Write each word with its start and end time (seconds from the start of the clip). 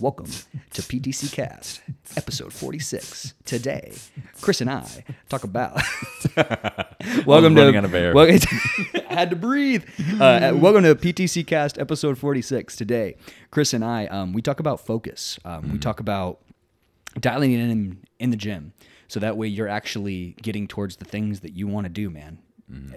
Welcome 0.00 0.26
to 0.72 0.80
PTC 0.82 1.30
Cast, 1.30 1.82
episode 2.16 2.54
46. 2.54 3.34
Today, 3.44 3.92
Chris 4.40 4.62
and 4.62 4.70
I 4.70 5.04
talk 5.28 5.44
about. 5.44 5.74
welcome 7.26 7.54
running 7.54 7.72
to. 7.74 7.78
out 7.78 7.84
of 7.84 7.94
air. 7.94 8.14
Wel- 8.14 8.30
I 8.94 9.12
had 9.12 9.28
to 9.28 9.36
breathe. 9.36 9.84
Uh, 10.14 10.52
welcome 10.54 10.84
to 10.84 10.94
PTC 10.94 11.46
Cast, 11.46 11.78
episode 11.78 12.16
46. 12.16 12.76
Today, 12.76 13.16
Chris 13.50 13.74
and 13.74 13.84
I, 13.84 14.06
um, 14.06 14.32
we 14.32 14.40
talk 14.40 14.58
about 14.58 14.80
focus. 14.80 15.38
Um, 15.44 15.72
We 15.72 15.78
talk 15.78 16.00
about 16.00 16.40
dialing 17.18 17.52
in 17.52 17.98
in 18.18 18.30
the 18.30 18.36
gym, 18.38 18.72
so 19.08 19.20
that 19.20 19.36
way 19.36 19.48
you're 19.48 19.68
actually 19.68 20.34
getting 20.40 20.66
towards 20.66 20.96
the 20.96 21.04
things 21.04 21.40
that 21.40 21.52
you 21.52 21.66
want 21.68 21.84
to 21.84 21.90
do, 21.90 22.08
man. 22.08 22.38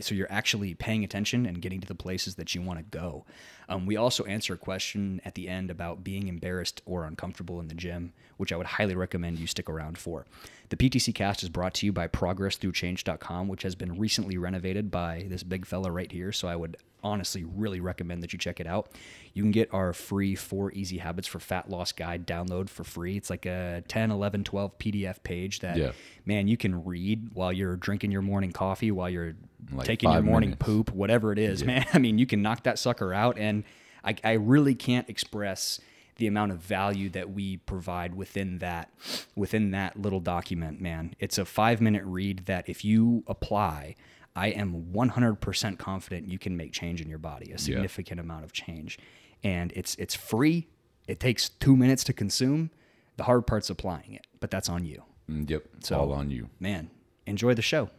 So 0.02 0.14
you're 0.14 0.32
actually 0.32 0.76
paying 0.76 1.04
attention 1.04 1.48
and 1.48 1.60
getting 1.60 1.82
to 1.82 1.88
the 1.88 1.96
places 1.96 2.36
that 2.36 2.54
you 2.54 2.62
want 2.62 2.78
to 2.78 2.84
go. 2.96 3.26
Um, 3.70 3.86
we 3.86 3.96
also 3.96 4.24
answer 4.26 4.54
a 4.54 4.58
question 4.58 5.22
at 5.26 5.36
the 5.36 5.48
end 5.50 5.72
about 5.72 6.04
being 6.04 6.28
embarrassed 6.28 6.82
or 6.86 7.06
uncomfortable 7.06 7.60
in 7.60 7.68
the 7.68 7.76
gym, 7.76 8.14
which 8.38 8.52
I 8.52 8.58
would 8.58 8.68
highly 8.68 8.96
recommend 8.96 9.40
you 9.40 9.48
stick 9.48 9.70
around 9.70 9.98
for. 9.98 10.26
The 10.70 10.78
PTC 10.78 11.14
cast 11.14 11.44
is 11.44 11.50
brought 11.50 11.74
to 11.76 11.86
you 11.86 11.92
by 11.94 12.08
progressthroughchange.com, 12.08 13.48
which 13.48 13.64
has 13.64 13.76
been 13.76 13.98
recently 14.00 14.38
renovated 14.38 14.92
by 14.92 15.26
this 15.30 15.44
big 15.44 15.66
fella 15.66 15.92
right 15.92 16.12
here. 16.12 16.32
So 16.32 16.48
I 16.48 16.56
would 16.56 16.78
honestly 17.04 17.44
really 17.44 17.82
recommend 17.82 18.24
that 18.24 18.32
you 18.32 18.40
check 18.40 18.62
it 18.62 18.68
out. 18.68 18.90
You 19.34 19.44
can 19.44 19.52
get 19.52 19.74
our 19.74 19.92
free 19.92 20.36
four 20.36 20.72
easy 20.72 21.00
habits 21.00 21.28
for 21.28 21.40
fat 21.40 21.70
loss 21.70 21.92
guide 21.92 22.26
download 22.26 22.70
for 22.70 22.86
free. 22.86 23.18
It's 23.18 23.30
like 23.30 23.46
a 23.46 23.84
10, 23.90 24.10
11, 24.10 24.46
12 24.46 24.80
PDF 24.80 25.22
page 25.22 25.60
that, 25.60 25.76
Yeah. 25.76 25.92
man, 26.26 26.48
you 26.48 26.56
can 26.56 26.86
read 26.86 27.32
while 27.34 27.52
you're 27.52 27.76
drinking 27.76 28.12
your 28.12 28.22
morning 28.22 28.54
coffee, 28.54 28.90
while 28.90 29.10
you're 29.10 29.36
Like 29.74 29.86
taking 29.86 30.12
your 30.12 30.22
morning 30.22 30.52
minutes. 30.52 30.66
poop, 30.66 30.92
whatever 30.94 31.34
it 31.34 31.40
is, 31.40 31.64
man. 31.66 31.86
I 31.94 32.00
mean, 32.00 32.18
you 32.18 32.26
can 32.26 32.42
knock 32.42 32.64
that 32.64 32.80
sucker 32.80 33.14
out. 33.14 33.38
And 33.38 33.63
I, 34.04 34.16
I 34.24 34.32
really 34.34 34.76
can't 34.76 35.10
express 35.10 35.80
the 36.18 36.28
amount 36.28 36.52
of 36.52 36.60
value 36.60 37.10
that 37.10 37.32
we 37.32 37.58
provide 37.58 38.14
within 38.16 38.60
that 38.60 38.90
within 39.36 39.72
that 39.72 40.00
little 40.00 40.20
document 40.20 40.80
man 40.80 41.16
it's 41.20 41.38
a 41.40 41.46
five 41.46 41.82
minute 41.82 42.04
read 42.06 42.46
that 42.46 42.70
if 42.70 42.86
you 42.86 43.24
apply 43.28 43.96
i 44.36 44.48
am 44.50 44.92
100% 44.94 45.78
confident 45.80 46.28
you 46.28 46.38
can 46.38 46.56
make 46.56 46.72
change 46.72 47.02
in 47.02 47.10
your 47.10 47.18
body 47.18 47.52
a 47.52 47.58
significant 47.58 48.20
amount 48.20 48.44
of 48.44 48.52
change 48.54 49.00
and 49.44 49.74
it's 49.76 49.96
it's 49.96 50.14
free 50.14 50.68
it 51.08 51.20
takes 51.20 51.50
two 51.50 51.76
minutes 51.76 52.04
to 52.04 52.14
consume 52.14 52.70
the 53.18 53.24
hard 53.24 53.48
part's 53.48 53.70
applying 53.72 54.14
it 54.14 54.28
but 54.40 54.52
that's 54.52 54.70
on 54.70 54.86
you 54.86 55.02
Mm, 55.30 55.50
Yep. 55.50 55.64
It's 55.78 55.88
So- 55.88 56.00
all 56.00 56.12
on 56.12 56.30
you. 56.30 56.50
man, 56.60 56.90
enjoy 57.26 57.54
the 57.54 57.62
show. 57.62 57.90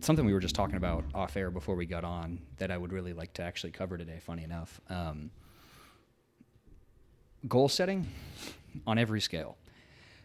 Something 0.00 0.26
we 0.26 0.34
were 0.34 0.40
just 0.40 0.54
talking 0.54 0.76
about 0.76 1.04
off 1.14 1.34
air 1.34 1.50
before 1.50 1.74
we 1.74 1.86
got 1.86 2.04
on 2.04 2.38
that 2.58 2.70
I 2.70 2.76
would 2.76 2.92
really 2.92 3.14
like 3.14 3.32
to 3.34 3.42
actually 3.42 3.70
cover 3.72 3.96
today, 3.96 4.18
funny 4.20 4.44
enough. 4.44 4.78
Um, 4.90 5.30
goal 7.48 7.68
setting 7.68 8.06
on 8.86 8.98
every 8.98 9.20
scale. 9.20 9.56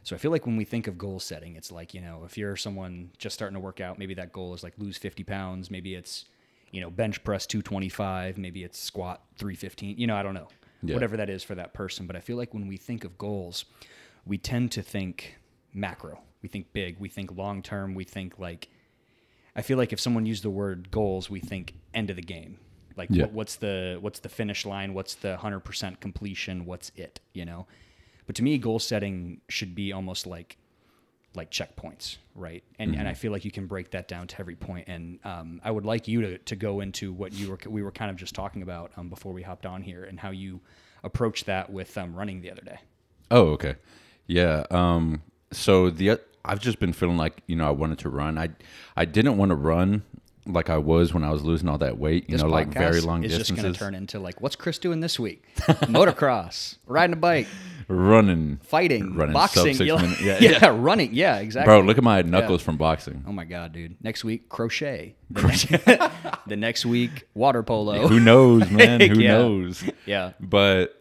So 0.03 0.15
I 0.15 0.19
feel 0.19 0.31
like 0.31 0.45
when 0.45 0.57
we 0.57 0.65
think 0.65 0.87
of 0.87 0.97
goal 0.97 1.19
setting, 1.19 1.55
it's 1.55 1.71
like, 1.71 1.93
you 1.93 2.01
know, 2.01 2.23
if 2.25 2.37
you're 2.37 2.55
someone 2.55 3.11
just 3.17 3.35
starting 3.35 3.53
to 3.53 3.59
work 3.59 3.79
out, 3.79 3.99
maybe 3.99 4.15
that 4.15 4.31
goal 4.31 4.53
is 4.53 4.63
like 4.63 4.73
lose 4.77 4.97
50 4.97 5.23
pounds, 5.23 5.69
maybe 5.69 5.93
it's, 5.93 6.25
you 6.71 6.81
know, 6.81 6.89
bench 6.89 7.23
press 7.23 7.45
225, 7.45 8.37
maybe 8.37 8.63
it's 8.63 8.79
squat 8.79 9.21
315, 9.37 9.97
you 9.97 10.07
know, 10.07 10.15
I 10.15 10.23
don't 10.23 10.33
know. 10.33 10.47
Yeah. 10.83 10.95
Whatever 10.95 11.17
that 11.17 11.29
is 11.29 11.43
for 11.43 11.53
that 11.53 11.73
person. 11.73 12.07
But 12.07 12.15
I 12.15 12.19
feel 12.19 12.37
like 12.37 12.55
when 12.55 12.67
we 12.67 12.77
think 12.77 13.03
of 13.03 13.17
goals, 13.19 13.65
we 14.25 14.39
tend 14.39 14.71
to 14.71 14.81
think 14.81 15.37
macro. 15.73 16.19
We 16.41 16.49
think 16.49 16.73
big, 16.73 16.97
we 16.99 17.07
think 17.07 17.37
long 17.37 17.61
term, 17.61 17.93
we 17.93 18.03
think 18.03 18.39
like 18.39 18.69
I 19.55 19.61
feel 19.61 19.77
like 19.77 19.93
if 19.93 19.99
someone 19.99 20.25
used 20.25 20.43
the 20.43 20.49
word 20.49 20.89
goals, 20.91 21.29
we 21.29 21.39
think 21.39 21.75
end 21.93 22.09
of 22.09 22.15
the 22.15 22.21
game. 22.21 22.57
Like 22.97 23.09
Yeah. 23.11 23.23
what, 23.23 23.33
what's 23.33 23.55
the 23.57 23.97
what's 24.01 24.19
the 24.19 24.29
finish 24.29 24.65
line? 24.65 24.93
What's 24.93 25.15
the 25.15 25.37
hundred 25.37 25.61
percent 25.61 25.99
completion? 25.99 26.65
What's 26.65 26.91
it? 26.95 27.19
You 27.33 27.45
know. 27.45 27.67
But 28.27 28.35
to 28.35 28.43
me, 28.43 28.57
goal 28.57 28.79
setting 28.79 29.41
should 29.49 29.75
be 29.75 29.91
almost 29.91 30.27
like 30.27 30.57
like 31.33 31.49
checkpoints, 31.49 32.17
right? 32.35 32.63
And 32.77 32.95
and 32.95 33.07
I 33.07 33.13
feel 33.13 33.31
like 33.31 33.45
you 33.45 33.51
can 33.51 33.65
break 33.65 33.91
that 33.91 34.07
down 34.07 34.27
to 34.27 34.39
every 34.39 34.55
point. 34.55 34.87
And 34.87 35.19
um, 35.23 35.61
I 35.63 35.71
would 35.71 35.85
like 35.85 36.07
you 36.07 36.21
to, 36.21 36.37
to 36.37 36.55
go 36.55 36.81
into 36.81 37.13
what 37.13 37.33
you 37.33 37.49
were 37.49 37.59
we 37.69 37.81
were 37.83 37.91
kind 37.91 38.11
of 38.11 38.17
just 38.17 38.35
talking 38.35 38.61
about 38.61 38.91
um, 38.97 39.09
before 39.09 39.31
we 39.31 39.41
hopped 39.41 39.65
on 39.65 39.81
here 39.81 40.03
and 40.03 40.19
how 40.19 40.31
you 40.31 40.59
approach 41.03 41.45
that 41.45 41.71
with 41.71 41.97
um, 41.97 42.13
running 42.13 42.41
the 42.41 42.51
other 42.51 42.61
day. 42.61 42.79
Oh, 43.29 43.47
okay. 43.51 43.75
Yeah. 44.27 44.65
Um. 44.71 45.21
So 45.51 45.89
the 45.89 46.19
I've 46.43 46.59
just 46.59 46.79
been 46.79 46.93
feeling 46.93 47.17
like 47.17 47.41
you 47.47 47.55
know 47.55 47.67
I 47.67 47.71
wanted 47.71 47.99
to 47.99 48.09
run. 48.09 48.37
I 48.37 48.49
I 48.95 49.05
didn't 49.05 49.37
want 49.37 49.49
to 49.49 49.55
run 49.55 50.03
like 50.45 50.69
I 50.69 50.77
was 50.77 51.13
when 51.13 51.23
I 51.23 51.29
was 51.31 51.43
losing 51.43 51.69
all 51.69 51.77
that 51.79 51.97
weight. 51.97 52.29
You 52.29 52.33
This 52.35 52.43
know, 52.43 52.49
like 52.49 52.69
very 52.69 52.99
long 53.01 53.23
is 53.23 53.37
just 53.37 53.55
going 53.55 53.71
to 53.71 53.77
turn 53.77 53.93
into 53.95 54.19
like, 54.19 54.41
what's 54.41 54.55
Chris 54.55 54.79
doing 54.79 54.99
this 54.99 55.19
week? 55.19 55.43
Motocross, 55.57 56.77
riding 56.87 57.13
a 57.13 57.17
bike, 57.17 57.47
running, 57.87 58.57
fighting, 58.63 59.13
running 59.15 59.33
boxing. 59.33 59.73
sub 59.75 59.75
six 59.75 59.87
you 59.87 59.95
know? 59.97 60.15
Yeah, 60.21 60.37
yeah, 60.41 60.59
yeah. 60.61 60.75
running. 60.77 61.13
Yeah, 61.13 61.37
exactly. 61.37 61.67
Bro, 61.71 61.81
look 61.81 61.97
at 61.97 62.03
my 62.03 62.21
knuckles 62.23 62.61
from 62.61 62.77
boxing. 62.77 63.23
Oh 63.27 63.31
my 63.31 63.45
god, 63.45 63.73
dude! 63.73 63.97
Next 64.03 64.23
week, 64.23 64.49
crochet. 64.49 65.15
The, 65.29 65.41
next, 65.43 65.67
the 66.47 66.55
next 66.57 66.85
week, 66.85 67.27
water 67.33 67.61
polo. 67.63 68.07
Who 68.07 68.19
knows, 68.19 68.69
man? 68.71 68.99
Who 69.01 69.19
Yeah. 69.19 69.31
knows? 69.37 69.83
yeah, 70.05 70.31
but 70.39 70.97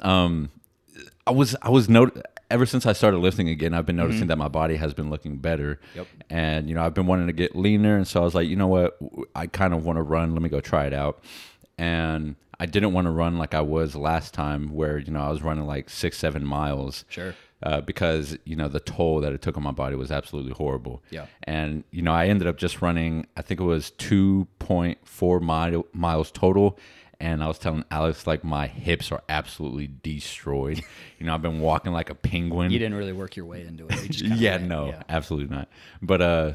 um 0.00 0.50
i 1.26 1.30
was 1.30 1.54
i 1.62 1.68
was 1.68 1.88
not 1.88 2.10
ever 2.50 2.66
since 2.66 2.84
i 2.86 2.92
started 2.92 3.18
lifting 3.18 3.48
again 3.48 3.72
i've 3.74 3.86
been 3.86 3.96
noticing 3.96 4.26
that 4.26 4.36
my 4.38 4.48
body 4.48 4.76
has 4.76 4.92
been 4.94 5.08
looking 5.10 5.36
better 5.38 5.78
Mm-hmm. 5.90 5.98
Yep. 5.98 6.06
and 6.30 6.68
you 6.68 6.74
know 6.74 6.82
i've 6.82 6.94
been 6.94 7.06
wanting 7.06 7.26
to 7.28 7.32
get 7.32 7.54
leaner 7.56 7.96
and 7.96 8.06
so 8.06 8.20
i 8.20 8.24
was 8.24 8.34
like 8.34 8.48
you 8.48 8.56
know 8.56 8.66
what 8.68 8.98
i 9.34 9.46
kind 9.46 9.72
of 9.74 9.84
want 9.84 9.96
to 9.98 10.02
run 10.02 10.32
let 10.32 10.42
me 10.42 10.48
go 10.48 10.60
try 10.60 10.86
it 10.86 10.92
out 10.92 11.22
and 11.78 12.36
i 12.58 12.66
didn't 12.66 12.92
want 12.92 13.06
to 13.06 13.10
run 13.10 13.38
like 13.38 13.54
i 13.54 13.60
was 13.60 13.94
last 13.96 14.34
time 14.34 14.72
where 14.72 14.98
you 14.98 15.10
know 15.12 15.20
i 15.20 15.30
was 15.30 15.42
running 15.42 15.66
like 15.66 15.88
six 15.90 16.18
seven 16.18 16.44
miles 16.44 17.04
Sure. 17.08 17.34
uh, 17.62 17.80
because 17.80 18.36
you 18.44 18.56
know 18.56 18.68
the 18.68 18.80
toll 18.80 19.20
that 19.20 19.32
it 19.32 19.42
took 19.42 19.56
on 19.56 19.62
my 19.62 19.70
body 19.72 19.94
was 19.96 20.10
absolutely 20.10 20.52
horrible. 20.52 21.02
Yeah. 21.10 21.26
and 21.44 21.84
you 21.90 22.02
know 22.02 22.12
I 22.12 22.26
ended 22.26 22.48
up 22.48 22.56
just 22.56 22.80
running. 22.80 23.26
I 23.36 23.42
think 23.42 23.60
it 23.60 23.64
was 23.64 23.90
two 23.92 24.46
point 24.58 24.98
four 25.04 25.40
mile, 25.40 25.84
miles 25.92 26.30
total. 26.30 26.78
And 27.20 27.44
I 27.44 27.48
was 27.48 27.58
telling 27.58 27.84
Alex 27.90 28.26
like 28.26 28.42
my 28.42 28.66
hips 28.66 29.12
are 29.12 29.22
absolutely 29.28 29.90
destroyed. 30.02 30.82
you 31.18 31.26
know 31.26 31.34
I've 31.34 31.42
been 31.42 31.60
walking 31.60 31.92
like 31.92 32.10
a 32.10 32.14
penguin. 32.14 32.70
you 32.70 32.78
didn't 32.78 32.96
really 32.96 33.12
work 33.12 33.36
your 33.36 33.46
way 33.46 33.66
into 33.66 33.86
it. 33.88 34.20
Yeah, 34.20 34.56
went, 34.56 34.68
no, 34.68 34.86
yeah. 34.88 35.02
absolutely 35.08 35.54
not. 35.54 35.68
But 36.00 36.22
uh, 36.22 36.52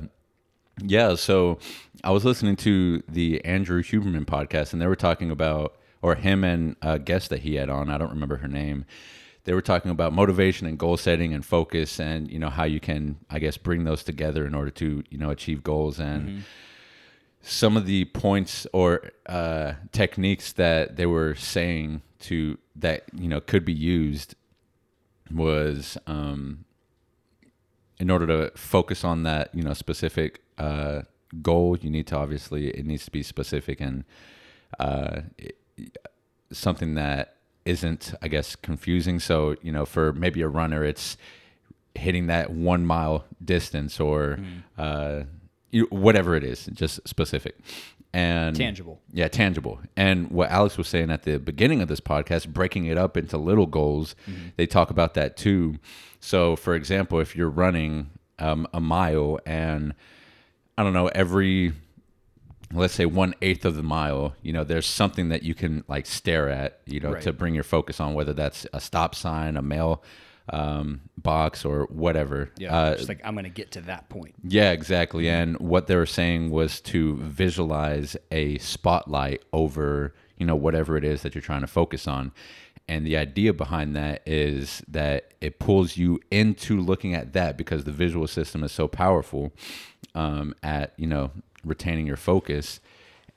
yeah. 0.81 1.16
So 1.16 1.59
I 2.03 2.12
was 2.12 2.26
listening 2.26 2.56
to 2.58 3.03
the 3.08 3.44
Andrew 3.46 3.81
Huberman 3.84 4.26
podcast, 4.26 4.74
and 4.74 4.81
they 4.81 4.88
were 4.88 4.96
talking 4.96 5.31
about, 5.31 5.78
or 6.02 6.16
him 6.16 6.44
and 6.44 6.76
a 6.82 7.00
guest 7.00 7.30
that 7.30 7.42
he 7.42 7.56
had 7.56 7.70
on. 7.70 7.90
I 7.90 7.97
don't 7.97 8.09
remember 8.12 8.38
her 8.38 8.47
name. 8.47 8.86
They 9.44 9.53
were 9.53 9.62
talking 9.62 9.92
about 9.92 10.12
motivation 10.12 10.66
and 10.66 10.78
goal 10.78 10.97
setting 10.97 11.34
and 11.34 11.46
focus, 11.46 12.00
and 12.00 12.32
you 12.32 12.40
know 12.40 12.50
how 12.50 12.64
you 12.64 12.80
can, 12.80 13.18
I 13.30 13.38
guess, 13.40 13.58
bring 13.58 13.84
those 13.84 14.03
together 14.03 14.46
in 14.47 14.56
order 14.56 14.72
to 14.72 15.03
you 15.09 15.18
know 15.18 15.30
achieve 15.30 15.64
goals 15.64 16.00
and. 16.00 16.44
Some 17.47 17.78
of 17.78 17.85
the 17.85 18.06
points 18.06 18.66
or 18.73 19.11
uh, 19.28 19.73
techniques 19.91 20.51
that 20.53 20.95
they 20.95 21.06
were 21.06 21.35
saying 21.35 22.01
to 22.22 22.57
that 22.75 23.03
you 23.13 23.28
know 23.28 23.39
could 23.39 23.63
be 23.66 23.73
used 23.73 24.35
was 25.31 25.97
um, 26.07 26.66
in 28.00 28.09
order 28.09 28.28
to 28.28 28.57
focus 28.57 29.03
on 29.03 29.23
that 29.23 29.53
you 29.53 29.63
know 29.63 29.73
specific 29.73 30.41
uh, 30.57 31.01
goal 31.41 31.78
you 31.81 31.89
need 31.89 32.07
to 32.07 32.16
obviously 32.16 32.69
it 32.69 32.85
needs 32.85 33.05
to 33.05 33.11
be 33.11 33.22
specific 33.23 33.79
and 33.81 34.03
uh, 34.79 35.22
it- 35.38 35.57
something 36.51 36.94
that 36.95 37.35
isn't 37.66 38.13
i 38.22 38.28
guess 38.28 38.55
confusing. 38.55 39.19
So 39.19 39.55
you 39.61 39.72
know 39.72 39.85
for 39.85 40.13
maybe 40.13 40.41
a 40.41 40.47
runner 40.47 40.84
it's 40.84 41.17
hitting 41.95 42.28
that 42.28 42.50
one 42.51 42.85
mile 42.85 43.25
distance 43.44 44.00
or 44.00 44.39
uh, 44.78 45.23
you, 45.23 45.25
whatever 45.90 46.36
it 46.36 46.44
is 46.44 46.66
just 46.74 47.06
specific 47.08 47.58
and 48.13 48.56
Tangible. 48.56 49.02
yeah, 49.12 49.28
tangible. 49.28 49.80
And 49.97 50.31
what 50.31 50.50
Alex 50.50 50.78
was 50.78 50.88
saying 50.88 51.12
at 51.12 51.24
the 51.24 51.38
beginning 51.38 51.81
of 51.81 51.90
this 51.90 52.00
podcast, 52.00 52.47
breaking 52.47 52.86
it 52.86 52.97
up 52.97 53.18
into 53.18 53.38
little 53.38 53.66
goals, 53.66 54.16
they 54.56 54.66
talk 54.66 54.90
about 54.90 55.16
that 55.16 55.35
too. 55.35 55.79
So, 56.22 56.55
for 56.55 56.76
example, 56.76 57.20
if 57.20 57.35
you're 57.35 57.49
running 57.49 58.09
um, 58.40 58.67
a 58.73 58.79
mile 58.79 59.40
and 59.46 59.94
I 60.78 60.84
don't 60.84 60.94
know, 60.94 61.08
every 61.09 61.73
let's 62.73 62.94
say 62.96 63.05
one 63.05 63.34
eighth 63.41 63.64
of 63.66 63.76
the 63.76 63.84
mile, 63.84 64.34
you 64.41 64.52
know, 64.52 64.64
there's 64.64 64.85
something 64.88 65.29
that 65.29 65.44
you 65.44 65.53
can 65.53 65.84
like 65.88 66.05
stare 66.05 66.49
at, 66.49 66.79
you 66.85 66.99
know, 66.99 67.11
Right. 67.14 67.22
to 67.23 67.32
bring 67.34 67.53
your 67.53 67.64
focus 67.64 67.99
on, 67.99 68.14
whether 68.14 68.34
that's 68.34 68.66
a 68.73 68.79
stop 68.79 69.14
sign, 69.14 69.55
a 69.58 69.61
mail 69.61 70.02
um, 70.50 71.02
box, 71.18 71.66
or 71.66 71.86
whatever. 71.86 72.52
Yeah, 72.58 72.76
Uh, 72.76 72.96
just 72.96 73.09
like 73.09 73.22
I'm 73.24 73.36
gonna 73.36 73.50
get 73.50 73.72
to 73.72 73.82
that 73.82 74.09
point. 74.09 74.36
yeah, 74.44 74.72
exactly. 74.72 75.30
And 75.30 75.58
what 75.59 75.88
they 75.88 75.96
were 75.96 76.06
saying 76.06 76.52
was 76.52 76.80
to 76.82 77.16
visualize 77.18 78.16
a 78.32 78.58
spotlight 78.59 79.44
over, 79.53 80.14
you 80.38 80.46
know, 80.46 80.56
whatever 80.56 80.97
it 80.97 81.03
is 81.03 81.22
that 81.24 81.34
you're 81.36 81.42
trying 81.42 81.62
to 81.62 81.68
focus 81.68 82.08
on. 82.08 82.32
And 82.88 83.06
the 83.08 83.18
idea 83.18 83.52
behind 83.53 83.96
that 83.96 84.22
is 84.28 84.84
that 84.88 85.34
it 85.42 85.58
pulls 85.58 85.97
you 85.97 86.20
into 86.30 86.80
looking 86.80 87.16
at 87.16 87.34
that 87.34 87.58
because 87.58 87.84
the 87.84 87.92
visual 87.92 88.28
system 88.28 88.64
is 88.64 88.72
so 88.72 88.88
powerful 88.88 89.52
um, 90.14 90.53
at, 90.62 90.94
you 90.96 91.08
know, 91.08 91.32
retaining 91.64 92.06
your 92.06 92.18
focus 92.18 92.80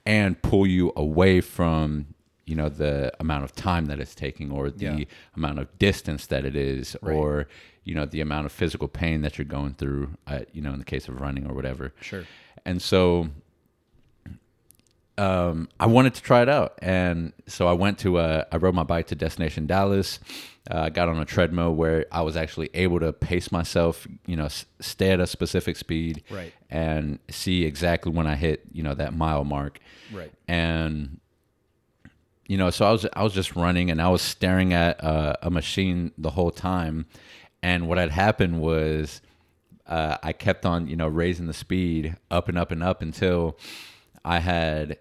and 0.05 0.41
pull 0.43 0.67
you 0.67 0.93
away 0.97 1.41
from 1.41 2.09
you 2.49 2.56
know 2.56 2.69
the 2.69 3.12
amount 3.21 3.45
of 3.45 3.53
time 3.55 3.87
that 3.87 3.99
it's 4.00 4.15
taking 4.15 4.50
or 4.50 4.71
the 4.71 4.85
Yeah. 4.85 5.05
amount 5.37 5.59
of 5.59 5.67
distance 5.79 6.27
that 6.27 6.45
it 6.45 6.56
is 6.56 6.97
Right. 7.03 7.15
or 7.15 7.47
you 7.85 7.95
know 7.95 8.06
the 8.06 8.21
amount 8.21 8.47
of 8.47 8.53
physical 8.53 8.89
pain 8.89 9.21
that 9.23 9.37
you're 9.39 9.45
going 9.59 9.75
through 9.75 10.11
at, 10.27 10.55
you 10.55 10.62
know 10.62 10.73
in 10.73 10.79
the 10.79 10.85
case 10.95 11.09
of 11.09 11.21
running 11.21 11.47
or 11.49 11.55
whatever 11.55 11.93
Sure. 12.00 12.25
and 12.65 12.81
so 12.81 13.29
um, 15.19 15.69
I 15.81 15.87
wanted 15.87 16.15
to 16.15 16.23
try 16.23 16.43
it 16.43 16.49
out, 16.49 16.75
and 16.81 17.33
so 17.49 17.67
I 17.67 17.73
went 17.73 17.99
to 18.00 18.19
uh, 18.19 18.45
I 18.53 18.56
rode 18.56 18.77
my 18.77 18.85
bike 18.85 19.09
to 19.09 19.17
Destination 19.17 19.67
Dallas. 19.67 20.21
Uh, 20.71 20.83
I 20.83 20.91
got 20.91 21.09
on 21.09 21.19
a 21.19 21.25
treadmill 21.25 21.75
where 21.75 22.06
I 22.12 22.21
was 22.23 22.37
actually 22.37 22.71
able 22.73 23.00
to 23.00 23.12
pace 23.12 23.50
myself, 23.50 24.06
you 24.27 24.37
know, 24.37 24.45
s- 24.45 24.67
stay 24.81 25.11
at 25.11 25.19
a 25.19 25.27
specific 25.27 25.77
speed, 25.77 26.23
Right. 26.31 26.53
and 26.71 27.19
see 27.31 27.65
exactly 27.65 28.12
when 28.12 28.29
I 28.29 28.37
hit, 28.37 28.62
you 28.73 28.85
know, 28.85 28.95
that 28.95 29.12
mile 29.12 29.43
mark, 29.45 29.81
Right. 30.12 30.31
and 30.47 31.19
you 32.49 32.56
know, 32.56 32.71
so 32.71 32.87
I 32.87 32.91
was 32.91 33.06
I 33.12 33.23
was 33.23 33.35
just 33.35 33.55
running 33.55 33.91
and 33.91 34.03
I 34.03 34.09
was 34.09 34.23
staring 34.23 34.73
at 34.73 35.03
uh, 35.05 35.35
a 35.43 35.50
machine 35.50 36.12
the 36.19 36.31
whole 36.31 36.50
time, 36.50 37.06
and 37.62 37.87
what 37.87 37.99
had 37.99 38.11
happened 38.11 38.61
was 38.61 39.21
uh, 39.87 40.17
I 40.23 40.33
kept 40.33 40.65
on 40.67 40.89
you 40.89 40.97
know 40.97 41.06
raising 41.06 41.47
the 41.47 41.53
speed 41.53 42.17
up 42.31 42.49
and 42.49 42.59
up 42.59 42.73
and 42.73 42.83
up 42.83 43.03
until 43.03 43.59
I 44.25 44.41
had 44.41 44.99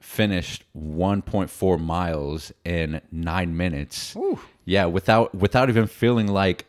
finished 0.00 0.64
1.4 0.76 1.80
miles 1.80 2.52
in 2.64 3.00
nine 3.10 3.56
minutes. 3.56 4.14
Ooh. 4.16 4.40
Yeah, 4.64 4.86
without 4.86 5.34
without 5.36 5.68
even 5.68 5.86
feeling 5.86 6.26
like 6.26 6.66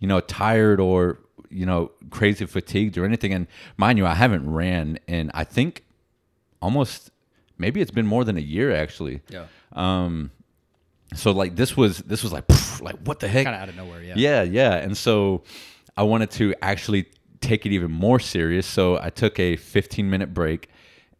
you 0.00 0.08
know 0.08 0.18
tired 0.18 0.80
or 0.80 1.20
you 1.50 1.66
know 1.66 1.92
crazy 2.10 2.46
fatigued 2.46 2.98
or 2.98 3.04
anything. 3.04 3.32
And 3.32 3.46
mind 3.76 3.96
you, 3.98 4.06
I 4.06 4.14
haven't 4.14 4.52
ran 4.52 4.98
in 5.06 5.30
I 5.34 5.44
think 5.44 5.84
almost 6.60 7.12
maybe 7.58 7.80
it's 7.80 7.90
been 7.90 8.06
more 8.06 8.24
than 8.24 8.36
a 8.36 8.40
year 8.40 8.74
actually. 8.74 9.20
Yeah. 9.28 9.46
Um, 9.72 10.30
So 11.14 11.30
like 11.30 11.54
this 11.56 11.76
was 11.76 11.98
this 11.98 12.22
was 12.22 12.32
like 12.32 12.46
pff, 12.48 12.80
like 12.82 12.96
what 13.04 13.20
the 13.20 13.28
heck? 13.28 13.44
Kind 13.44 13.56
of 13.56 13.62
out 13.62 13.68
of 13.68 13.76
nowhere. 13.76 14.02
Yeah. 14.02 14.14
Yeah, 14.16 14.42
yeah. 14.42 14.74
And 14.76 14.96
so 14.96 15.42
I 15.96 16.02
wanted 16.02 16.30
to 16.32 16.54
actually 16.62 17.06
take 17.40 17.64
it 17.66 17.72
even 17.72 17.90
more 17.92 18.18
serious. 18.18 18.66
So 18.66 18.98
I 19.00 19.10
took 19.10 19.38
a 19.38 19.56
15 19.56 20.10
minute 20.10 20.34
break 20.34 20.68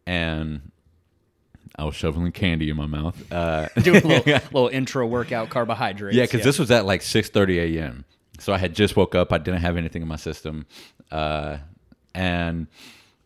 and 0.06 0.72
I 1.78 1.84
was 1.84 1.94
shoveling 1.94 2.32
candy 2.32 2.70
in 2.70 2.76
my 2.76 2.86
mouth. 2.86 3.30
Uh, 3.32 3.68
Doing 3.82 4.02
a 4.02 4.06
little, 4.06 4.32
little 4.52 4.68
intra 4.68 5.06
workout 5.06 5.50
carbohydrates. 5.50 6.16
yeah, 6.16 6.24
because 6.24 6.42
this 6.42 6.58
was 6.58 6.70
at 6.70 6.86
like 6.86 7.02
6:30 7.02 7.76
a.m. 7.78 8.04
So 8.38 8.52
I 8.52 8.58
had 8.58 8.74
just 8.74 8.96
woke 8.96 9.14
up. 9.14 9.32
I 9.32 9.38
didn't 9.38 9.60
have 9.60 9.76
anything 9.76 10.02
in 10.02 10.08
my 10.08 10.16
system, 10.16 10.66
uh, 11.10 11.58
and 12.14 12.66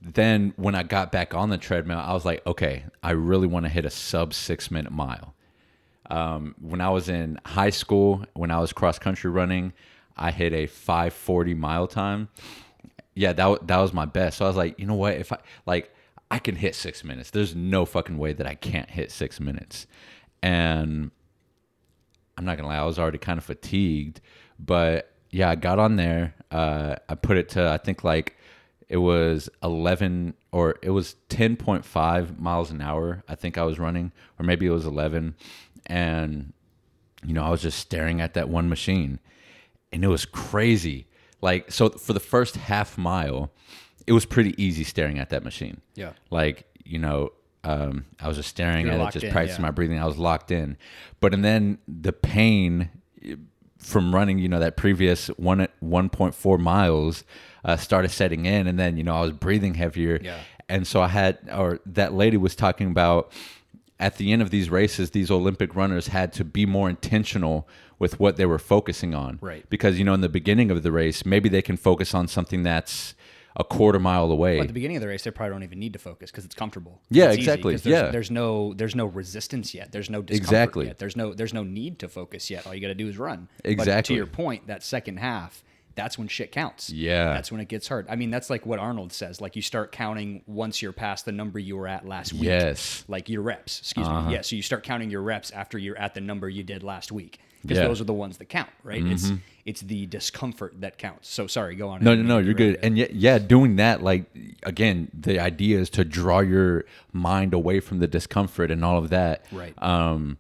then 0.00 0.55
when 0.56 0.75
I 0.75 0.82
got 0.82 1.12
back 1.12 1.35
on 1.35 1.50
the 1.50 1.58
treadmill, 1.58 1.99
I 1.99 2.14
was 2.14 2.25
like, 2.25 2.47
okay, 2.47 2.85
I 3.02 3.11
really 3.11 3.47
want 3.47 3.67
to 3.67 3.69
hit 3.69 3.85
a 3.85 3.91
sub 3.91 4.32
six 4.32 4.70
minute 4.70 4.93
mile. 4.93 5.35
Um, 6.08 6.55
when 6.61 6.81
I 6.81 6.91
was 6.91 7.08
in 7.08 7.38
high 7.44 7.70
school, 7.70 8.25
when 8.35 8.50
I 8.50 8.58
was 8.58 8.73
cross 8.73 8.99
country 8.99 9.31
running, 9.31 9.73
I 10.17 10.31
hit 10.31 10.52
a 10.52 10.67
540 10.67 11.55
mile 11.55 11.87
time. 11.87 12.29
Yeah, 13.14 13.32
that 13.35 13.67
that 13.67 13.79
was 13.79 13.93
my 13.93 14.06
best. 14.06 14.38
So 14.38 14.44
I 14.47 14.49
was 14.49 14.56
like, 14.56 14.79
you 14.79 14.87
know 14.87 14.94
what? 14.94 15.14
If 15.14 15.32
I 15.32 15.38
like, 15.67 15.94
I 16.31 16.38
can 16.38 16.56
hit 16.56 16.75
six 16.75 17.05
minutes. 17.05 17.31
There's 17.31 17.55
no 17.55 17.85
fucking 17.85 18.17
way 18.19 18.32
that 18.32 18.47
I 18.47 18.55
can't 18.55 18.88
hit 18.88 19.11
six 19.11 19.38
minutes. 19.38 19.87
And 20.43 21.11
I'm 22.38 22.44
not 22.44 22.56
gonna 22.56 22.69
lie, 22.69 22.79
I 22.79 22.85
was 22.85 22.99
already 22.99 23.19
kind 23.19 23.38
of 23.38 23.44
fatigued, 23.44 24.20
but 24.58 25.12
yeah, 25.31 25.50
I 25.50 25.55
got 25.56 25.79
on 25.79 25.97
there. 25.97 26.35
Uh, 26.50 26.97
I 27.08 27.14
put 27.14 27.37
it 27.37 27.50
to 27.50 27.69
I 27.69 27.76
think 27.76 28.02
like 28.02 28.37
it 28.90 28.96
was 28.96 29.48
11 29.62 30.34
or 30.50 30.75
it 30.82 30.90
was 30.90 31.14
10.5 31.28 32.40
miles 32.40 32.72
an 32.72 32.82
hour. 32.82 33.22
I 33.28 33.37
think 33.37 33.56
I 33.56 33.62
was 33.62 33.78
running, 33.78 34.10
or 34.38 34.44
maybe 34.44 34.66
it 34.66 34.70
was 34.70 34.84
11, 34.84 35.37
and 35.87 36.52
you 37.25 37.32
know 37.32 37.44
I 37.44 37.50
was 37.50 37.62
just 37.62 37.78
staring 37.78 38.20
at 38.20 38.34
that 38.34 38.48
one 38.48 38.69
machine, 38.69 39.20
and 39.92 40.04
it 40.04 40.08
was 40.08 40.26
crazy. 40.26 41.06
Like 41.40 41.70
so, 41.70 41.90
for 41.90 42.12
the 42.12 42.20
first 42.20 42.56
half 42.56 42.98
mile, 42.98 43.52
it 44.08 44.12
was 44.12 44.26
pretty 44.26 44.60
easy 44.62 44.82
staring 44.82 45.20
at 45.20 45.31
that 45.31 45.44
machine. 45.44 45.81
Yeah. 45.94 46.12
Like 46.31 46.64
you 46.84 46.98
know, 46.98 47.31
um, 47.62 48.06
I 48.19 48.26
was 48.26 48.37
just 48.37 48.48
staring 48.48 48.87
You're 48.87 48.96
at 48.96 49.08
it, 49.08 49.12
just 49.12 49.26
in, 49.26 49.32
practicing 49.32 49.62
yeah. 49.62 49.69
my 49.69 49.70
breathing. 49.70 50.00
I 50.00 50.04
was 50.04 50.19
locked 50.19 50.50
in, 50.50 50.76
but 51.20 51.32
and 51.32 51.44
then 51.44 51.78
the 51.87 52.12
pain 52.12 52.90
from 53.81 54.15
running, 54.15 54.38
you 54.38 54.49
know, 54.49 54.61
that 54.61 54.77
previous 54.77 55.29
one 55.29 55.67
one 55.81 56.09
point 56.09 56.35
four 56.35 56.59
miles 56.59 57.25
uh, 57.65 57.77
started 57.77 58.11
setting 58.11 58.47
in, 58.47 58.67
and 58.67 58.79
then 58.79 58.97
you 58.97 59.03
know 59.03 59.17
I 59.17 59.21
was 59.23 59.32
breathing 59.32 59.75
heavier, 59.75 60.21
Yeah. 60.23 60.38
and 60.69 60.87
so 60.87 61.00
I 61.03 61.09
had, 61.09 61.38
or 61.53 61.81
that 61.87 62.12
lady 62.15 62.37
was 62.37 62.55
talking 62.55 62.91
about 62.91 63.32
at 63.99 64.17
the 64.17 64.32
end 64.32 64.41
of 64.43 64.50
these 64.50 64.71
races, 64.71 65.11
these 65.11 65.31
Olympic 65.31 65.75
runners 65.77 66.06
had 66.09 66.32
to 66.35 66.44
be 66.44 66.65
more 66.65 66.88
intentional 66.88 67.69
with 67.99 68.19
what 68.19 68.37
they 68.37 68.47
were 68.47 68.59
focusing 68.59 69.15
on, 69.15 69.38
Right. 69.43 69.69
Because 69.69 69.99
you 69.99 70.05
know, 70.05 70.15
in 70.15 70.23
the 70.23 70.29
beginning 70.31 70.71
of 70.71 70.83
the 70.83 70.91
race, 70.93 71.26
maybe 71.26 71.49
they 71.50 71.61
can 71.61 71.76
focus 71.76 72.15
on 72.15 72.29
something 72.29 72.62
that's 72.62 73.15
a 73.56 73.64
quarter 73.64 73.99
mile 73.99 74.31
away. 74.31 74.55
Well, 74.56 74.62
at 74.62 74.69
the 74.69 74.75
beginning 74.75 74.97
of 74.97 75.00
the 75.00 75.08
race, 75.08 75.25
they 75.25 75.31
probably 75.31 75.52
don't 75.55 75.62
even 75.64 75.79
need 75.79 75.93
to 75.94 75.99
focus 75.99 76.31
because 76.31 76.44
it's 76.44 76.55
comfortable. 76.55 77.00
Yeah, 77.11 77.31
It's 77.32 77.38
easy, 77.47 77.62
there's, 77.62 77.87
Yeah. 77.87 78.11
there's 78.11 78.31
no 78.31 78.75
there's 78.75 78.94
no 78.94 79.06
resistance 79.06 79.75
yet. 79.75 79.93
There's 79.93 80.08
no 80.11 80.23
discomfort 80.23 80.47
Exactly. 80.52 80.87
yet. 80.87 80.99
There's 80.99 81.17
no 81.17 81.35
there's 81.35 81.52
no 81.55 81.62
need 81.64 81.99
to 82.00 82.08
focus 82.08 82.50
yet. 82.50 82.67
All 82.67 82.75
you 82.75 82.81
got 82.81 82.88
to 82.88 82.94
do 82.94 83.08
is 83.08 83.19
run. 83.19 83.49
But 83.64 84.05
to 84.06 84.14
your 84.14 84.26
point, 84.26 84.67
that 84.69 84.82
second 84.82 85.19
half, 85.19 85.64
that's 86.02 86.17
when 86.19 86.29
shit 86.29 86.50
counts. 86.52 86.91
Yeah. 86.91 87.32
that's 87.35 87.52
when 87.52 87.61
it 87.61 87.69
gets 87.69 87.87
hard. 87.88 88.06
I 88.08 88.17
mean, 88.17 88.31
that's 88.31 88.49
like 88.50 88.64
what 88.67 88.79
Arnold 88.79 89.12
says. 89.12 89.41
Like 89.41 89.55
you 89.56 89.62
start 89.62 89.93
counting 89.93 90.43
once 90.47 90.81
you're 90.82 90.93
past 90.93 91.25
the 91.26 91.32
number 91.32 91.58
you 91.58 91.76
were 91.76 91.87
at 91.88 92.06
last 92.06 92.32
week. 92.32 92.44
Yes. 92.44 93.05
like 93.08 93.29
your 93.29 93.43
reps. 93.43 93.81
Excuse 93.81 94.06
Uh-huh. 94.06 94.23
me. 94.29 94.32
Yeah, 94.35 94.41
so 94.43 94.56
you 94.56 94.62
start 94.62 94.82
counting 94.85 95.11
your 95.11 95.23
reps 95.23 95.50
after 95.50 95.76
you're 95.79 95.99
at 95.99 96.14
the 96.14 96.20
number 96.20 96.49
you 96.49 96.62
did 96.62 96.82
last 96.82 97.12
week 97.12 97.38
because 97.62 97.76
Yeah. 97.76 97.82
Mm-hmm. 97.82 97.91
those 97.91 98.00
are 98.00 98.05
the 98.05 98.14
ones 98.14 98.38
that 98.38 98.47
count, 98.49 98.70
right? 98.82 99.05
It's 99.05 99.31
it's 99.67 99.82
the 99.82 100.06
discomfort 100.06 100.81
that 100.81 100.97
counts. 100.97 101.29
So 101.29 101.47
sorry, 101.47 101.75
go 101.76 101.91
on. 101.91 102.02
No, 102.02 102.14
no, 102.14 102.23
no, 102.23 102.38
you're 102.38 102.55
good. 102.55 102.79
And 102.82 102.97
yet, 102.97 103.12
yeah, 103.14 103.38
doing 103.38 103.76
that, 103.76 104.02
like, 104.02 104.25
again, 104.62 105.11
the 105.12 105.38
idea 105.38 105.79
is 105.79 105.91
to 105.91 106.05
draw 106.05 106.41
your 106.41 106.85
mind 107.12 107.52
away 107.52 107.79
from 107.81 107.99
the 107.99 108.06
discomfort 108.08 108.70
and 108.70 108.82
all 108.82 108.97
of 108.97 109.11
that. 109.11 109.44
Right. 109.52 109.75
Um, 109.82 110.38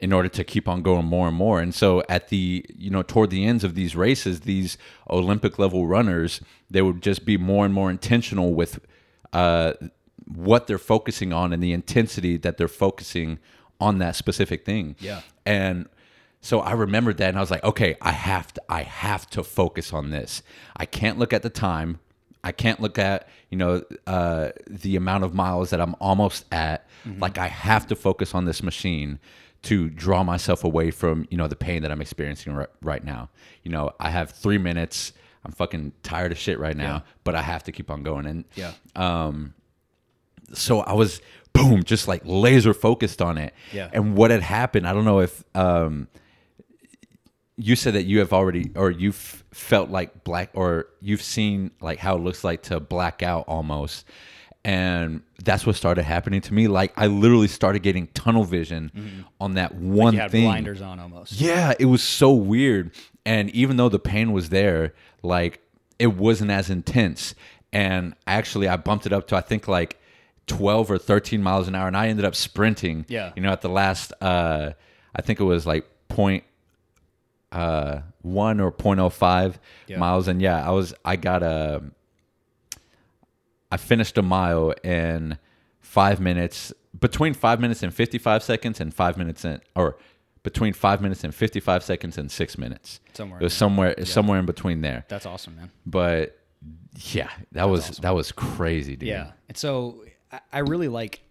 in 0.00 0.12
order 0.12 0.28
to 0.28 0.44
keep 0.44 0.68
on 0.68 0.82
going 0.82 1.06
more 1.06 1.28
and 1.28 1.36
more. 1.36 1.60
And 1.60 1.74
so 1.74 2.02
at 2.08 2.28
the, 2.28 2.64
you 2.76 2.90
know, 2.90 3.02
toward 3.02 3.30
the 3.30 3.44
ends 3.44 3.64
of 3.64 3.74
these 3.74 3.94
races, 3.96 4.40
these 4.40 4.76
Olympic 5.08 5.58
level 5.58 5.86
runners, 5.86 6.40
they 6.70 6.82
would 6.82 7.02
just 7.02 7.24
be 7.24 7.38
more 7.38 7.64
and 7.64 7.72
more 7.72 7.90
intentional 7.90 8.54
with 8.54 8.80
uh, 9.32 9.74
what 10.26 10.66
they're 10.66 10.78
focusing 10.78 11.32
on 11.32 11.52
and 11.52 11.62
the 11.62 11.72
intensity 11.72 12.36
that 12.36 12.56
they're 12.56 12.68
focusing 12.68 13.38
on 13.80 13.98
that 13.98 14.16
specific 14.16 14.64
thing. 14.64 14.96
Yeah. 14.98 15.20
And 15.46 15.88
so 16.40 16.60
I 16.60 16.72
remembered 16.72 17.16
that 17.18 17.28
and 17.28 17.38
I 17.38 17.40
was 17.40 17.50
like, 17.50 17.64
okay, 17.64 17.96
I 18.02 18.12
have 18.12 18.52
to 18.54 18.62
I 18.68 18.82
have 18.82 19.28
to 19.30 19.42
focus 19.42 19.92
on 19.92 20.10
this. 20.10 20.42
I 20.76 20.86
can't 20.86 21.18
look 21.18 21.32
at 21.32 21.42
the 21.42 21.50
time. 21.50 22.00
I 22.42 22.52
can't 22.52 22.78
look 22.78 22.98
at, 22.98 23.26
you 23.48 23.56
know, 23.56 23.82
uh, 24.06 24.50
the 24.66 24.96
amount 24.96 25.24
of 25.24 25.32
miles 25.32 25.70
that 25.70 25.80
I'm 25.80 25.96
almost 26.00 26.44
at. 26.52 26.86
Like 27.20 27.38
I 27.38 27.48
have 27.48 27.86
to 27.86 27.96
focus 27.96 28.34
on 28.34 28.44
this 28.44 28.62
machine 28.62 29.18
to 29.64 29.88
draw 29.90 30.22
myself 30.22 30.64
away 30.64 30.90
from, 30.90 31.26
you 31.30 31.36
know, 31.36 31.48
the 31.48 31.56
pain 31.56 31.82
that 31.82 31.90
I'm 31.90 32.00
experiencing 32.00 32.54
right, 32.54 32.68
right 32.82 33.04
now. 33.04 33.30
You 33.62 33.70
know, 33.70 33.90
I 34.00 34.10
have 34.10 34.30
3 34.30 34.58
minutes. 34.58 35.12
I'm 35.44 35.52
fucking 35.52 35.92
tired 36.02 36.32
of 36.32 36.38
shit 36.38 36.58
right 36.58 36.76
now, 36.76 36.94
Yeah. 36.96 37.00
but 37.24 37.34
I 37.34 37.42
have 37.42 37.64
to 37.64 37.72
keep 37.72 37.90
on 37.90 38.02
going 38.02 38.26
and 38.26 38.44
Yeah. 38.54 38.72
um, 38.96 39.54
so 40.52 40.80
I 40.80 40.92
was 40.94 41.20
boom, 41.52 41.82
just 41.84 42.08
like 42.08 42.22
laser 42.24 42.72
focused 42.74 43.20
on 43.22 43.38
it. 43.38 43.54
Yeah. 43.72 43.88
And 43.92 44.16
what 44.16 44.30
had 44.30 44.42
happened, 44.42 44.86
I 44.86 44.92
don't 44.92 45.04
know 45.04 45.20
if 45.20 45.44
um, 45.54 46.08
you 47.56 47.76
said 47.76 47.94
that 47.94 48.04
you 48.04 48.18
have 48.18 48.32
already 48.32 48.70
or 48.74 48.90
you've 48.90 49.44
felt 49.52 49.88
like 49.90 50.24
black 50.24 50.50
or 50.54 50.86
you've 51.00 51.22
seen 51.22 51.70
like 51.80 51.98
how 51.98 52.16
it 52.16 52.20
looks 52.22 52.42
like 52.42 52.62
to 52.64 52.80
black 52.80 53.22
out 53.22 53.44
almost. 53.46 54.04
And 54.66 55.22
that's 55.44 55.66
what 55.66 55.76
started 55.76 56.04
happening 56.04 56.40
to 56.42 56.54
me. 56.54 56.68
Like 56.68 56.92
I 56.96 57.06
literally 57.06 57.48
started 57.48 57.80
getting 57.82 58.06
tunnel 58.08 58.44
vision 58.44 59.24
on 59.40 59.54
that 59.54 59.74
one 59.74 60.14
You 60.14 60.20
had 60.20 60.30
thing. 60.30 60.44
blinders 60.44 60.80
on 60.80 60.98
almost. 60.98 61.32
Yeah, 61.32 61.74
it 61.78 61.84
was 61.84 62.02
so 62.02 62.32
weird. 62.32 62.92
And 63.26 63.50
even 63.50 63.76
though 63.76 63.90
the 63.90 63.98
pain 63.98 64.32
was 64.32 64.48
there, 64.48 64.94
like 65.22 65.60
it 65.98 66.08
wasn't 66.14 66.50
as 66.50 66.70
intense. 66.70 67.34
And 67.74 68.14
actually, 68.26 68.66
I 68.68 68.76
bumped 68.76 69.04
it 69.04 69.12
up 69.12 69.26
to 69.28 69.36
I 69.36 69.40
think 69.42 69.68
like 69.68 70.00
12 70.46 70.90
or 70.90 70.98
13 70.98 71.42
miles 71.42 71.68
an 71.68 71.74
hour, 71.74 71.86
and 71.86 71.96
I 71.96 72.08
ended 72.08 72.24
up 72.24 72.34
sprinting. 72.34 73.04
Yeah. 73.08 73.32
You 73.36 73.42
know, 73.42 73.50
at 73.50 73.60
the 73.62 73.68
last, 73.68 74.12
uh, 74.20 74.72
I 75.14 75.22
think 75.22 75.40
it 75.40 75.44
was 75.44 75.66
like 75.66 75.86
point 76.08 76.44
uh, 77.52 78.00
one 78.22 78.60
or 78.60 78.72
0.05 78.72 79.54
Yeah. 79.88 79.98
miles, 79.98 80.26
and 80.28 80.40
yeah, 80.40 80.66
I 80.66 80.70
was 80.70 80.94
I 81.04 81.16
got 81.16 81.42
a. 81.42 81.82
I 83.74 83.76
finished 83.76 84.16
a 84.18 84.22
mile 84.22 84.72
in 84.84 85.36
five 85.80 86.20
minutes, 86.20 86.72
between 87.00 87.34
five 87.34 87.60
minutes 87.60 87.82
and 87.82 87.92
55 87.92 88.42
seconds 88.44 88.80
and 88.80 88.94
five 88.94 89.16
minutes 89.18 89.44
and, 89.44 89.60
or 89.74 89.96
between 90.44 90.72
five 90.72 91.00
minutes 91.00 91.24
and 91.24 91.34
55 91.34 91.82
seconds 91.82 92.16
and 92.16 92.30
six 92.30 92.56
minutes. 92.56 93.00
Somewhere 93.14 93.40
It 93.40 93.42
was 93.42 93.52
in 93.52 93.54
there. 93.54 93.58
somewhere, 93.58 94.04
somewhere 94.04 94.38
in 94.38 94.46
between 94.46 94.80
there. 94.80 95.04
That's 95.08 95.26
awesome, 95.26 95.56
man. 95.56 95.72
But 95.84 96.38
yeah, 97.10 97.30
that 97.50 97.68
was, 97.68 97.88
awesome. 97.90 98.02
that 98.02 98.14
was 98.14 98.30
crazy, 98.30 98.94
dude. 98.94 99.08
Yeah. 99.08 99.32
And 99.48 99.56
so 99.56 100.04
I- 100.30 100.40
I 100.52 100.58
really 100.60 100.88
like 100.88 101.22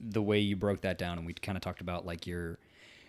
the 0.00 0.22
way 0.22 0.38
you 0.38 0.56
broke 0.56 0.80
that 0.80 0.96
down, 0.96 1.18
and 1.18 1.26
we 1.26 1.34
kind 1.34 1.56
of 1.58 1.62
talked 1.62 1.80
about 1.82 2.06
like 2.06 2.26
your 2.26 2.58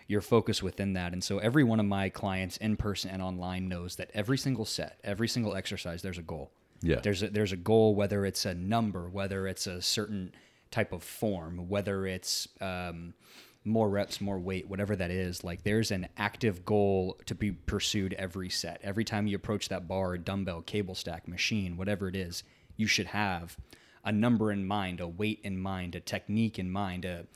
your 0.06 0.20
focus 0.20 0.62
within 0.62 0.92
that. 0.92 1.14
And 1.14 1.24
so 1.24 1.38
every 1.38 1.64
one 1.64 1.80
of 1.80 1.86
my 1.86 2.10
clients 2.10 2.58
in 2.58 2.76
person 2.76 3.10
and 3.10 3.22
online 3.22 3.68
knows 3.70 3.96
that 3.96 4.10
every 4.12 4.36
single 4.36 4.66
set, 4.66 4.98
every 5.02 5.28
single 5.28 5.56
exercise, 5.56 6.02
there's 6.02 6.18
a 6.18 6.22
goal. 6.22 6.50
Yeah. 6.80 7.00
There's 7.02 7.22
a, 7.22 7.28
there's 7.28 7.52
a 7.52 7.56
goal, 7.56 7.94
whether 7.94 8.24
it's 8.26 8.44
a 8.44 8.54
number, 8.54 9.08
whether 9.08 9.46
it's 9.46 9.66
a 9.66 9.80
certain 9.80 10.32
type 10.70 10.92
of 10.92 11.02
form, 11.02 11.68
whether 11.68 12.06
it's 12.06 12.48
um, 12.60 13.14
more 13.64 13.88
reps, 13.88 14.20
more 14.20 14.38
weight, 14.38 14.68
whatever 14.68 14.94
that 14.96 15.10
is. 15.10 15.44
Like 15.44 15.62
there's 15.62 15.90
an 15.90 16.08
active 16.16 16.64
goal 16.64 17.18
to 17.26 17.34
be 17.34 17.52
pursued 17.52 18.12
every 18.14 18.50
set. 18.50 18.80
Every 18.82 19.04
time 19.04 19.26
you 19.26 19.36
approach 19.36 19.68
that 19.68 19.88
bar, 19.88 20.18
dumbbell, 20.18 20.62
cable 20.62 20.94
stack, 20.94 21.26
machine, 21.26 21.76
whatever 21.76 22.08
it 22.08 22.16
is, 22.16 22.42
you 22.76 22.86
should 22.86 23.06
have 23.06 23.56
a 24.04 24.12
number 24.12 24.52
in 24.52 24.66
mind, 24.66 25.00
a 25.00 25.08
weight 25.08 25.40
in 25.42 25.56
mind, 25.58 25.94
a 25.94 26.00
technique 26.00 26.58
in 26.58 26.70
mind, 26.70 27.04
a 27.04 27.26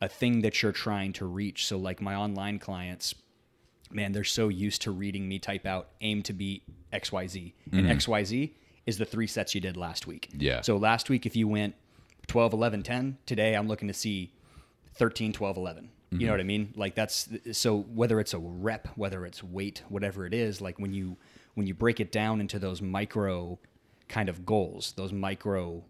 a 0.00 0.08
thing 0.08 0.42
that 0.42 0.62
you're 0.62 0.72
trying 0.72 1.12
to 1.14 1.26
reach. 1.26 1.66
So 1.66 1.76
like 1.76 2.00
my 2.00 2.14
online 2.14 2.58
clients, 2.58 3.14
man, 3.90 4.12
they're 4.12 4.24
so 4.24 4.48
used 4.48 4.82
to 4.82 4.90
reading 4.90 5.28
me 5.28 5.38
type 5.38 5.66
out 5.66 5.88
aim 6.00 6.22
to 6.24 6.32
be 6.32 6.62
XYZ. 6.92 7.52
And 7.72 7.86
XYZ 8.00 8.52
is 8.88 8.96
the 8.96 9.04
three 9.04 9.26
sets 9.26 9.54
you 9.54 9.60
did 9.60 9.76
last 9.76 10.06
week. 10.06 10.30
Yeah. 10.32 10.62
So 10.62 10.78
last 10.78 11.10
week 11.10 11.26
if 11.26 11.36
you 11.36 11.46
went 11.46 11.74
12 12.26 12.54
11 12.54 12.82
10, 12.82 13.18
today 13.26 13.54
I'm 13.54 13.68
looking 13.68 13.86
to 13.88 13.94
see 13.94 14.32
13 14.94 15.34
12 15.34 15.56
11. 15.58 15.90
You 16.10 16.18
know 16.18 16.24
mm-hmm. 16.24 16.30
what 16.32 16.40
I 16.40 16.44
mean? 16.44 16.72
Like 16.74 16.94
that's 16.94 17.28
so 17.52 17.80
whether 17.80 18.18
it's 18.18 18.32
a 18.32 18.38
rep, 18.38 18.88
whether 18.96 19.26
it's 19.26 19.44
weight, 19.44 19.82
whatever 19.90 20.24
it 20.24 20.32
is, 20.32 20.62
like 20.62 20.78
when 20.78 20.94
you 20.94 21.18
when 21.52 21.66
you 21.66 21.74
break 21.74 22.00
it 22.00 22.10
down 22.10 22.40
into 22.40 22.58
those 22.58 22.80
micro 22.80 23.58
kind 24.08 24.30
of 24.30 24.46
goals, 24.46 24.94
those 24.96 25.12
micro 25.12 25.84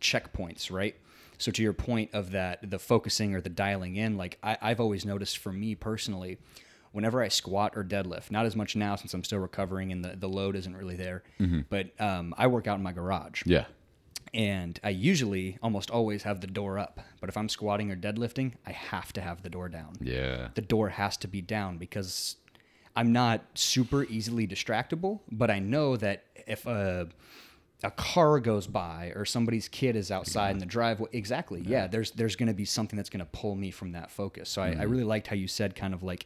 checkpoints, 0.00 0.72
right? 0.72 0.96
So 1.38 1.52
to 1.52 1.62
your 1.62 1.72
point 1.72 2.10
of 2.14 2.32
that, 2.32 2.68
the 2.68 2.80
focusing 2.80 3.32
or 3.36 3.40
the 3.40 3.48
dialing 3.48 3.94
in, 3.94 4.16
like 4.16 4.38
I, 4.42 4.58
I've 4.60 4.80
always 4.80 5.04
noticed 5.04 5.38
for 5.38 5.52
me 5.52 5.76
personally, 5.76 6.38
whenever 6.96 7.22
I 7.22 7.28
squat 7.28 7.72
or 7.76 7.84
deadlift, 7.84 8.30
not 8.30 8.46
as 8.46 8.56
much 8.56 8.74
now 8.74 8.96
since 8.96 9.12
I'm 9.14 9.22
still 9.22 9.38
recovering 9.38 9.92
and 9.92 10.04
the, 10.04 10.16
the 10.16 10.28
load 10.28 10.56
isn't 10.56 10.76
really 10.76 10.96
there, 10.96 11.22
but 11.70 11.86
um, 12.00 12.34
I 12.36 12.46
work 12.48 12.66
out 12.66 12.76
in 12.78 12.82
my 12.82 12.92
garage 12.92 13.42
Yeah. 13.46 13.66
and 14.34 14.80
I 14.82 14.90
usually 14.90 15.58
almost 15.62 15.90
always 15.90 16.22
have 16.24 16.40
the 16.40 16.46
door 16.46 16.78
up. 16.78 17.00
But 17.20 17.28
if 17.28 17.36
I'm 17.36 17.48
squatting 17.48 17.90
or 17.92 17.96
deadlifting, 17.96 18.52
I 18.66 18.72
have 18.72 19.12
to 19.14 19.20
have 19.20 19.42
the 19.42 19.50
door 19.50 19.68
down. 19.68 19.92
Yeah. 20.00 20.48
The 20.54 20.62
door 20.62 20.88
has 20.88 21.16
to 21.18 21.28
be 21.28 21.40
down 21.42 21.78
because 21.78 22.36
I'm 22.96 23.12
not 23.12 23.42
super 23.54 24.04
easily 24.04 24.46
distractible, 24.46 25.20
but 25.30 25.50
I 25.50 25.58
know 25.58 25.96
that 25.98 26.24
if 26.46 26.66
a 26.66 27.08
a 27.82 27.90
car 27.90 28.40
goes 28.40 28.66
by 28.66 29.12
or 29.14 29.26
somebody's 29.26 29.68
kid 29.68 29.96
is 29.96 30.10
outside 30.10 30.52
in 30.52 30.58
the 30.58 30.64
driveway, 30.66 31.10
exactly, 31.12 31.60
yeah, 31.60 31.86
there's 31.86 32.10
there's 32.12 32.34
going 32.36 32.46
to 32.48 32.54
be 32.54 32.64
something 32.64 32.96
that's 32.96 33.10
going 33.10 33.20
to 33.20 33.30
pull 33.40 33.54
me 33.54 33.70
from 33.70 33.92
that 33.92 34.10
focus. 34.10 34.48
So 34.48 34.62
I, 34.62 34.68
I 34.80 34.82
really 34.84 35.04
liked 35.04 35.26
how 35.26 35.36
you 35.36 35.46
said 35.46 35.76
kind 35.76 35.92
of 35.92 36.02
like 36.02 36.24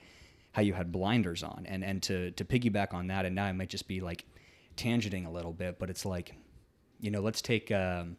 how 0.52 0.62
you 0.62 0.72
had 0.74 0.90
blinders 0.92 1.42
on, 1.42 1.64
and 1.68 1.84
and 1.84 2.02
to 2.04 2.30
to 2.32 2.44
piggyback 2.44 2.92
on 2.94 3.06
that, 3.08 3.24
and 3.24 3.34
now 3.34 3.44
I 3.44 3.52
might 3.52 3.68
just 3.68 3.86
be 3.88 4.00
like 4.00 4.24
tangenting 4.76 5.26
a 5.26 5.30
little 5.30 5.52
bit, 5.52 5.78
but 5.78 5.90
it's 5.90 6.04
like, 6.04 6.34
you 7.00 7.10
know, 7.10 7.20
let's 7.20 7.42
take. 7.42 7.70
Um, 7.70 8.16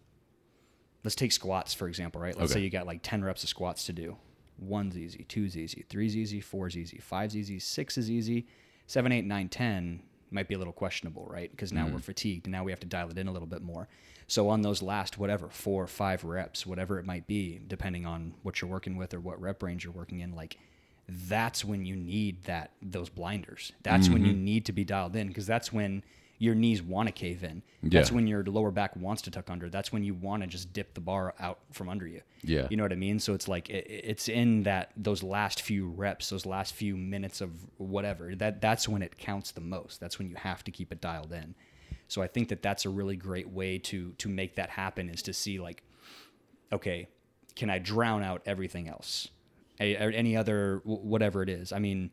let's 1.03 1.15
take 1.15 1.31
squats 1.31 1.73
for 1.73 1.88
example, 1.88 2.21
right? 2.21 2.38
Let's 2.38 2.51
Okay. 2.51 2.59
say 2.59 2.63
you 2.63 2.69
got 2.69 2.85
like 2.85 3.00
ten 3.01 3.23
reps 3.23 3.41
of 3.43 3.50
squats 3.50 3.85
to 3.85 3.93
do. 3.93 4.17
One's 4.59 4.95
easy, 4.95 5.23
two's 5.23 5.57
easy, 5.57 5.83
three's 5.89 6.15
easy, 6.15 6.39
four's 6.39 6.77
easy, 6.77 7.00
five's 7.00 7.35
easy, 7.35 7.57
six 7.57 7.97
is 7.97 8.11
easy, 8.11 8.45
seven, 8.85 9.11
eight, 9.11 9.25
nine, 9.25 9.50
ten 9.50 10.03
might 10.29 10.47
be 10.47 10.53
a 10.53 10.57
little 10.59 10.71
questionable, 10.73 11.25
right? 11.27 11.50
Because 11.50 11.73
now 11.73 11.88
we're 11.88 11.97
fatigued 12.00 12.45
and 12.45 12.51
now 12.51 12.63
we 12.63 12.71
have 12.71 12.79
to 12.81 12.85
dial 12.88 13.09
it 13.09 13.17
in 13.17 13.27
a 13.27 13.31
little 13.31 13.47
bit 13.47 13.63
more. 13.63 13.88
So 14.27 14.47
on 14.50 14.61
those 14.61 14.83
last 14.83 15.17
whatever 15.17 15.50
four 15.50 15.83
or 15.83 15.88
five 15.88 16.23
reps, 16.23 16.65
whatever 16.67 17.00
it 17.00 17.05
might 17.05 17.25
be, 17.25 17.59
depending 17.67 18.05
on 18.05 18.35
what 18.43 18.61
you're 18.61 18.69
working 18.69 18.95
with 18.95 19.13
or 19.15 19.19
what 19.19 19.41
rep 19.41 19.63
range 19.63 19.83
you're 19.83 19.91
working 19.93 20.19
in, 20.19 20.35
like 20.35 20.57
that's 21.08 21.65
when 21.65 21.86
you 21.86 21.96
need 21.96 22.43
that 22.43 22.72
those 22.81 23.10
blinders. 23.10 23.74
That's 23.84 24.10
when 24.10 24.25
you 24.25 24.34
mm-hmm. 24.34 24.46
need 24.46 24.65
to 24.65 24.72
be 24.72 24.86
dialed 24.86 25.15
in 25.15 25.27
because 25.27 25.46
that's 25.46 25.74
when 25.74 26.03
your 26.41 26.55
knees 26.55 26.81
want 26.81 27.08
to 27.08 27.12
cave 27.12 27.43
in. 27.43 27.62
That's 27.84 28.10
Yeah. 28.10 28.15
when 28.15 28.25
your 28.25 28.43
lower 28.43 28.72
back 28.72 28.96
wants 28.96 29.22
to 29.24 29.31
tuck 29.31 29.51
under. 29.51 29.70
That's 29.70 29.93
when 29.93 30.03
you 30.03 30.15
want 30.15 30.41
to 30.41 30.48
just 30.48 30.74
dip 30.74 30.96
the 30.96 31.00
bar 31.00 31.36
out 31.39 31.60
from 31.72 31.88
under 31.88 32.08
you. 32.08 32.22
Yeah. 32.41 32.67
You 32.72 32.77
know 32.77 32.84
what 32.84 32.91
I 32.91 32.96
mean? 32.96 33.20
So 33.20 33.36
it's 33.36 33.48
like 33.48 33.70
it, 33.70 33.86
it's 33.88 34.27
in 34.27 34.63
that 34.63 34.91
those 34.98 35.22
last 35.22 35.62
few 35.62 35.89
reps, 35.89 36.29
those 36.29 36.48
last 36.48 36.74
few 36.74 36.98
minutes 36.98 37.41
of 37.41 37.51
whatever. 37.77 38.34
That 38.36 38.60
that's 38.60 38.89
when 38.89 39.03
it 39.03 39.20
counts 39.20 39.51
the 39.51 39.62
most. 39.62 40.00
That's 40.00 40.17
when 40.17 40.29
you 40.29 40.36
have 40.36 40.63
to 40.63 40.72
keep 40.72 40.91
it 40.91 41.00
dialed 41.00 41.31
in. 41.31 41.53
So 42.08 42.24
I 42.24 42.27
think 42.27 42.50
that 42.50 42.63
that's 42.63 42.86
a 42.86 42.89
really 42.89 43.15
great 43.15 43.50
way 43.50 43.77
to 43.77 44.13
to 44.13 44.27
make 44.27 44.55
that 44.55 44.72
happen 44.72 45.10
is 45.10 45.22
to 45.24 45.34
see 45.34 45.60
like 45.60 45.84
okay, 46.74 47.08
can 47.55 47.70
I 47.70 47.77
drown 47.77 48.24
out 48.24 48.41
everything 48.48 48.88
else? 48.88 49.27
Or 49.81 50.11
any 50.11 50.38
other 50.38 50.81
whatever 50.83 51.41
it 51.43 51.50
is. 51.50 51.71
I 51.71 51.79
mean, 51.79 52.11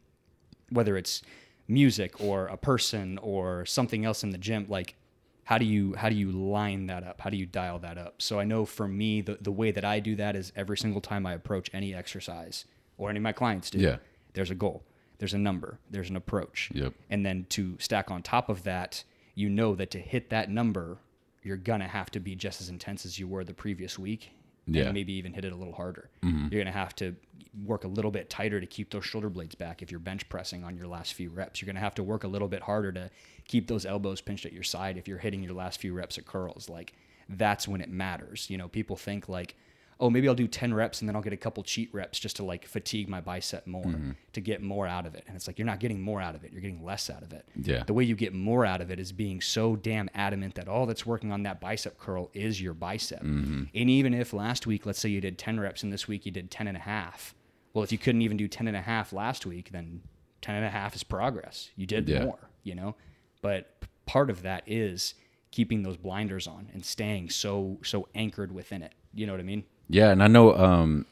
whether 0.71 0.97
it's 0.97 1.23
music 1.69 2.21
or 2.21 2.47
a 2.47 2.57
person 2.57 3.19
or 3.19 3.67
something 3.67 4.05
else 4.05 4.23
in 4.25 4.31
the 4.31 4.39
gym, 4.39 4.67
like 4.69 4.97
how 5.45 5.59
do 5.59 5.65
you 5.65 5.95
how 5.95 6.09
do 6.09 6.15
you 6.15 6.31
line 6.31 6.87
that 6.87 7.05
up? 7.05 7.21
How 7.21 7.31
do 7.31 7.37
you 7.37 7.47
dial 7.47 7.79
that 7.79 7.97
up? 7.97 8.21
So 8.21 8.39
I 8.39 8.45
know 8.45 8.65
for 8.65 8.89
me, 8.89 9.21
the 9.21 9.39
the 9.41 9.53
way 9.53 9.71
that 9.71 9.85
I 9.85 10.01
do 10.01 10.17
that 10.17 10.37
is 10.37 10.53
every 10.57 10.77
single 10.77 11.01
time 11.01 11.27
I 11.27 11.35
approach 11.35 11.71
any 11.73 11.95
exercise 11.95 12.65
or 12.97 13.11
any 13.11 13.19
of 13.19 13.23
my 13.23 13.33
clients 13.33 13.71
do. 13.71 13.79
Yeah. 13.79 13.97
There's 14.35 14.51
a 14.51 14.55
goal. 14.55 14.85
There's 15.19 15.35
a 15.35 15.39
number. 15.39 15.79
There's 15.91 16.11
an 16.11 16.17
approach. 16.17 16.71
Yep. 16.75 16.93
And 17.11 17.25
then 17.25 17.47
to 17.51 17.77
stack 17.81 18.11
on 18.11 18.23
top 18.23 18.49
of 18.49 18.65
that, 18.65 19.05
you 19.35 19.49
know 19.49 19.75
that 19.75 19.91
to 19.93 19.99
hit 19.99 20.31
that 20.31 20.51
number, 20.51 20.99
you're 21.43 21.57
gonna 21.57 21.89
have 21.89 22.11
to 22.11 22.21
be 22.21 22.37
just 22.37 22.61
as 22.61 22.69
intense 22.69 23.07
as 23.07 23.19
you 23.19 23.27
were 23.27 23.45
the 23.45 23.55
previous 23.55 23.99
week. 23.99 24.33
Yeah. 24.69 24.85
And 24.85 24.95
maybe 24.95 25.15
even 25.15 25.33
hit 25.33 25.45
it 25.45 25.53
a 25.53 25.57
little 25.57 25.75
harder. 25.75 26.11
Mm-hmm. 26.23 26.49
You're 26.51 26.63
gonna 26.63 26.77
have 26.77 26.95
to 26.97 27.17
work 27.65 27.85
a 27.85 27.89
little 27.89 28.11
bit 28.11 28.29
tighter 28.29 28.61
to 28.61 28.67
keep 28.67 28.91
those 28.91 29.05
shoulder 29.05 29.31
blades 29.31 29.55
back 29.55 29.83
if 29.83 29.91
you're 29.91 29.99
bench 29.99 30.29
pressing 30.29 30.63
on 30.63 30.77
your 30.77 30.87
last 30.87 31.15
few 31.15 31.31
reps. 31.31 31.61
You're 31.61 31.67
gonna 31.67 31.81
have 31.81 31.95
to 31.97 32.03
work 32.03 32.25
a 32.25 32.29
little 32.29 32.49
bit 32.49 32.63
harder 32.63 32.93
to 32.93 33.11
keep 33.47 33.67
those 33.67 33.87
elbows 33.87 34.21
pinched 34.21 34.47
at 34.47 34.53
your 34.53 34.63
side 34.63 34.97
if 34.99 35.09
you're 35.09 35.19
hitting 35.19 35.43
your 35.43 35.55
last 35.55 35.81
few 35.81 35.95
reps 35.95 36.19
at 36.19 36.27
curls. 36.27 36.69
Like 36.69 36.93
that's 37.29 37.67
when 37.67 37.81
it 37.81 37.91
matters. 37.91 38.49
You 38.51 38.59
know, 38.59 38.69
people 38.69 38.97
think 38.97 39.29
like, 39.29 39.57
oh, 40.01 40.11
maybe 40.11 40.29
I'll 40.29 40.35
do 40.35 40.47
10 40.47 40.73
reps 40.73 41.01
and 41.01 41.09
then 41.09 41.17
I'll 41.17 41.23
get 41.23 41.33
a 41.33 41.37
couple 41.37 41.63
cheat 41.65 41.93
reps 41.93 42.21
just 42.21 42.37
to 42.37 42.45
like 42.45 42.67
fatigue 42.67 43.09
my 43.09 43.21
bicep 43.21 43.67
more 43.67 43.83
mm-hmm. 43.83 44.13
to 44.33 44.41
get 44.41 44.63
more 44.63 44.87
out 44.87 45.07
of 45.07 45.15
it. 45.17 45.25
And 45.27 45.35
it's 45.35 45.47
like, 45.49 45.59
you're 45.59 45.67
not 45.67 45.81
getting 45.81 46.01
more 46.01 46.21
out 46.21 46.37
of 46.37 46.45
it. 46.45 46.53
You're 46.53 46.61
getting 46.61 46.85
less 46.85 47.11
out 47.11 47.23
of 47.23 47.33
it. 47.33 47.45
Yeah. 47.61 47.83
The 47.85 47.93
way 47.93 48.05
you 48.05 48.15
get 48.15 48.33
more 48.33 48.65
out 48.65 48.81
of 48.81 48.93
it 48.93 49.01
is 49.01 49.11
being 49.11 49.41
so 49.41 49.75
damn 49.75 50.09
adamant 50.15 50.55
that 50.55 50.69
all 50.69 50.87
that's 50.87 51.05
working 51.05 51.33
on 51.33 51.43
that 51.43 51.61
bicep 51.61 51.99
curl 51.99 52.31
is 52.33 52.63
your 52.63 52.75
bicep. 52.75 53.23
Mm-hmm. 53.23 53.65
And 53.75 53.91
even 53.91 54.15
if 54.15 54.33
last 54.33 54.67
week, 54.67 54.87
let's 54.87 55.01
say 55.01 55.09
you 55.09 55.21
did 55.21 55.37
10 55.37 55.59
reps 55.59 55.83
and 55.83 55.93
this 55.93 56.07
week 56.07 56.25
you 56.25 56.33
did 56.33 56.51
10 56.51 56.69
and 56.69 56.77
a 56.77 56.81
half. 56.81 57.35
Well, 57.75 57.83
if 57.83 57.91
you 57.91 57.99
couldn't 57.99 58.23
even 58.23 58.37
do 58.37 58.47
10 58.47 58.69
and 58.69 58.77
a 58.77 58.83
half 58.83 59.13
last 59.13 59.47
week, 59.47 59.71
then 59.73 60.03
10 60.43 60.55
and 60.55 60.65
a 60.65 60.71
half 60.71 60.95
is 60.95 61.03
progress. 61.03 61.71
You 61.75 61.87
did 61.87 62.09
Yeah. 62.09 62.25
more, 62.25 62.51
you 62.63 62.77
know? 62.77 62.95
But 63.43 63.85
part 64.07 64.31
of 64.31 64.43
that 64.43 64.63
is 64.67 65.15
keeping 65.51 65.83
those 65.83 65.97
blinders 65.97 66.47
on 66.47 66.69
and 66.73 66.85
staying 66.85 67.31
so 67.31 67.79
so 67.83 68.09
anchored 68.15 68.53
within 68.53 68.83
it. 68.83 68.95
You 69.15 69.27
know 69.27 69.33
what 69.33 69.41
I 69.41 69.45
mean? 69.45 69.65
Yeah, 69.89 70.11
and 70.11 70.23
I 70.23 70.27
know 70.27 70.55
um, 70.57 71.07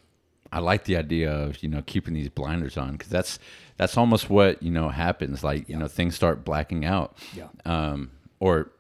I 0.53 0.59
like 0.61 0.85
the 0.85 0.97
idea 0.97 1.33
of 1.33 1.63
you 1.63 1.69
know 1.69 1.83
keeping 1.87 2.15
these 2.15 2.29
blinders 2.29 2.77
on 2.77 2.93
because 2.93 3.09
that's 3.09 3.39
that's 3.77 3.97
almost 3.97 4.29
what 4.31 4.63
you 4.63 4.71
know 4.71 4.89
happens. 4.89 5.43
Like 5.43 5.69
you 5.69 5.77
know 5.77 5.89
things 5.89 6.15
start 6.15 6.45
blacking 6.45 6.85
out, 6.85 7.17
Yeah. 7.35 7.49
um, 7.65 8.11
or 8.41 8.71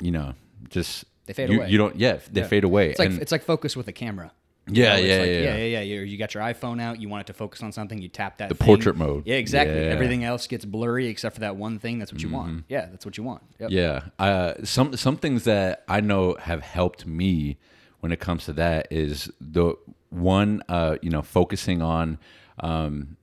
you 0.00 0.10
know 0.10 0.34
just 0.68 1.04
They 1.26 1.32
fade 1.32 1.50
you, 1.50 1.58
away. 1.58 1.70
You 1.70 1.78
don't, 1.78 1.96
yeah, 1.96 2.18
they 2.30 2.42
Yeah. 2.42 2.46
fade 2.48 2.64
away. 2.64 2.90
It's 2.90 2.98
like 2.98 3.10
and 3.10 3.20
it's 3.22 3.32
like 3.32 3.42
focus 3.44 3.76
with 3.76 3.88
a 3.88 3.92
camera. 3.92 4.32
Yeah, 4.68 4.72
You 4.72 4.88
know, 4.88 4.94
it's 4.96 5.06
yeah, 5.06 5.18
like, 5.18 5.26
yeah, 5.28 5.34
yeah, 5.34 5.56
yeah. 5.56 5.64
yeah, 5.80 5.80
yeah. 5.80 6.00
You 6.00 6.18
got 6.18 6.34
your 6.34 6.42
iPhone 6.42 6.82
out. 6.82 7.00
You 7.00 7.08
want 7.08 7.20
it 7.20 7.26
to 7.28 7.34
focus 7.34 7.62
on 7.62 7.70
something. 7.70 8.02
You 8.02 8.08
tap 8.08 8.38
that. 8.38 8.48
The 8.48 8.56
thing. 8.56 8.66
portrait 8.66 8.96
mode. 8.96 9.22
Yeah, 9.24 9.36
exactly. 9.36 9.76
Yeah. 9.76 9.82
Mm-hmm. 9.82 9.92
Everything 9.92 10.24
else 10.24 10.48
gets 10.48 10.64
blurry 10.64 11.06
except 11.06 11.36
for 11.36 11.40
that 11.42 11.54
one 11.54 11.78
thing. 11.78 12.00
That's 12.00 12.12
what 12.12 12.20
you 12.20 12.30
want. 12.30 12.64
Yeah, 12.68 12.86
that's 12.86 13.06
what 13.06 13.16
you 13.16 13.22
want. 13.22 13.42
Yep. 13.60 13.70
Yeah. 13.70 14.00
Uh, 14.18 14.54
some 14.64 14.96
some 14.96 15.16
things 15.18 15.44
that 15.44 15.84
I 15.88 16.00
know 16.00 16.34
have 16.40 16.62
helped 16.62 17.06
me 17.06 17.58
when 18.06 18.12
it 18.12 18.20
comes 18.20 18.44
to 18.44 18.52
that 18.52 18.86
is 18.92 19.28
the 19.40 19.74
one, 20.10 20.62
uh, 20.68 20.96
you 21.02 21.10
know, 21.10 21.22
focusing 21.22 21.82
on, 21.82 22.18
um, 22.60 23.16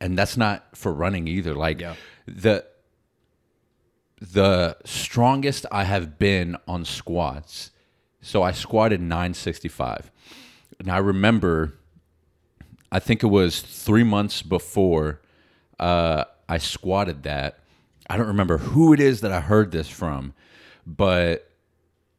and 0.00 0.16
that's 0.16 0.38
not 0.38 0.74
for 0.74 0.90
running 0.90 1.28
either. 1.28 1.54
Like 1.54 1.80
Yeah. 1.82 1.96
the 2.26 2.64
the 4.18 4.78
strongest 4.86 5.66
I 5.70 5.84
have 5.84 6.18
been 6.18 6.56
on 6.66 6.86
squats. 6.86 7.72
So 8.22 8.42
I 8.42 8.52
squatted 8.52 9.00
965. 9.02 10.10
And 10.80 10.90
I 10.90 10.96
remember 10.96 11.74
I 12.90 12.98
think 12.98 13.22
it 13.22 13.26
was 13.26 13.60
three 13.60 14.04
months 14.04 14.40
before 14.40 15.20
uh, 15.78 16.24
I 16.48 16.56
squatted 16.56 17.24
that. 17.24 17.58
I 18.08 18.16
don't 18.16 18.28
remember 18.28 18.56
who 18.58 18.94
it 18.94 19.00
is 19.00 19.20
that 19.20 19.32
I 19.32 19.40
heard 19.40 19.72
this 19.72 19.88
from, 19.88 20.32
but 20.86 21.50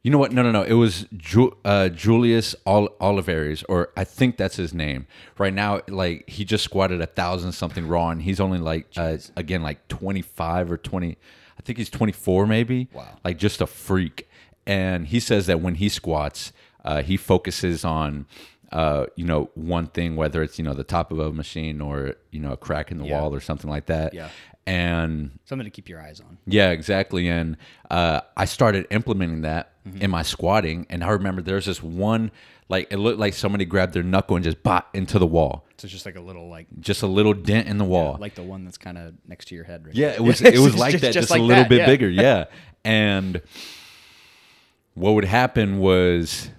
you 0.02 0.10
know 0.10 0.18
what? 0.18 0.32
No, 0.32 0.42
no, 0.42 0.50
no. 0.52 0.62
It 0.62 0.74
was 0.74 1.06
Ju- 1.16 1.56
uh, 1.64 1.88
Julius 1.88 2.54
Ol- 2.66 2.94
or 3.00 3.88
I 3.96 4.04
think 4.04 4.36
that's 4.36 4.56
his 4.56 4.72
name. 4.72 5.06
Right 5.38 5.52
now, 5.52 5.80
like 5.88 6.28
he 6.28 6.44
just 6.44 6.64
squatted 6.64 7.00
a 7.00 7.06
thousand 7.06 7.52
something 7.52 7.86
raw, 7.88 8.10
and 8.10 8.22
he's 8.22 8.40
only 8.40 8.58
like 8.58 8.86
uh, 8.96 9.18
again 9.36 9.62
like 9.62 9.86
twenty 9.88 10.22
five 10.22 10.70
or 10.70 10.76
twenty. 10.78 11.18
I 11.58 11.62
think 11.62 11.78
he's 11.78 11.90
twenty 11.90 12.12
four, 12.12 12.46
maybe. 12.46 12.88
Wow. 12.92 13.16
Like 13.24 13.38
just 13.38 13.60
a 13.60 13.66
freak. 13.66 14.28
And 14.66 15.06
he 15.08 15.18
says 15.18 15.46
that 15.46 15.60
when 15.60 15.76
he 15.76 15.88
squats, 15.88 16.52
uh, 16.84 17.02
he 17.02 17.16
focuses 17.16 17.84
on 17.84 18.26
uh, 18.70 19.06
you 19.16 19.24
know, 19.24 19.50
one 19.54 19.86
thing, 19.86 20.14
whether 20.14 20.42
it's 20.42 20.58
you 20.58 20.64
know 20.64 20.74
the 20.74 20.84
top 20.84 21.10
of 21.10 21.18
a 21.18 21.32
machine 21.32 21.80
or 21.80 22.14
you 22.30 22.38
know 22.38 22.52
a 22.52 22.56
crack 22.56 22.90
in 22.92 22.98
the 22.98 23.06
Yeah. 23.06 23.20
wall 23.20 23.34
or 23.34 23.40
something 23.40 23.70
like 23.70 23.86
that. 23.86 24.12
Yeah. 24.14 24.28
And 24.68 25.38
Something 25.46 25.64
to 25.64 25.70
keep 25.70 25.88
your 25.88 26.00
eyes 26.00 26.20
on. 26.20 26.36
yeah, 26.46 26.70
exactly. 26.70 27.28
And 27.28 27.56
uh, 27.90 28.20
I 28.36 28.44
started 28.44 28.86
implementing 28.90 29.42
that 29.42 29.72
Mm-hmm. 29.88 30.02
in 30.02 30.10
my 30.10 30.20
squatting. 30.22 30.86
And 30.90 31.02
I 31.02 31.08
remember 31.08 31.40
there's 31.40 31.64
this 31.64 31.82
one, 31.82 32.30
like 32.68 32.88
it 32.92 32.98
looked 32.98 33.18
like 33.18 33.32
somebody 33.32 33.64
grabbed 33.64 33.94
their 33.94 34.02
knuckle 34.02 34.36
and 34.36 34.44
just 34.44 34.62
bot 34.62 34.86
into 34.92 35.18
the 35.18 35.26
wall, 35.26 35.64
So 35.78 35.86
it's 35.86 35.92
just 35.94 36.04
like 36.04 36.16
a 36.16 36.20
little 36.20 36.50
like 36.50 36.66
just 36.80 37.02
a 37.02 37.06
little 37.06 37.32
dent 37.32 37.68
in 37.68 37.78
the 37.78 37.86
wall. 37.86 38.18
like 38.20 38.34
the 38.34 38.42
one 38.42 38.64
that's 38.66 38.76
kind 38.76 38.98
of 38.98 39.14
next 39.26 39.46
to 39.48 39.54
your 39.54 39.64
head. 39.64 39.86
Right 39.86 39.94
Yeah, 39.94 40.08
it 40.08 40.20
was 40.22 40.42
it 40.42 40.58
was 40.58 40.76
like 40.76 40.92
just- 40.92 41.02
that, 41.04 41.14
just, 41.14 41.30
like 41.30 41.40
a 41.40 41.42
little 41.42 41.62
that, 41.62 41.70
bit 41.70 41.78
yeah. 41.78 41.86
bigger. 41.86 42.10
Yeah, 42.10 42.44
and 42.84 43.40
what 44.92 45.12
would 45.14 45.24
happen 45.24 45.78
was, 45.78 46.50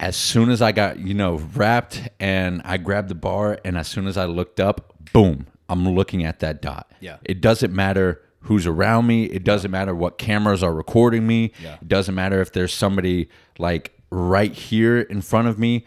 as 0.00 0.16
soon 0.16 0.50
as 0.50 0.60
I 0.60 0.72
got 0.72 0.98
you 0.98 1.14
know 1.14 1.36
wrapped 1.54 2.08
and 2.18 2.62
I 2.64 2.78
grabbed 2.78 3.10
the 3.10 3.14
bar, 3.14 3.60
and 3.64 3.78
as 3.78 3.86
soon 3.86 4.08
as 4.08 4.16
I 4.16 4.24
looked 4.24 4.58
up, 4.58 4.92
boom, 5.12 5.46
I'm 5.72 5.88
looking 5.88 6.24
at 6.24 6.40
that 6.40 6.60
dot. 6.62 6.90
Yeah. 7.00 7.16
it 7.24 7.40
doesn't 7.40 7.72
matter 7.74 8.20
who's 8.40 8.66
around 8.66 9.06
me. 9.06 9.24
It 9.24 9.44
doesn't 9.44 9.70
matter 9.70 9.94
what 9.94 10.18
cameras 10.18 10.62
are 10.62 10.72
recording 10.74 11.26
me. 11.26 11.52
Yeah. 11.62 11.76
It 11.80 11.88
doesn't 11.88 12.14
matter 12.14 12.40
if 12.40 12.52
there's 12.52 12.74
somebody 12.74 13.28
like 13.58 13.98
right 14.10 14.52
here 14.52 15.00
in 15.00 15.22
front 15.22 15.48
of 15.48 15.58
me. 15.58 15.86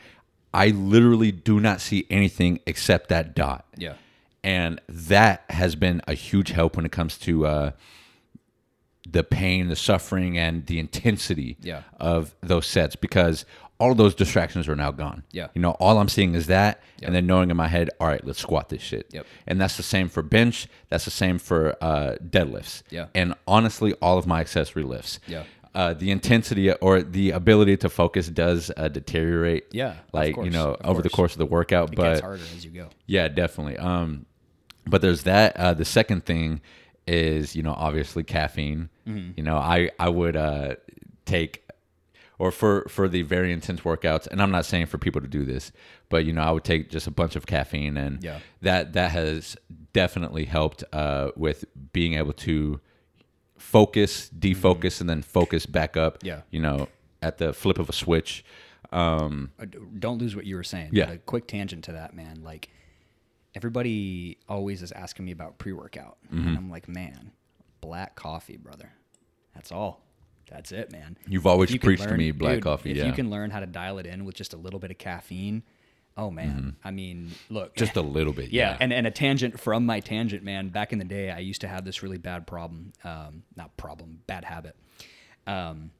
I 0.53 0.69
literally 0.69 1.31
do 1.31 1.59
not 1.59 1.81
see 1.81 2.05
anything 2.09 2.61
except 2.65 3.09
that 3.09 3.35
dot 3.35 3.65
Yeah. 3.77 3.95
and 4.43 4.79
that 4.87 5.43
has 5.49 5.75
been 5.75 6.01
a 6.07 6.13
huge 6.13 6.49
help 6.51 6.77
when 6.77 6.85
it 6.85 6.91
comes 6.93 7.17
to 7.19 7.45
uh, 7.45 7.71
the 9.07 9.23
pain, 9.23 9.67
the 9.67 9.75
suffering, 9.75 10.37
and 10.37 10.65
the 10.65 10.79
intensity 10.79 11.57
Yeah. 11.61 11.81
of 11.99 12.33
those 12.41 12.65
sets 12.65 12.95
because 12.95 13.45
all 13.79 13.91
of 13.91 13.97
those 13.97 14.15
distractions 14.15 14.67
are 14.67 14.75
now 14.75 14.91
gone. 14.91 15.23
Yeah. 15.31 15.47
you 15.53 15.61
know, 15.61 15.71
all 15.71 15.97
I'm 15.97 16.07
seeing 16.07 16.33
is 16.33 16.47
that, 16.47 16.81
and 17.03 17.13
then 17.13 17.25
knowing 17.27 17.51
in 17.51 17.57
my 17.57 17.67
head, 17.67 17.89
all 17.99 18.07
right, 18.07 18.23
let's 18.25 18.39
squat 18.39 18.69
this 18.69 18.81
shit. 18.81 19.07
Yep. 19.11 19.25
And 19.47 19.59
that's 19.59 19.77
the 19.77 19.83
same 19.83 20.07
for 20.07 20.21
bench. 20.21 20.67
That's 20.89 21.05
the 21.05 21.11
same 21.11 21.37
for 21.39 21.75
uh, 21.81 22.15
deadlifts. 22.25 22.83
Yeah. 22.89 23.07
And 23.13 23.35
honestly, 23.47 23.93
all 24.01 24.17
of 24.17 24.25
my 24.27 24.39
accessory 24.39 24.83
lifts. 24.83 25.19
Yeah. 25.27 25.43
Uh, 25.73 25.93
the 25.93 26.09
intensity 26.09 26.71
or 26.71 27.01
the 27.01 27.31
ability 27.31 27.75
to 27.75 27.89
focus 27.89 28.29
does 28.29 28.71
uh, 28.77 28.87
deteriorate. 28.87 29.65
Yeah, 29.71 29.95
like 30.13 30.37
you 30.37 30.49
know, 30.49 30.77
over 30.81 31.01
the 31.01 31.09
course. 31.09 31.15
course 31.17 31.31
of 31.33 31.39
the 31.39 31.45
workout. 31.45 31.91
It 31.91 31.97
but 31.97 32.03
gets 32.03 32.21
harder 32.21 32.43
as 32.43 32.63
you 32.63 32.71
go. 32.71 32.87
yeah, 33.07 33.27
definitely. 33.27 33.75
Um, 33.77 34.25
but 34.87 35.01
there's 35.01 35.23
that. 35.23 35.57
Uh, 35.57 35.73
the 35.73 35.83
second 35.83 36.25
thing 36.25 36.61
is, 37.07 37.57
you 37.57 37.61
know, 37.61 37.73
obviously 37.73 38.23
caffeine. 38.23 38.89
Mm-hmm. 39.05 39.31
You 39.35 39.43
know, 39.43 39.57
I 39.57 39.89
I 39.99 40.07
would 40.07 40.37
uh, 40.37 40.75
take, 41.25 41.64
or 42.39 42.51
for 42.51 42.85
for 42.89 43.07
the 43.07 43.21
very 43.21 43.51
intense 43.51 43.81
workouts, 43.81 44.27
and 44.27 44.41
I'm 44.41 44.51
not 44.51 44.65
saying 44.65 44.87
for 44.87 44.97
people 44.97 45.21
to 45.21 45.27
do 45.27 45.43
this, 45.45 45.71
but 46.09 46.25
you 46.25 46.33
know, 46.33 46.41
I 46.41 46.51
would 46.51 46.63
take 46.63 46.89
just 46.89 47.07
a 47.07 47.11
bunch 47.11 47.35
of 47.35 47.45
caffeine, 47.45 47.97
and 47.97 48.23
Yeah. 48.23 48.39
that 48.61 48.93
that 48.93 49.11
has 49.11 49.55
definitely 49.93 50.45
helped 50.45 50.83
uh, 50.93 51.31
with 51.35 51.65
being 51.93 52.13
able 52.15 52.33
to 52.33 52.79
focus, 53.57 54.29
defocus, 54.37 54.99
and 55.01 55.09
then 55.09 55.21
focus 55.21 55.65
back 55.65 55.95
up. 55.97 56.19
Mm-hmm. 56.19 56.27
Yeah. 56.27 56.41
you 56.51 56.59
know, 56.59 56.87
at 57.21 57.37
the 57.37 57.53
flip 57.53 57.79
of 57.79 57.89
a 57.89 57.93
switch. 57.93 58.43
Um, 58.91 59.51
Uh, 59.59 59.65
Don't 59.99 60.19
lose 60.19 60.35
what 60.35 60.45
you 60.45 60.55
were 60.55 60.63
saying. 60.63 60.89
Yeah. 60.93 61.09
A 61.11 61.17
quick 61.17 61.47
tangent 61.47 61.83
to 61.85 61.93
that, 61.93 62.13
man. 62.13 62.41
Like 62.43 62.69
everybody 63.55 64.37
always 64.47 64.81
is 64.81 64.91
asking 64.91 65.25
me 65.25 65.31
about 65.31 65.57
pre-workout, 65.57 66.17
Mm-hmm. 66.31 66.47
and 66.47 66.57
I'm 66.57 66.69
like, 66.69 66.87
man, 66.87 67.31
black 67.81 68.15
coffee, 68.15 68.57
brother. 68.57 68.91
That's 69.53 69.71
all. 69.71 70.01
That's 70.49 70.71
it, 70.71 70.91
man. 70.91 71.17
You've 71.27 71.47
always 71.47 71.71
you 71.71 71.79
preached 71.79 72.03
to 72.03 72.15
me 72.15 72.31
black 72.31 72.61
coffee, 72.61 72.91
If 72.91 72.97
yeah. 72.97 73.05
you 73.07 73.13
can 73.13 73.29
learn 73.29 73.49
how 73.51 73.59
to 73.59 73.65
dial 73.65 73.97
it 73.97 74.05
in 74.05 74.25
with 74.25 74.35
just 74.35 74.53
a 74.53 74.57
little 74.57 74.79
bit 74.79 74.91
of 74.91 74.97
caffeine, 74.97 75.63
oh 76.17 76.29
man. 76.31 76.75
I 76.83 76.91
mean, 76.91 77.31
look, 77.49 77.69
Mm-hmm. 77.75 77.79
just 77.79 77.95
a 77.97 78.01
little 78.01 78.31
bit. 78.33 78.51
yeah, 78.51 78.77
and, 78.79 78.93
and 78.93 79.05
a 79.07 79.11
tangent 79.11 79.59
from 79.59 79.85
my 79.85 79.99
tangent, 79.99 80.43
man. 80.43 80.69
Back 80.69 80.93
in 80.93 80.99
the 80.99 81.05
day, 81.05 81.31
I 81.31 81.39
used 81.39 81.61
to 81.61 81.67
have 81.67 81.83
this 81.83 82.03
really 82.03 82.17
bad 82.17 82.45
problem. 82.47 82.93
Um, 83.03 83.43
not 83.55 83.75
problem, 83.77 84.21
bad 84.27 84.45
habit. 84.45 84.75
Um, 85.47 85.91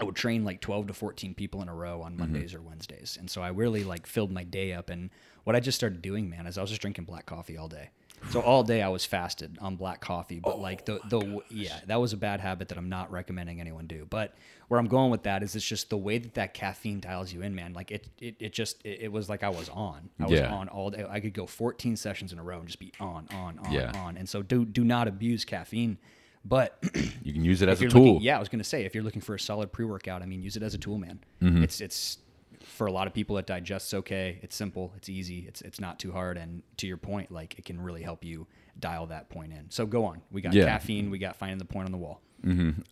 I 0.00 0.04
would 0.04 0.16
train 0.16 0.44
like 0.44 0.60
12 0.60 0.88
to 0.88 0.92
14 0.94 1.34
people 1.34 1.62
in 1.62 1.68
a 1.68 1.74
row 1.74 2.02
on 2.02 2.16
Mondays 2.16 2.52
or 2.52 2.60
Wednesdays. 2.60 3.16
And 3.18 3.30
so 3.30 3.42
I 3.42 3.48
really 3.48 3.84
like 3.84 4.06
filled 4.08 4.32
my 4.32 4.42
day 4.42 4.72
up. 4.72 4.90
And 4.90 5.08
what 5.44 5.54
I 5.54 5.60
just 5.60 5.76
started 5.76 6.02
doing, 6.02 6.28
man, 6.28 6.48
is 6.48 6.58
I 6.58 6.62
was 6.62 6.70
just 6.70 6.82
drinking 6.82 7.04
black 7.04 7.26
coffee 7.26 7.56
all 7.56 7.68
day. 7.68 7.90
So 8.30 8.40
all 8.40 8.64
day 8.64 8.82
I 8.82 8.88
was 8.88 9.04
fasted 9.04 9.58
on 9.60 9.76
black 9.76 10.00
coffee, 10.00 10.40
but 10.40 10.58
like 10.58 10.84
the 10.86 10.98
the 11.08 11.40
yeah, 11.50 11.78
that 11.86 12.00
was 12.00 12.12
a 12.12 12.16
bad 12.16 12.40
habit 12.40 12.68
that 12.68 12.78
I'm 12.78 12.88
not 12.88 13.12
recommending 13.12 13.60
anyone 13.60 13.86
do. 13.86 14.06
But 14.10 14.34
where 14.68 14.80
I'm 14.80 14.86
going 14.88 15.10
with 15.10 15.22
that 15.24 15.42
is 15.42 15.54
it's 15.54 15.64
just 15.64 15.88
the 15.90 15.96
way 15.96 16.18
that 16.18 16.34
that 16.34 16.52
caffeine 16.54 16.98
dials 17.00 17.32
you 17.32 17.42
in, 17.42 17.54
man. 17.54 17.74
Like 17.74 17.90
it 17.92 18.08
it, 18.20 18.34
it 18.40 18.52
just 18.52 18.84
it, 18.84 19.02
it 19.02 19.12
was 19.12 19.28
like 19.28 19.42
I 19.44 19.50
was 19.50 19.68
on. 19.68 20.08
I 20.18 20.24
was 20.24 20.32
Yeah. 20.40 20.52
on 20.52 20.68
all 20.68 20.90
day. 20.90 21.06
I 21.08 21.20
could 21.20 21.34
go 21.34 21.46
14 21.46 21.96
sessions 21.96 22.32
in 22.32 22.38
a 22.38 22.42
row 22.42 22.58
and 22.58 22.66
just 22.66 22.80
be 22.80 22.92
on, 22.98 23.28
on, 23.32 23.58
on, 23.60 23.72
Yeah. 23.72 23.92
on. 23.94 24.16
And 24.16 24.28
so 24.28 24.42
do 24.42 24.64
do 24.64 24.82
not 24.84 25.06
abuse 25.06 25.44
caffeine. 25.44 25.98
But 26.46 26.76
you 27.22 27.32
can 27.32 27.44
use 27.44 27.62
it 27.62 27.68
as 27.68 27.80
a 27.80 27.88
tool. 27.88 28.04
looking, 28.14 28.22
yeah, 28.22 28.36
I 28.36 28.40
was 28.40 28.48
gonna 28.48 28.64
say 28.64 28.84
if 28.84 28.94
you're 28.94 29.04
looking 29.04 29.22
for 29.22 29.34
a 29.34 29.40
solid 29.40 29.70
pre-workout, 29.72 30.22
I 30.22 30.26
mean, 30.26 30.42
use 30.42 30.56
it 30.56 30.62
as 30.62 30.74
a 30.74 30.78
tool, 30.78 30.98
man. 30.98 31.20
Mm-hmm. 31.40 31.62
It's 31.62 31.80
it's 31.80 32.18
for 32.62 32.86
a 32.86 32.92
lot 32.92 33.06
of 33.06 33.14
people 33.14 33.36
it 33.38 33.46
digests 33.46 33.92
okay. 33.94 34.38
It's 34.42 34.54
simple, 34.54 34.92
it's 34.96 35.08
easy, 35.08 35.44
it's 35.48 35.60
it's 35.62 35.80
not 35.80 35.98
too 35.98 36.12
hard, 36.12 36.36
and 36.36 36.62
to 36.78 36.86
your 36.86 36.96
point, 36.96 37.30
like 37.32 37.58
it 37.58 37.64
can 37.64 37.80
really 37.80 38.02
help 38.02 38.24
you 38.24 38.46
dial 38.78 39.06
that 39.06 39.28
point 39.30 39.52
in. 39.52 39.70
So 39.70 39.86
go 39.86 40.04
on. 40.04 40.20
We 40.30 40.40
got 40.40 40.52
Yeah. 40.52 40.66
caffeine, 40.66 41.10
we 41.10 41.18
got 41.18 41.36
finding 41.36 41.58
the 41.58 41.64
point 41.64 41.86
on 41.86 41.92
the 41.92 41.98
wall. 41.98 42.20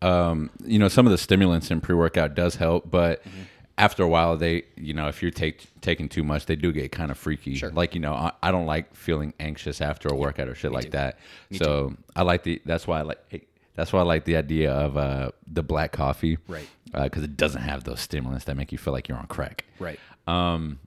um, 0.00 0.50
you 0.64 0.78
know, 0.78 0.88
some 0.88 1.06
of 1.06 1.10
the 1.12 1.18
stimulants 1.18 1.70
in 1.70 1.80
pre 1.80 1.94
workout 1.94 2.34
does 2.34 2.56
help, 2.56 2.90
but 2.90 3.22
Mm-hmm. 3.24 3.40
after 3.78 4.02
a 4.02 4.08
while, 4.08 4.36
they, 4.36 4.64
you 4.76 4.94
know, 4.94 5.08
if 5.08 5.22
you're 5.22 5.30
take, 5.30 5.66
taking 5.80 6.08
too 6.08 6.22
much, 6.22 6.46
they 6.46 6.56
do 6.56 6.72
get 6.72 6.92
kind 6.92 7.10
of 7.10 7.18
freaky. 7.18 7.54
Sure. 7.56 7.70
Like, 7.70 7.94
you 7.94 8.00
know, 8.00 8.12
I, 8.14 8.32
I 8.42 8.50
don't 8.50 8.66
like 8.66 8.94
feeling 8.94 9.34
anxious 9.40 9.80
after 9.80 10.08
a 10.08 10.14
workout 10.16 10.48
or 10.48 10.54
shit 10.54 10.72
like 10.72 10.84
too. 10.84 10.90
that. 10.92 11.18
so 11.52 11.94
I 12.16 12.22
like 12.22 12.42
the, 12.44 12.60
that's 12.64 12.86
why 12.86 12.98
I 13.00 13.02
like, 13.02 13.18
hey, 13.28 13.42
that's 13.74 13.92
why 13.92 14.00
I 14.00 14.02
like 14.02 14.24
the 14.24 14.36
idea 14.36 14.72
of 14.72 14.96
uh, 14.96 15.30
the 15.46 15.62
black 15.62 15.92
coffee. 15.92 16.38
Right. 16.48 16.68
Because 16.92 17.22
it 17.22 17.36
doesn't 17.36 17.62
have 17.62 17.84
those 17.84 18.00
stimulants 18.00 18.44
that 18.44 18.56
make 18.56 18.70
you 18.72 18.78
feel 18.78 18.92
like 18.92 19.08
you're 19.08 19.18
on 19.18 19.26
crack. 19.26 19.64
Right. 19.78 19.98
And 20.26 20.78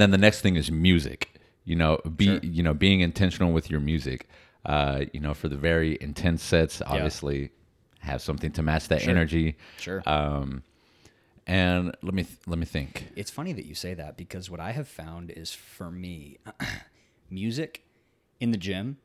then 0.00 0.10
the 0.10 0.18
next 0.18 0.40
thing 0.40 0.56
is 0.56 0.70
music. 0.70 1.28
You 1.64 1.76
know, 1.76 1.98
be 2.16 2.40
you 2.42 2.62
know 2.62 2.74
being 2.74 3.00
intentional 3.00 3.52
with 3.52 3.70
your 3.70 3.80
music. 3.80 4.28
Uh, 4.64 5.04
you 5.12 5.20
know, 5.20 5.34
for 5.34 5.48
the 5.48 5.56
very 5.56 5.98
intense 6.00 6.42
sets, 6.42 6.82
obviously 6.86 7.50
have 8.00 8.20
something 8.20 8.52
to 8.52 8.62
match 8.62 8.88
that 8.88 9.06
energy. 9.06 9.56
Sure. 9.78 10.02
Um, 10.06 10.62
and 11.46 11.96
let 12.02 12.14
me 12.14 12.26
let 12.46 12.58
me 12.58 12.64
think. 12.64 13.08
It's 13.16 13.30
funny 13.30 13.52
that 13.52 13.64
you 13.64 13.74
say 13.74 13.94
that 13.94 14.16
because 14.16 14.50
what 14.50 14.60
I 14.60 14.72
have 14.72 14.88
found 14.88 15.30
is 15.30 15.52
for 15.52 15.90
me, 15.90 16.38
music 17.30 17.84
in 18.40 18.50
the 18.50 18.58
gym, 18.58 18.98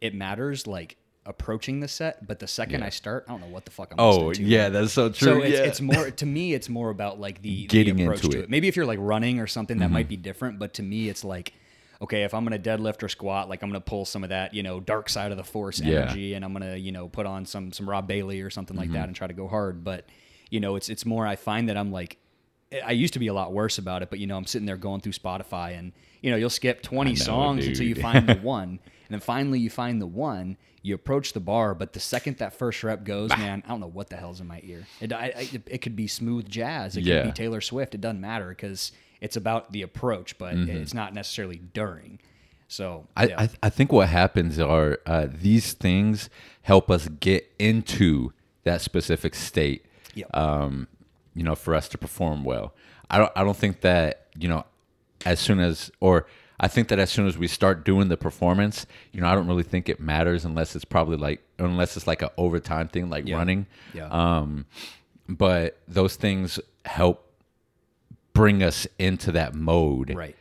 it 0.00 0.14
matters 0.14 0.66
like 0.66 0.96
approaching 1.24 1.80
the 1.80 1.88
set, 1.88 2.26
but 2.26 2.38
the 2.40 2.46
second 2.48 2.80
Yeah. 2.80 2.86
I 2.86 2.90
start, 2.90 3.24
I 3.28 3.32
don't 3.32 3.40
know 3.40 3.46
what 3.46 3.64
the 3.64 3.70
fuck 3.70 3.92
I'm 3.92 4.00
Oh 4.00 4.32
to. 4.32 4.42
yeah, 4.42 4.68
that's 4.70 4.92
so 4.92 5.08
true. 5.08 5.26
So 5.28 5.42
it's, 5.42 5.56
yeah. 5.58 5.64
it's 5.64 5.80
more 5.80 6.10
to 6.10 6.26
me. 6.26 6.52
It's 6.54 6.68
more 6.68 6.90
about 6.90 7.20
like 7.20 7.40
the 7.42 7.66
Getting 7.66 7.96
the 7.96 8.04
approach 8.04 8.24
into 8.24 8.30
to 8.36 8.38
it. 8.40 8.44
it. 8.44 8.50
Maybe 8.50 8.68
if 8.68 8.76
you're 8.76 8.86
like 8.86 8.98
running 9.00 9.38
or 9.38 9.46
something, 9.46 9.78
that 9.78 9.90
might 9.90 10.08
be 10.08 10.16
different. 10.16 10.58
But 10.58 10.74
to 10.74 10.82
me, 10.82 11.08
it's 11.08 11.22
like, 11.24 11.52
okay, 12.00 12.24
if 12.24 12.34
I'm 12.34 12.44
gonna 12.44 12.58
deadlift 12.58 13.02
or 13.04 13.08
squat, 13.08 13.48
like 13.48 13.62
I'm 13.62 13.68
gonna 13.70 13.80
pull 13.80 14.04
some 14.04 14.24
of 14.24 14.30
that, 14.30 14.52
you 14.54 14.62
know, 14.64 14.80
dark 14.80 15.08
side 15.08 15.30
of 15.30 15.36
the 15.36 15.44
force 15.44 15.78
Yeah. 15.80 16.00
energy, 16.02 16.34
and 16.34 16.44
I'm 16.44 16.52
gonna, 16.52 16.74
you 16.76 16.90
know, 16.90 17.06
put 17.08 17.26
on 17.26 17.46
some 17.46 17.72
some 17.72 17.88
Rob 17.88 18.08
Bailey 18.08 18.40
or 18.40 18.50
something 18.50 18.76
like 18.76 18.86
Mm-hmm. 18.88 18.94
that 18.94 19.06
and 19.06 19.14
try 19.16 19.28
to 19.28 19.34
go 19.34 19.46
hard. 19.46 19.84
But 19.84 20.06
you 20.50 20.58
know, 20.58 20.74
it's 20.74 20.88
it's 20.88 21.06
more. 21.06 21.24
I 21.26 21.36
find 21.36 21.68
that 21.68 21.76
I'm 21.76 21.92
like, 21.92 22.18
I 22.84 22.90
used 22.92 23.12
to 23.12 23.20
be 23.20 23.28
a 23.28 23.34
lot 23.34 23.52
worse 23.52 23.78
about 23.78 24.02
it, 24.02 24.10
but 24.10 24.18
you 24.18 24.26
know, 24.26 24.36
I'm 24.36 24.46
sitting 24.46 24.66
there 24.66 24.76
going 24.76 25.00
through 25.02 25.12
Spotify, 25.12 25.78
and 25.78 25.92
you 26.20 26.30
know, 26.32 26.36
you'll 26.36 26.50
skip 26.50 26.82
20 26.82 27.10
know, 27.10 27.14
songs 27.16 27.66
until 27.66 27.86
you 27.86 27.94
find 27.94 28.28
the 28.28 28.34
one, 28.42 28.80
then 29.12 29.20
finally 29.20 29.58
you 29.58 29.70
find 29.70 30.00
the 30.00 30.06
one. 30.06 30.56
You 30.84 30.94
approach 30.96 31.32
the 31.32 31.40
bar, 31.40 31.74
but 31.76 31.92
the 31.92 32.00
second 32.00 32.38
that 32.38 32.54
first 32.54 32.82
rep 32.82 33.04
goes, 33.04 33.30
man, 33.30 33.62
I 33.64 33.68
don't 33.68 33.80
know 33.80 33.86
what 33.86 34.08
the 34.10 34.16
hell's 34.16 34.40
in 34.40 34.48
my 34.48 34.60
ear. 34.64 34.84
It, 35.00 35.12
I, 35.12 35.32
I, 35.36 35.62
it 35.66 35.78
could 35.78 35.94
be 35.94 36.08
smooth 36.08 36.48
jazz, 36.48 36.96
it 36.96 37.04
Yeah. 37.04 37.22
could 37.22 37.28
be 37.28 37.32
Taylor 37.32 37.60
Swift. 37.60 37.94
It 37.94 38.00
doesn't 38.00 38.20
matter 38.20 38.48
because 38.48 38.90
it's 39.20 39.36
about 39.36 39.70
the 39.72 39.82
approach, 39.82 40.36
but 40.38 40.54
it's 40.54 40.92
not 40.92 41.14
necessarily 41.14 41.60
during. 41.72 42.18
So 42.66 43.06
I, 43.16 43.26
yeah. 43.26 43.40
I, 43.42 43.48
I 43.62 43.68
think 43.70 43.92
what 43.92 44.08
happens 44.08 44.58
are 44.58 44.98
uh, 45.06 45.28
these 45.30 45.72
things 45.72 46.28
help 46.62 46.90
us 46.90 47.06
get 47.20 47.48
into 47.60 48.32
that 48.64 48.80
specific 48.80 49.34
state. 49.36 49.84
Yep. 50.14 50.36
Um, 50.36 50.88
you 51.34 51.42
know, 51.44 51.54
for 51.54 51.74
us 51.74 51.88
to 51.90 51.98
perform 51.98 52.42
well. 52.44 52.74
I 53.10 53.18
don't. 53.18 53.32
I 53.36 53.44
don't 53.44 53.56
think 53.56 53.82
that 53.82 54.26
you 54.38 54.48
know, 54.48 54.64
as 55.24 55.38
soon 55.38 55.60
as 55.60 55.90
or 56.00 56.26
I 56.64 56.68
think 56.68 56.88
that 56.88 56.98
as 57.00 57.10
soon 57.10 57.26
as 57.26 57.36
we 57.36 57.48
start 57.48 57.84
doing 57.84 58.08
the 58.08 58.16
performance, 58.16 58.86
you 59.12 59.20
know, 59.20 59.26
I 59.28 59.34
don't 59.34 59.48
really 59.48 59.64
think 59.64 59.88
it 59.88 59.98
matters 60.00 60.44
unless 60.44 60.74
it's 60.76 60.84
probably 60.84 61.16
like 61.16 61.42
unless 61.58 61.96
it's 61.96 62.06
like 62.06 62.22
a 62.22 62.30
overtime 62.38 62.86
thing, 62.88 63.10
like 63.10 63.26
Yeah. 63.26 63.36
running. 63.36 63.66
Yeah. 63.92 64.06
Um, 64.06 64.66
but 65.28 65.78
those 65.88 66.14
things 66.16 66.60
help 66.84 67.28
bring 68.32 68.62
us 68.62 68.86
into 68.98 69.32
that 69.32 69.54
mode 69.54 70.14
right. 70.14 70.36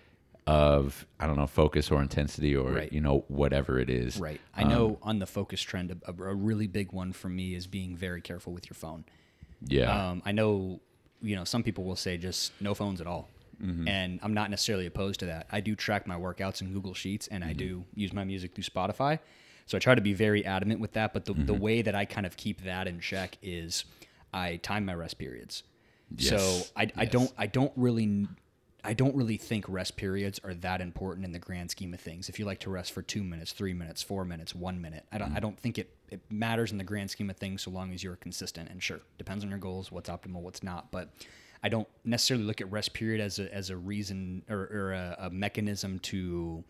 of 0.47 1.05
I 1.19 1.27
don't 1.27 1.37
know 1.37 1.47
focus 1.47 1.91
or 1.91 2.01
intensity 2.01 2.55
or 2.55 2.71
Right. 2.71 2.93
you 2.93 3.01
know 3.01 3.25
whatever 3.27 3.79
it 3.79 3.89
is. 3.89 4.17
Right. 4.19 4.39
I 4.55 4.63
know 4.63 4.99
on 5.01 5.19
the 5.19 5.25
focus 5.27 5.61
trend, 5.61 5.91
a, 6.05 6.11
a 6.11 6.35
really 6.35 6.67
big 6.67 6.91
one 6.93 7.13
for 7.13 7.29
me 7.29 7.55
is 7.55 7.65
being 7.67 7.95
very 7.97 8.21
careful 8.21 8.53
with 8.53 8.69
your 8.69 8.75
phone. 8.75 9.05
Yeah. 9.65 10.09
Um, 10.09 10.21
I 10.25 10.31
know, 10.31 10.79
you 11.21 11.35
know, 11.35 11.43
some 11.45 11.63
people 11.63 11.83
will 11.83 11.95
say 11.95 12.17
just 12.17 12.51
no 12.61 12.73
phones 12.73 13.01
at 13.01 13.07
all. 13.07 13.27
Mm-hmm. 13.61 13.87
and 13.87 14.19
I'm 14.23 14.33
not 14.33 14.49
necessarily 14.49 14.87
opposed 14.87 15.19
to 15.19 15.27
that. 15.27 15.47
I 15.51 15.61
do 15.61 15.75
track 15.75 16.07
my 16.07 16.15
workouts 16.15 16.61
in 16.61 16.73
Google 16.73 16.93
Sheets, 16.93 17.27
and 17.27 17.43
I 17.43 17.53
do 17.53 17.77
mm-hmm. 17.77 17.99
use 17.99 18.11
my 18.11 18.23
music 18.23 18.55
through 18.55 18.63
Spotify. 18.63 19.19
So 19.67 19.77
I 19.77 19.79
try 19.79 19.95
to 19.95 20.01
be 20.01 20.13
very 20.13 20.45
adamant 20.45 20.79
with 20.79 20.93
that. 20.93 21.13
But 21.13 21.25
the, 21.25 21.33
the 21.33 21.53
mm-hmm. 21.53 21.61
way 21.61 21.81
that 21.81 21.95
I 21.95 22.05
kind 22.05 22.25
of 22.25 22.35
keep 22.35 22.63
that 22.63 22.87
in 22.87 22.99
check 22.99 23.37
is 23.41 23.85
I 24.33 24.57
time 24.57 24.85
my 24.85 24.93
rest 24.93 25.17
periods. 25.17 25.63
So 26.17 26.35
Yes. 26.35 26.71
I, 26.75 26.81
I 26.95 27.03
Yes. 27.03 27.11
don't 27.11 27.33
I 27.37 27.47
don't 27.47 27.71
really 27.75 28.27
I 28.83 28.93
don't 28.93 29.15
really 29.15 29.37
think 29.37 29.65
rest 29.69 29.95
periods 29.95 30.39
are 30.43 30.55
that 30.55 30.81
important 30.81 31.23
in 31.25 31.31
the 31.31 31.39
grand 31.39 31.69
scheme 31.69 31.93
of 31.93 31.99
things. 31.99 32.29
If 32.29 32.39
you 32.39 32.45
like 32.45 32.59
to 32.61 32.69
rest 32.71 32.91
for 32.91 33.01
two 33.03 33.23
minutes, 33.23 33.53
three 33.53 33.73
minutes, 33.73 34.01
four 34.01 34.25
minutes, 34.25 34.55
one 34.55 34.81
minute, 34.81 35.05
I 35.11 35.19
don't 35.19 35.35
I 35.35 35.39
don't 35.39 35.57
think 35.57 35.77
it, 35.77 35.95
it 36.09 36.19
matters 36.29 36.71
in 36.71 36.77
the 36.77 36.83
grand 36.83 37.11
scheme 37.11 37.29
of 37.29 37.37
things 37.37 37.61
so 37.61 37.71
long 37.71 37.93
as 37.93 38.03
you're 38.03 38.15
consistent. 38.15 38.69
And 38.69 38.81
sure, 38.81 39.01
depends 39.17 39.43
on 39.43 39.49
your 39.49 39.59
goals, 39.59 39.91
what's 39.91 40.09
optimal, 40.09 40.41
what's 40.41 40.63
not. 40.63 40.91
But 40.91 41.09
I 41.63 41.69
don't 41.69 41.87
necessarily 42.03 42.45
look 42.45 42.61
at 42.61 42.71
rest 42.71 42.93
period 42.93 43.21
as 43.21 43.39
a 43.39 43.53
as 43.53 43.69
a 43.69 43.77
reason 43.77 44.43
or, 44.49 44.69
or 44.71 44.93
a, 44.93 45.15
a 45.19 45.29
mechanism 45.29 45.99
to 45.99 46.63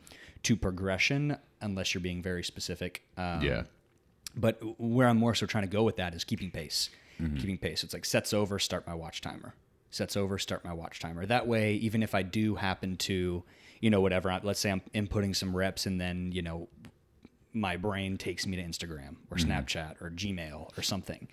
to 0.43 0.55
progression 0.55 1.37
unless 1.61 1.93
you're 1.93 2.01
being 2.01 2.21
very 2.21 2.43
specific. 2.43 3.03
Um, 3.17 3.41
yeah. 3.41 3.63
but 4.35 4.59
where 4.79 5.07
I'm 5.07 5.17
more 5.17 5.35
so 5.35 5.45
trying 5.45 5.63
to 5.65 5.69
go 5.69 5.83
with 5.83 5.97
that 5.97 6.13
is 6.13 6.23
keeping 6.23 6.51
pace. 6.51 6.89
Keeping 7.37 7.59
pace. 7.59 7.83
It's 7.83 7.93
like 7.93 8.03
sets 8.03 8.33
over, 8.33 8.57
start 8.57 8.87
my 8.87 8.95
watch 8.95 9.21
timer. 9.21 9.53
Sets 9.91 10.17
over, 10.17 10.39
start 10.39 10.65
my 10.65 10.73
watch 10.73 10.97
timer. 10.99 11.23
That 11.23 11.45
way, 11.45 11.75
even 11.75 12.01
if 12.01 12.15
I 12.15 12.23
do 12.23 12.55
happen 12.55 12.95
to, 12.97 13.43
you 13.79 13.89
know, 13.91 14.01
whatever, 14.01 14.39
let's 14.41 14.59
say 14.59 14.71
I'm 14.71 14.81
inputting 14.95 15.35
some 15.35 15.55
reps 15.55 15.85
and 15.85 16.01
then, 16.01 16.31
you 16.31 16.41
know, 16.41 16.67
my 17.53 17.77
brain 17.77 18.17
takes 18.17 18.47
me 18.47 18.57
to 18.57 18.63
Instagram 18.63 19.17
or 19.29 19.37
Snapchat 19.37 20.01
or 20.01 20.09
Gmail 20.09 20.75
or 20.75 20.81
something. 20.81 21.27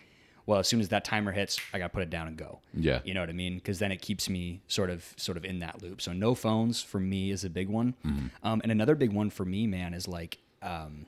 Well, 0.49 0.59
as 0.59 0.67
soon 0.67 0.81
as 0.81 0.89
that 0.89 1.05
timer 1.05 1.31
hits, 1.31 1.61
I 1.75 1.79
got 1.79 1.89
to 1.89 1.93
put 1.93 2.03
it 2.03 2.09
down 2.09 2.27
and 2.27 2.35
go. 2.35 2.61
Yeah. 2.73 3.01
You 3.05 3.13
know 3.13 3.21
what 3.21 3.29
I 3.29 3.35
mean? 3.35 3.57
Because 3.57 3.79
then 3.81 3.93
it 3.93 4.01
keeps 4.01 4.31
me 4.31 4.63
sort 4.67 4.89
of 4.89 5.05
sort 5.19 5.37
of 5.37 5.45
in 5.45 5.59
that 5.59 5.83
loop. 5.83 6.01
So 6.01 6.15
no 6.15 6.35
phones 6.35 6.83
for 6.83 6.99
me 6.99 7.31
is 7.31 7.45
a 7.45 7.51
big 7.51 7.69
one. 7.69 7.95
Um, 8.43 8.63
and 8.63 8.73
another 8.73 8.95
big 8.95 9.13
one 9.13 9.29
for 9.29 9.45
me, 9.45 9.67
man, 9.67 9.93
is 9.93 10.09
like 10.09 10.39
um, 10.63 11.05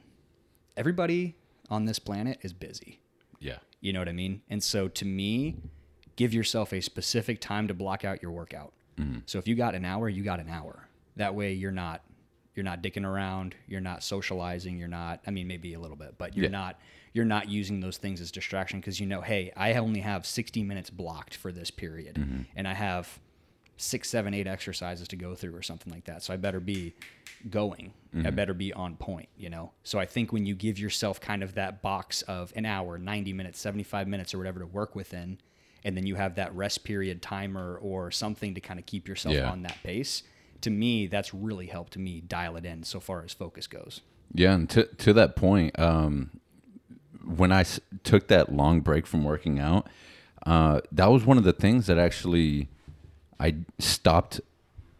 everybody 0.76 1.36
on 1.70 1.86
this 1.86 1.98
planet 1.98 2.38
is 2.42 2.52
busy. 2.52 3.00
Yeah. 3.38 3.60
You 3.80 3.94
know 3.94 4.00
what 4.00 4.10
I 4.10 4.12
mean? 4.12 4.42
And 4.50 4.62
so 4.62 4.88
to 4.88 5.06
me, 5.06 5.56
give 6.16 6.34
yourself 6.34 6.74
a 6.74 6.82
specific 6.82 7.40
time 7.40 7.66
to 7.68 7.72
block 7.72 8.04
out 8.04 8.20
your 8.22 8.32
workout. 8.32 8.74
So 9.24 9.38
if 9.38 9.48
you 9.48 9.54
got 9.54 9.74
an 9.74 9.86
hour, 9.86 10.10
you 10.10 10.22
got 10.22 10.40
an 10.40 10.50
hour. 10.50 10.86
That 11.16 11.34
way 11.34 11.54
you're 11.54 11.72
not 11.72 12.02
you're 12.60 12.64
not 12.70 12.82
dicking 12.82 13.06
around, 13.06 13.54
you're 13.66 13.80
not 13.80 14.02
socializing, 14.02 14.78
you're 14.78 14.86
not 14.88 15.20
I 15.26 15.30
mean 15.30 15.48
maybe 15.48 15.72
a 15.72 15.80
little 15.80 15.96
bit, 15.96 16.16
but 16.18 16.36
you're 16.36 16.44
Yeah. 16.44 16.50
not 16.50 16.80
you're 17.14 17.24
not 17.24 17.48
using 17.48 17.80
those 17.80 17.96
things 17.96 18.20
as 18.20 18.30
distraction 18.30 18.78
because 18.78 19.00
you 19.00 19.06
know, 19.06 19.22
hey, 19.22 19.50
I 19.56 19.72
only 19.74 20.00
have 20.00 20.26
60 20.26 20.62
minutes 20.62 20.90
blocked 20.90 21.34
for 21.36 21.50
this 21.52 21.70
period 21.70 22.16
mm-hmm. 22.16 22.42
and 22.54 22.68
I 22.68 22.74
have 22.74 23.18
six, 23.78 24.10
seven, 24.10 24.34
eight 24.34 24.46
exercises 24.46 25.08
to 25.08 25.16
go 25.16 25.34
through 25.34 25.56
or 25.56 25.62
something 25.62 25.90
like 25.90 26.04
that. 26.04 26.22
So 26.22 26.34
I 26.34 26.36
better 26.36 26.60
be 26.60 26.92
going. 27.48 27.94
I 28.12 28.16
mm-hmm. 28.18 28.34
better 28.36 28.52
be 28.52 28.74
on 28.74 28.96
point, 28.96 29.28
you 29.38 29.48
know? 29.48 29.72
So 29.84 29.98
I 29.98 30.04
think 30.04 30.32
when 30.34 30.44
you 30.44 30.54
give 30.54 30.78
yourself 30.78 31.18
kind 31.18 31.42
of 31.42 31.54
that 31.54 31.80
box 31.80 32.20
of 32.22 32.52
an 32.54 32.66
hour, 32.66 32.98
90 32.98 33.32
minutes, 33.32 33.58
75 33.58 34.06
minutes, 34.06 34.34
or 34.34 34.38
whatever 34.38 34.60
to 34.60 34.66
work 34.66 34.94
within, 34.94 35.38
and 35.82 35.96
then 35.96 36.06
you 36.06 36.16
have 36.16 36.34
that 36.34 36.54
rest 36.54 36.84
period 36.84 37.22
timer 37.22 37.78
or 37.80 38.10
something 38.10 38.54
to 38.54 38.60
kind 38.60 38.78
of 38.78 38.84
keep 38.84 39.08
yourself 39.08 39.34
Yeah. 39.34 39.50
on 39.50 39.62
that 39.62 39.78
pace, 39.82 40.22
to 40.62 40.70
me, 40.70 41.06
that's 41.06 41.32
really 41.34 41.66
helped 41.66 41.96
me 41.96 42.20
dial 42.20 42.56
it 42.56 42.64
in 42.64 42.82
so 42.82 43.00
far 43.00 43.22
as 43.24 43.32
focus 43.32 43.66
goes. 43.66 44.00
Yeah, 44.34 44.54
and 44.54 44.68
to 44.70 44.84
to 44.84 45.12
that 45.14 45.34
point, 45.36 45.78
um, 45.78 46.30
when 47.24 47.52
I 47.52 47.60
s- 47.60 47.80
took 48.04 48.28
that 48.28 48.52
long 48.54 48.80
break 48.80 49.06
from 49.06 49.24
working 49.24 49.58
out, 49.58 49.88
uh, 50.46 50.80
that 50.92 51.06
was 51.10 51.24
one 51.24 51.36
of 51.38 51.44
the 51.44 51.52
things 51.52 51.86
that 51.86 51.98
actually 51.98 52.68
I 53.38 53.56
stopped, 53.78 54.40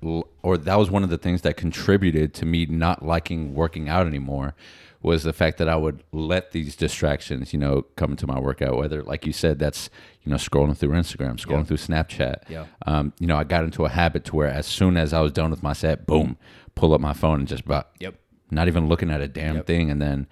or 0.03 0.57
that 0.57 0.77
was 0.79 0.91
one 0.91 1.05
of 1.05 1.11
the 1.11 1.19
things 1.19 1.43
that 1.43 1.57
contributed 1.57 2.35
to 2.35 2.47
me 2.47 2.67
not 2.67 3.05
liking 3.05 3.55
working 3.55 3.89
out 3.89 4.07
anymore. 4.07 4.55
Was 5.03 5.23
the 5.23 5.33
fact 5.33 5.57
that 5.59 5.69
I 5.69 5.77
would 5.77 6.05
let 6.13 6.53
these 6.53 6.77
distractions, 6.77 7.55
you 7.55 7.59
know, 7.59 7.83
come 7.97 8.11
into 8.11 8.27
my 8.27 8.39
workout. 8.39 8.77
Whether, 8.77 9.03
like 9.03 9.25
you 9.25 9.33
said, 9.33 9.59
that's 9.59 9.89
you 10.23 10.31
know 10.31 10.37
scrolling 10.37 10.77
through 10.77 10.91
Instagram, 10.91 11.37
scrolling 11.43 11.61
Yeah. 11.61 11.65
through 11.65 11.77
Snapchat. 11.79 12.37
Yeah. 12.51 12.67
Um, 12.87 13.15
you 13.19 13.27
know, 13.27 13.37
I 13.37 13.45
got 13.45 13.65
into 13.65 13.87
a 13.87 13.89
habit 13.89 14.25
to 14.27 14.37
where 14.37 14.49
as 14.49 14.67
soon 14.67 14.99
as 14.99 15.15
I 15.15 15.21
was 15.23 15.33
done 15.33 15.51
with 15.51 15.63
my 15.63 15.73
set, 15.73 16.07
boom, 16.07 16.37
pull 16.75 16.93
up 16.93 17.01
my 17.01 17.15
phone 17.15 17.39
and 17.41 17.49
just 17.49 17.65
about 17.65 17.89
Yep. 18.01 18.15
not 18.51 18.69
even 18.69 18.89
looking 18.89 19.11
at 19.11 19.23
a 19.23 19.29
damn 19.29 19.57
Yep. 19.57 19.67
thing 19.67 19.91
and 19.91 20.03
then 20.03 20.27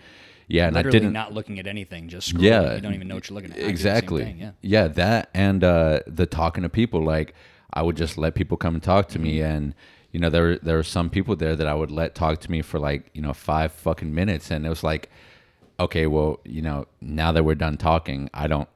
yeah 0.49 0.67
and 0.67 0.75
Literally 0.77 0.97
i 0.97 1.01
didn't 1.01 1.13
not 1.15 1.33
looking 1.35 1.59
at 1.59 1.67
anything, 1.67 2.09
just 2.09 2.35
scrolling. 2.35 2.43
yeah 2.43 2.75
You 2.75 2.81
don't 2.81 2.95
even 2.95 3.09
know 3.09 3.15
what 3.17 3.29
you're 3.29 3.35
looking 3.35 3.51
at. 3.53 3.57
I 3.57 3.61
do 3.61 3.63
the 3.63 3.67
same 3.67 3.71
exactly 3.71 4.25
thing, 4.25 4.53
yeah. 4.63 4.89
that 4.89 5.29
and 5.35 5.63
uh 5.65 6.01
the 6.07 6.25
talking 6.27 6.63
to 6.63 6.69
people 6.71 7.03
like 7.05 7.35
i 7.75 7.83
would 7.83 7.97
just 7.97 8.17
let 8.19 8.35
people 8.35 8.57
come 8.57 8.75
and 8.75 8.83
talk 8.83 9.09
to 9.09 9.19
me 9.19 9.39
Mm-hmm. 9.39 9.57
and 9.57 9.75
you 10.19 10.23
know 10.23 10.31
there 10.31 10.43
were, 10.43 10.59
there 10.61 10.77
were 10.77 10.83
some 10.83 11.11
people 11.11 11.37
there 11.37 11.55
that 11.55 11.69
i 11.69 11.73
would 11.73 11.93
let 11.93 12.17
talk 12.17 12.41
to 12.41 12.51
me 12.51 12.61
for 12.61 12.81
like 12.81 13.09
you 13.15 13.23
know 13.23 13.33
five 13.33 13.71
fucking 13.71 14.13
minutes. 14.13 14.51
And 14.51 14.67
it 14.67 14.69
was 14.69 14.83
like 14.83 15.11
okay 15.79 16.09
well 16.09 16.41
you 16.45 16.61
know 16.61 16.87
now 17.01 17.31
that 17.31 17.45
we're 17.45 17.55
done 17.55 17.77
talking 17.77 18.29
i 18.35 18.49
don't 18.49 18.69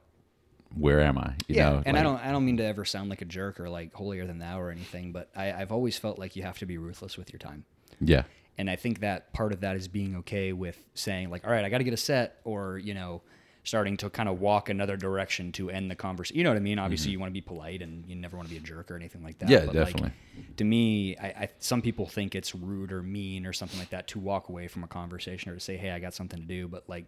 where 0.73 1.01
am 1.01 1.17
i? 1.17 1.33
You 1.49 1.55
yeah, 1.57 1.69
know 1.69 1.83
and 1.85 1.97
I 1.97 2.01
don't 2.01 2.17
I 2.17 2.31
don't 2.31 2.45
mean 2.45 2.55
to 2.57 2.63
ever 2.63 2.85
sound 2.85 3.09
like 3.09 3.21
a 3.21 3.25
jerk 3.25 3.59
or 3.59 3.67
like 3.69 3.93
holier 3.93 4.25
than 4.25 4.39
thou 4.39 4.57
or 4.59 4.71
anything, 4.71 5.11
but 5.11 5.29
I, 5.35 5.51
I've 5.51 5.73
always 5.73 5.97
felt 5.97 6.17
like 6.17 6.37
you 6.37 6.43
have 6.43 6.57
to 6.59 6.65
be 6.65 6.77
ruthless 6.77 7.17
with 7.17 7.33
your 7.33 7.39
time. 7.39 7.65
yeah. 7.99 8.23
And 8.57 8.69
I 8.69 8.75
think 8.75 9.01
that 9.01 9.33
part 9.33 9.51
of 9.51 9.61
that 9.61 9.75
is 9.75 9.87
being 9.87 10.15
okay 10.17 10.53
with 10.53 10.77
saying 10.93 11.29
like, 11.29 11.45
all 11.45 11.51
right, 11.51 11.65
I 11.65 11.69
got 11.69 11.79
to 11.79 11.83
get 11.83 11.93
a 11.93 11.97
set, 11.97 12.39
or 12.43 12.77
you 12.77 12.93
know, 12.93 13.21
starting 13.63 13.95
to 13.97 14.09
kind 14.09 14.27
of 14.27 14.39
walk 14.41 14.69
another 14.69 14.97
direction 14.97 15.51
to 15.53 15.69
end 15.69 15.89
the 15.89 15.95
conversation. 15.95 16.37
You 16.37 16.43
know 16.43 16.49
what 16.49 16.57
I 16.57 16.61
mean? 16.61 16.79
Obviously, 16.79 17.11
you 17.11 17.19
want 17.19 17.29
to 17.29 17.33
be 17.33 17.41
polite 17.41 17.81
and 17.81 18.05
you 18.07 18.15
never 18.15 18.35
want 18.35 18.49
to 18.49 18.53
be 18.53 18.57
a 18.57 18.63
jerk 18.63 18.91
or 18.91 18.95
anything 18.95 19.23
like 19.23 19.39
that. 19.39 19.45
Mm-hmm. 19.45 19.53
Yeah, 19.53 19.65
but 19.65 19.73
definitely. 19.73 20.11
Like, 20.37 20.55
to 20.57 20.63
me, 20.63 21.17
I, 21.17 21.27
I 21.27 21.49
some 21.59 21.81
people 21.81 22.05
think 22.05 22.35
it's 22.35 22.53
rude 22.53 22.91
or 22.91 23.01
mean 23.01 23.45
or 23.45 23.53
something 23.53 23.79
like 23.79 23.89
that 23.91 24.07
to 24.09 24.19
walk 24.19 24.49
away 24.49 24.67
from 24.67 24.83
a 24.83 24.87
conversation 24.87 25.51
or 25.51 25.55
to 25.55 25.61
say, 25.61 25.77
hey, 25.77 25.91
I 25.91 25.99
got 25.99 26.13
something 26.13 26.39
to 26.39 26.45
do. 26.45 26.67
But 26.67 26.87
like, 26.89 27.05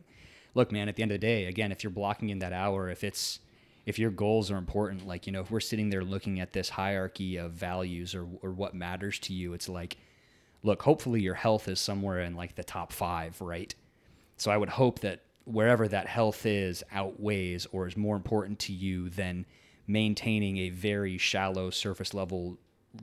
look, 0.54 0.72
man, 0.72 0.88
at 0.88 0.96
the 0.96 1.04
end 1.04 1.12
of 1.12 1.20
the 1.20 1.28
day, 1.28 1.46
again, 1.46 1.72
if 1.72 1.84
you're 1.84 1.92
blocking 1.92 2.30
in 2.30 2.40
that 2.40 2.54
hour, 2.54 2.90
if 2.90 3.04
it's 3.04 3.40
if 3.86 4.00
your 4.00 4.10
goals 4.10 4.50
are 4.50 4.58
important, 4.58 5.06
like 5.06 5.28
you 5.28 5.34
know, 5.34 5.42
if 5.42 5.52
we're 5.52 5.60
sitting 5.60 5.90
there 5.90 6.04
looking 6.04 6.40
at 6.40 6.54
this 6.54 6.70
hierarchy 6.70 7.38
of 7.38 7.52
values 7.52 8.16
or 8.16 8.28
or 8.42 8.52
what 8.52 8.74
matters 8.74 9.20
to 9.20 9.34
you, 9.34 9.54
it's 9.54 9.68
like 9.68 9.98
look, 10.64 10.82
hopefully 10.82 11.22
your 11.22 11.36
health 11.36 11.68
is 11.68 11.80
somewhere 11.80 12.22
in 12.22 12.36
like 12.36 12.56
the 12.56 12.64
top 12.64 12.92
five, 12.92 13.40
right? 13.40 13.76
So 14.38 14.52
I 14.52 14.58
would 14.58 14.70
hope 14.70 15.00
that 15.02 15.22
wherever 15.46 15.88
that 15.88 16.08
health 16.08 16.46
is 16.46 16.84
outweighs 16.92 17.66
or 17.72 17.88
is 17.88 17.96
more 17.96 18.16
important 18.16 18.60
to 18.60 18.74
you 18.74 19.10
than 19.10 19.46
maintaining 19.88 20.58
a 20.58 20.70
very 20.70 21.18
shallow 21.18 21.70
surface 21.70 22.14
level 22.14 22.58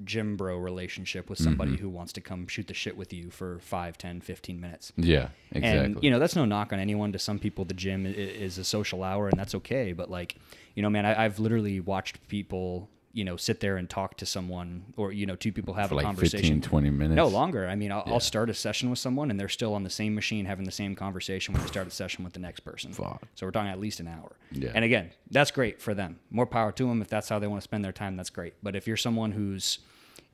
gym 0.05 0.37
bro 0.37 0.57
relationship 0.57 1.28
with 1.28 1.38
somebody 1.38 1.72
mm-hmm. 1.72 1.83
who 1.83 1.88
wants 1.88 2.12
to 2.14 2.20
come 2.20 2.46
shoot 2.46 2.66
the 2.66 2.74
shit 2.74 2.96
with 2.96 3.12
you 3.12 3.31
for 3.31 3.59
5 3.61 3.98
10 3.98 4.20
15 4.20 4.61
minutes. 4.61 4.92
Yeah 4.96 5.28
exactly. 5.50 5.78
and 5.78 6.02
you 6.02 6.11
know 6.11 6.18
that's 6.18 6.37
no 6.37 6.44
knock 6.44 6.72
on 6.72 6.78
anyone. 6.78 7.12
To 7.12 7.18
some 7.18 7.38
people 7.38 7.64
the 7.64 7.74
gym 7.74 8.07
is 8.07 8.59
a 8.59 8.64
social 8.64 9.05
hour 9.05 9.28
and 9.28 9.38
that's 9.38 9.55
okay. 9.57 9.92
But 9.92 10.11
like 10.11 10.37
you 10.74 10.83
know 10.83 10.90
man 10.90 11.05
I, 11.05 11.24
i've 11.24 11.38
literally 11.38 11.81
watched 11.81 12.26
people 12.28 12.88
you 13.12 13.25
know 13.25 13.37
sit 13.37 13.61
there 13.61 13.77
and 13.77 13.88
talk 13.88 14.16
to 14.16 14.27
someone 14.27 14.94
or 14.96 15.12
you 15.12 15.27
know 15.27 15.37
two 15.37 15.53
people 15.53 15.75
have 15.75 15.88
for 15.88 15.94
a 15.94 15.96
like 15.98 16.07
conversation 16.07 16.61
15 16.61 16.62
20 16.62 16.90
minutes 16.90 17.16
no 17.16 17.29
longer. 17.29 17.68
I 17.68 17.75
mean, 17.75 17.92
I'll, 17.92 18.03
I'll 18.07 18.20
start 18.20 18.51
a 18.51 18.55
session 18.55 18.90
with 18.90 18.98
someone, 18.98 19.31
and 19.31 19.38
they're 19.38 19.48
still 19.48 19.75
on 19.75 19.83
the 19.85 19.90
same 19.90 20.14
machine 20.14 20.44
having 20.46 20.64
the 20.64 20.72
same 20.72 20.94
conversation 20.94 21.55
when 21.55 21.62
we 21.62 21.68
start 21.68 21.87
a 21.87 21.90
session 21.90 22.25
with 22.25 22.33
the 22.33 22.40
next 22.40 22.61
person. 22.61 22.92
Fuck. 22.92 23.22
So 23.35 23.46
we're 23.46 23.53
talking 23.53 23.70
at 23.70 23.81
least 23.81 24.01
an 24.01 24.09
hour. 24.09 24.37
Yeah. 24.51 24.72
And 24.75 24.85
again, 24.85 25.11
that's 25.31 25.51
great 25.51 25.81
for 25.81 25.94
them. 25.94 26.18
More 26.31 26.46
power 26.46 26.72
to 26.72 26.87
them 26.87 27.03
if 27.03 27.09
that's 27.09 27.29
how 27.29 27.38
they 27.38 27.46
want 27.46 27.61
to 27.61 27.64
spend 27.64 27.85
their 27.85 27.92
time. 27.92 28.16
That's 28.16 28.31
great. 28.31 28.55
But 28.62 28.75
if 28.75 28.87
you're 28.87 28.96
someone 28.96 29.33
who's 29.33 29.79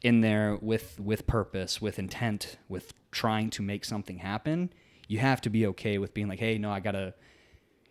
in 0.03 0.21
there 0.21 0.57
with 0.61 0.99
with 1.01 1.27
purpose, 1.27 1.81
with 1.81 1.99
intent, 1.99 2.57
with 2.69 2.93
trying 3.11 3.51
to 3.51 3.63
make 3.63 3.85
something 3.85 4.19
happen, 4.19 4.71
you 5.09 5.19
have 5.19 5.41
to 5.41 5.51
be 5.51 5.67
okay 5.67 5.99
with 5.99 6.15
being 6.15 6.29
like, 6.29 6.39
hey, 6.39 6.59
no, 6.59 6.71
I 6.71 6.81
gotta 6.81 7.15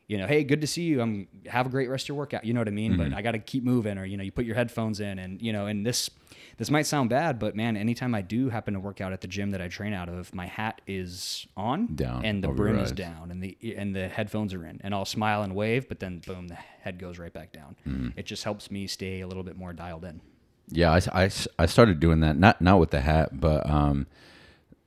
you 0.07 0.17
know, 0.17 0.25
hey, 0.27 0.43
good 0.43 0.61
to 0.61 0.67
see 0.67 0.83
you. 0.83 1.01
I'm 1.01 1.27
have 1.47 1.65
a 1.65 1.69
great 1.69 1.89
rest 1.89 2.05
of 2.05 2.09
your 2.09 2.17
workout. 2.17 2.45
You 2.45 2.53
know 2.53 2.61
what 2.61 2.67
I 2.67 2.71
mean? 2.71 2.97
But 2.97 3.13
I 3.13 3.21
got 3.21 3.31
to 3.31 3.39
keep 3.39 3.63
moving, 3.63 3.97
or 3.97 4.05
you 4.05 4.15
know, 4.17 4.23
you 4.23 4.31
put 4.31 4.45
your 4.45 4.55
headphones 4.55 4.99
in, 4.99 5.19
and 5.19 5.41
you 5.41 5.51
know, 5.51 5.65
and 5.65 5.85
this 5.85 6.09
this 6.57 6.71
might 6.71 6.87
sound 6.87 7.09
bad, 7.09 7.37
but 7.37 7.55
man, 7.55 7.77
anytime 7.77 8.15
I 8.15 8.21
do 8.21 8.49
happen 8.49 8.73
to 8.73 8.79
work 8.79 8.99
out 8.99 9.13
at 9.13 9.21
the 9.21 9.27
gym 9.27 9.51
that 9.51 9.61
I 9.61 9.67
train 9.67 9.93
out 9.93 10.09
of, 10.09 10.33
my 10.33 10.47
hat 10.47 10.81
is 10.87 11.45
on 11.55 11.93
Down, 11.95 12.25
and 12.25 12.43
the 12.43 12.47
brim 12.47 12.79
is 12.79 12.91
down, 12.91 13.29
and 13.31 13.43
the 13.43 13.57
and 13.77 13.95
the 13.95 14.07
headphones 14.07 14.53
are 14.53 14.65
in, 14.65 14.79
and 14.83 14.93
I'll 14.95 15.05
smile 15.05 15.43
and 15.43 15.53
wave, 15.53 15.87
but 15.87 15.99
then 15.99 16.19
boom, 16.25 16.47
the 16.47 16.55
head 16.55 16.99
goes 16.99 17.19
right 17.19 17.33
back 17.33 17.51
down. 17.51 18.13
It 18.15 18.25
just 18.25 18.43
helps 18.43 18.71
me 18.71 18.87
stay 18.87 19.21
a 19.21 19.27
little 19.27 19.43
bit 19.43 19.57
more 19.57 19.73
dialed 19.73 20.05
in. 20.05 20.21
Yeah, 20.69 20.91
I, 20.91 21.23
I, 21.23 21.29
I 21.59 21.65
started 21.65 21.99
doing 21.99 22.21
that 22.21 22.37
not 22.37 22.61
not 22.61 22.79
with 22.79 22.91
the 22.91 23.01
hat, 23.01 23.39
but 23.39 23.69
um, 23.69 24.07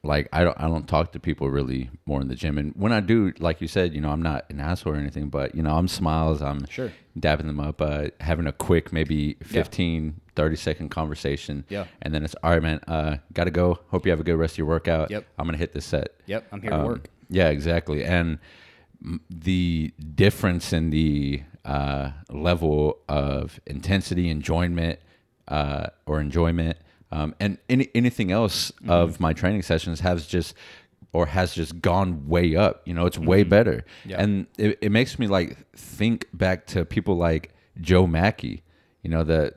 like 0.03 0.29
I 0.33 0.45
don't 0.45 0.59
I 0.59 0.67
don't 0.67 0.89
talk 0.89 1.13
to 1.13 1.21
people 1.21 1.51
really 1.51 1.91
more 2.07 2.21
in 2.21 2.29
the 2.29 2.35
gym, 2.35 2.57
and 2.59 2.73
when 2.75 2.93
I 2.93 3.01
do, 3.01 3.33
like 3.39 3.61
you 3.61 3.69
said, 3.69 3.93
you 3.95 4.01
know, 4.01 4.11
I'm 4.11 4.23
not 4.23 4.47
an 4.51 4.59
asshole 4.61 4.95
or 4.95 4.97
anything, 4.97 5.29
but 5.29 5.55
you 5.55 5.63
know, 5.63 5.77
I'm 5.77 5.89
smiles, 5.89 6.41
I'm 6.41 6.67
Sure. 6.67 6.91
dapping 7.19 7.47
them 7.47 7.61
up, 7.61 7.81
uh, 7.83 8.07
having 8.21 8.47
a 8.47 8.53
quick 8.53 8.93
maybe 8.93 9.35
15, 9.43 10.21
30 10.37 10.57
second 10.57 10.89
conversation, 10.91 11.65
Yeah. 11.69 11.85
and 12.01 12.15
then 12.15 12.25
it's 12.25 12.35
all 12.43 12.51
right, 12.53 12.63
man, 12.63 12.81
uh, 12.89 13.17
gotta 13.35 13.51
go. 13.51 13.79
Hope 13.89 14.07
you 14.07 14.11
have 14.13 14.21
a 14.21 14.25
good 14.25 14.37
rest 14.37 14.55
of 14.55 14.59
your 14.59 14.67
workout. 14.69 15.11
Yep. 15.11 15.27
I'm 15.39 15.45
gonna 15.47 15.59
hit 15.59 15.73
this 15.75 15.85
set. 15.85 16.15
Yep, 16.27 16.47
I'm 16.53 16.63
here 16.63 16.71
to 16.71 16.77
Um, 16.79 16.87
work. 16.87 17.09
Yeah, 17.29 17.49
exactly. 17.51 18.03
And 18.05 18.39
the 19.31 19.93
difference 20.15 20.73
in 20.73 20.91
the 20.91 21.43
uh, 21.65 22.11
level 22.31 22.99
of 23.09 23.61
intensity, 23.67 24.29
enjoyment, 24.31 24.99
uh, 25.49 25.87
or 26.07 26.21
enjoyment 26.21 26.77
Um, 27.13 27.35
and 27.41 27.59
any, 27.69 27.89
anything 27.95 28.31
else 28.33 28.71
Mm-hmm. 28.73 28.91
of 28.91 29.21
my 29.21 29.33
training 29.33 29.63
sessions 29.63 30.01
has 30.01 30.27
just 30.27 30.55
or 31.13 31.27
has 31.27 31.53
just 31.55 31.81
gone 31.83 32.29
way 32.29 32.55
up. 32.55 32.83
You 32.87 32.95
know, 32.95 33.05
it's 33.07 33.19
way 33.19 33.43
better. 33.43 33.85
Mm-hmm. 34.03 34.11
Yeah. 34.11 34.23
And 34.23 34.47
it, 34.59 34.79
it 34.81 34.93
makes 34.93 35.19
me 35.19 35.27
like 35.27 35.57
think 35.77 36.27
back 36.33 36.67
to 36.69 36.85
people 36.85 37.17
like 37.17 37.53
Joe 37.81 38.07
Mackey, 38.07 38.63
you 39.03 39.11
know, 39.11 39.25
the 39.25 39.53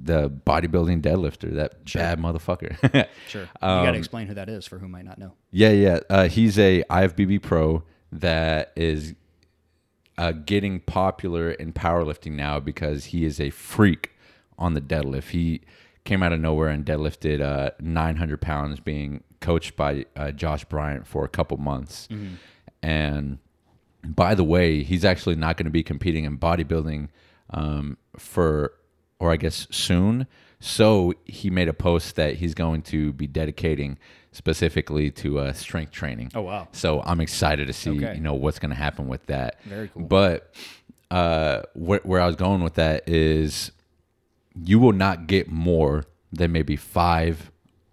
the 0.00 0.30
bodybuilding 0.30 1.02
deadlifter, 1.02 1.54
that 1.56 1.84
bad 1.92 2.20
motherfucker. 2.20 2.76
Sure. 3.28 3.42
you 3.42 3.48
got 3.60 3.90
to 3.92 3.98
explain 3.98 4.26
who 4.28 4.34
that 4.34 4.48
is 4.48 4.64
for 4.66 4.78
who 4.78 4.86
might 4.86 5.04
not 5.04 5.18
know. 5.18 5.32
Yeah, 5.50 5.70
yeah. 5.70 6.00
Uh, 6.08 6.28
he's 6.28 6.56
a 6.58 6.84
IFBB 6.90 7.42
pro 7.42 7.82
that 8.12 8.72
is 8.76 9.14
uh, 10.16 10.32
getting 10.32 10.80
popular 10.80 11.50
in 11.50 11.72
powerlifting 11.72 12.32
now 12.32 12.60
because 12.60 13.06
he 13.06 13.24
is 13.24 13.40
a 13.40 13.50
freak 13.50 14.12
on 14.58 14.74
the 14.74 14.80
deadlift. 14.80 15.30
He 15.30 15.62
came 16.08 16.22
out 16.22 16.32
of 16.32 16.40
nowhere 16.40 16.68
and 16.68 16.84
deadlifted 16.84 17.40
uh, 17.40 17.70
900 17.80 18.40
pounds, 18.40 18.80
being 18.80 19.22
coached 19.40 19.76
by 19.76 20.06
uh, 20.16 20.30
Josh 20.32 20.64
Bryant 20.64 21.06
for 21.06 21.22
a 21.24 21.28
couple 21.28 21.56
months. 21.58 22.08
And 22.82 23.38
by 24.04 24.34
the 24.34 24.42
way, 24.44 24.82
he's 24.82 25.04
actually 25.04 25.34
not 25.36 25.56
going 25.56 25.66
to 25.66 25.70
be 25.70 25.82
competing 25.82 26.24
in 26.24 26.38
bodybuilding 26.38 27.08
um, 27.50 27.98
for, 28.16 28.72
or 29.20 29.30
I 29.32 29.36
guess 29.36 29.66
soon. 29.70 30.26
So 30.60 31.12
he 31.24 31.50
made 31.50 31.68
a 31.68 31.72
post 31.74 32.16
that 32.16 32.36
he's 32.36 32.54
going 32.54 32.82
to 32.82 33.12
be 33.12 33.26
dedicating 33.26 33.98
specifically 34.32 35.10
to 35.10 35.38
uh, 35.40 35.52
strength 35.52 35.92
training. 35.92 36.30
Oh, 36.34 36.40
wow. 36.42 36.68
So 36.72 37.02
I'm 37.04 37.20
excited 37.20 37.66
to 37.66 37.72
see 37.72 37.90
Okay. 37.90 38.14
you 38.14 38.20
know 38.20 38.34
what's 38.34 38.58
going 38.58 38.70
to 38.70 38.76
happen 38.76 39.08
with 39.08 39.26
that. 39.26 39.62
Very 39.64 39.88
cool. 39.88 40.02
But 40.04 40.54
uh, 41.10 41.62
where, 41.74 42.00
where 42.02 42.20
I 42.20 42.26
was 42.26 42.36
going 42.36 42.62
with 42.62 42.74
that 42.74 43.08
is, 43.08 43.72
you 44.64 44.78
will 44.78 44.92
not 44.92 45.26
get 45.26 45.48
more 45.50 46.04
than 46.32 46.52
maybe 46.52 46.76
five 46.76 47.50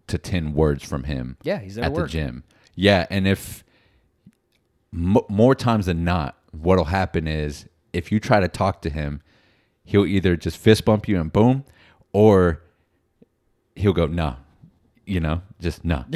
to 0.08 0.17
ten 0.17 0.54
words 0.54 0.84
from 0.84 1.04
him. 1.04 1.38
Yeah, 1.43 1.60
he's 1.60 1.78
at 1.78 1.93
the 1.93 2.08
gym. 2.08 2.43
Yeah, 2.75 3.06
and 3.10 3.28
if 3.28 3.63
m- 4.93 5.17
more 5.30 5.56
times 5.56 5.86
than 5.86 6.04
not, 6.04 6.38
what'll 6.51 6.86
happen 6.86 7.28
is 7.28 7.65
if 7.93 8.12
you 8.12 8.19
try 8.19 8.39
to 8.39 8.47
talk 8.47 8.82
to 8.84 8.89
him, 8.89 9.21
he'll 9.84 10.06
either 10.06 10.36
just 10.36 10.58
fist 10.58 10.86
bump 10.86 11.08
you 11.08 11.19
and 11.19 11.32
boom, 11.32 11.63
or 12.13 12.62
he'll 13.75 13.93
go 13.93 14.08
no, 14.08 14.38
you 15.06 15.19
know, 15.19 15.41
just 15.60 15.84
no. 15.86 16.06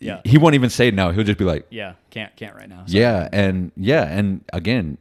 Yeah. 0.00 0.20
he 0.24 0.36
won't 0.36 0.54
even 0.54 0.68
say 0.68 0.90
no. 0.90 1.12
He'll 1.12 1.24
just 1.24 1.38
be 1.38 1.44
like, 1.46 1.66
Yeah. 1.70 1.94
Can't 2.10 2.34
can't 2.36 2.54
right 2.54 2.68
now. 2.68 2.84
yeah, 2.86 3.28
and 3.32 3.72
yeah, 3.74 4.02
and 4.04 4.44
again, 4.52 4.98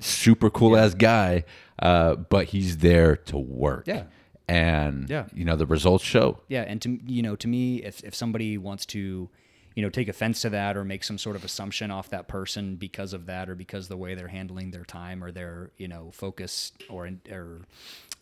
super 0.00 0.48
cool 0.48 0.74
ass 0.74 0.94
guy, 0.94 1.44
uh, 1.80 2.14
but 2.16 2.46
he's 2.46 2.78
there 2.78 3.16
to 3.16 3.38
work. 3.38 3.84
Yeah. 3.86 4.04
and 4.48 5.08
Yeah. 5.10 5.26
you 5.34 5.44
know 5.44 5.56
the 5.56 5.66
results 5.66 6.04
show. 6.04 6.40
Yeah, 6.48 6.62
and 6.66 6.80
to 6.82 6.98
you 7.06 7.22
know, 7.22 7.36
to 7.36 7.48
me, 7.48 7.82
if 7.82 8.02
if 8.04 8.14
somebody 8.14 8.56
wants 8.58 8.86
to, 8.86 9.28
you 9.74 9.82
know, 9.82 9.90
take 9.90 10.08
offense 10.08 10.40
to 10.42 10.50
that 10.50 10.76
or 10.76 10.84
make 10.84 11.04
some 11.04 11.18
sort 11.18 11.36
of 11.36 11.44
assumption 11.44 11.90
off 11.90 12.08
that 12.10 12.28
person 12.28 12.76
because 12.76 13.12
of 13.12 13.26
that 13.26 13.48
or 13.48 13.54
because 13.54 13.88
the 13.88 13.96
way 13.96 14.14
they're 14.14 14.28
handling 14.28 14.70
their 14.70 14.84
time 14.84 15.22
or 15.22 15.30
their 15.32 15.70
you 15.76 15.86
know 15.88 16.10
focus 16.12 16.72
or 16.88 17.10
or 17.30 17.60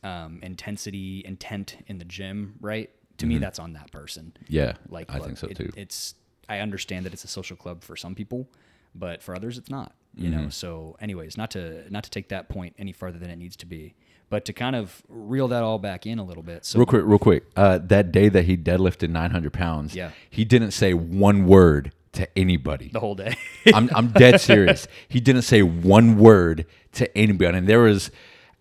um, 0.02 0.40
intensity 0.42 1.22
intent 1.24 1.76
in 1.86 1.98
the 1.98 2.04
gym, 2.04 2.54
right? 2.60 2.90
To 3.18 3.26
me, 3.26 3.38
that's 3.38 3.58
on 3.58 3.72
that 3.72 3.90
person. 3.92 4.34
Yeah, 4.48 4.74
Like 4.90 5.10
I 5.10 5.14
look, 5.18 5.26
think 5.26 5.38
so 5.38 5.46
it- 5.46 5.56
too. 5.56 5.70
It's 5.76 6.14
I 6.48 6.58
understand 6.60 7.06
that 7.06 7.12
it's 7.14 7.24
a 7.24 7.28
social 7.28 7.56
club 7.56 7.82
for 7.82 7.96
some 7.96 8.14
people, 8.14 8.48
but 8.94 9.22
for 9.22 9.34
others, 9.34 9.56
it's 9.58 9.70
not. 9.70 9.94
You 10.16 10.30
Mm-hmm. 10.30 10.42
know. 10.44 10.48
So, 10.48 10.96
anyways, 11.00 11.36
not 11.36 11.50
to 11.52 11.84
not 11.92 12.04
to 12.04 12.10
take 12.10 12.28
that 12.30 12.48
point 12.48 12.74
any 12.78 12.92
farther 12.92 13.18
than 13.18 13.28
it 13.30 13.36
needs 13.36 13.54
to 13.56 13.66
be, 13.66 13.94
but 14.30 14.44
to 14.46 14.52
kind 14.52 14.74
of 14.74 15.02
reel 15.08 15.48
that 15.48 15.62
all 15.62 15.78
back 15.78 16.06
in 16.06 16.18
a 16.18 16.24
little 16.24 16.42
bit. 16.42 16.64
So 16.64 16.78
real 16.78 16.86
quick, 16.86 17.02
real 17.04 17.18
quick. 17.18 17.44
Uh, 17.54 17.78
that 17.84 18.12
day 18.12 18.28
that 18.30 18.44
he 18.46 18.56
deadlifted 18.56 19.10
900 19.10 19.52
pounds, 19.52 19.94
Yeah. 19.94 20.10
he 20.30 20.44
didn't 20.44 20.70
say 20.72 20.94
one 20.94 21.46
word 21.46 21.92
to 22.12 22.26
anybody. 22.38 22.88
the 22.88 23.00
whole 23.00 23.14
day. 23.14 23.36
I'm, 23.74 23.90
I'm 23.94 24.08
dead 24.08 24.40
serious. 24.40 24.88
He 25.06 25.20
didn't 25.20 25.42
say 25.42 25.62
one 25.62 26.16
word 26.18 26.64
to 26.92 27.14
anybody. 27.16 27.58
And 27.58 27.68
there 27.68 27.80
was, 27.80 28.10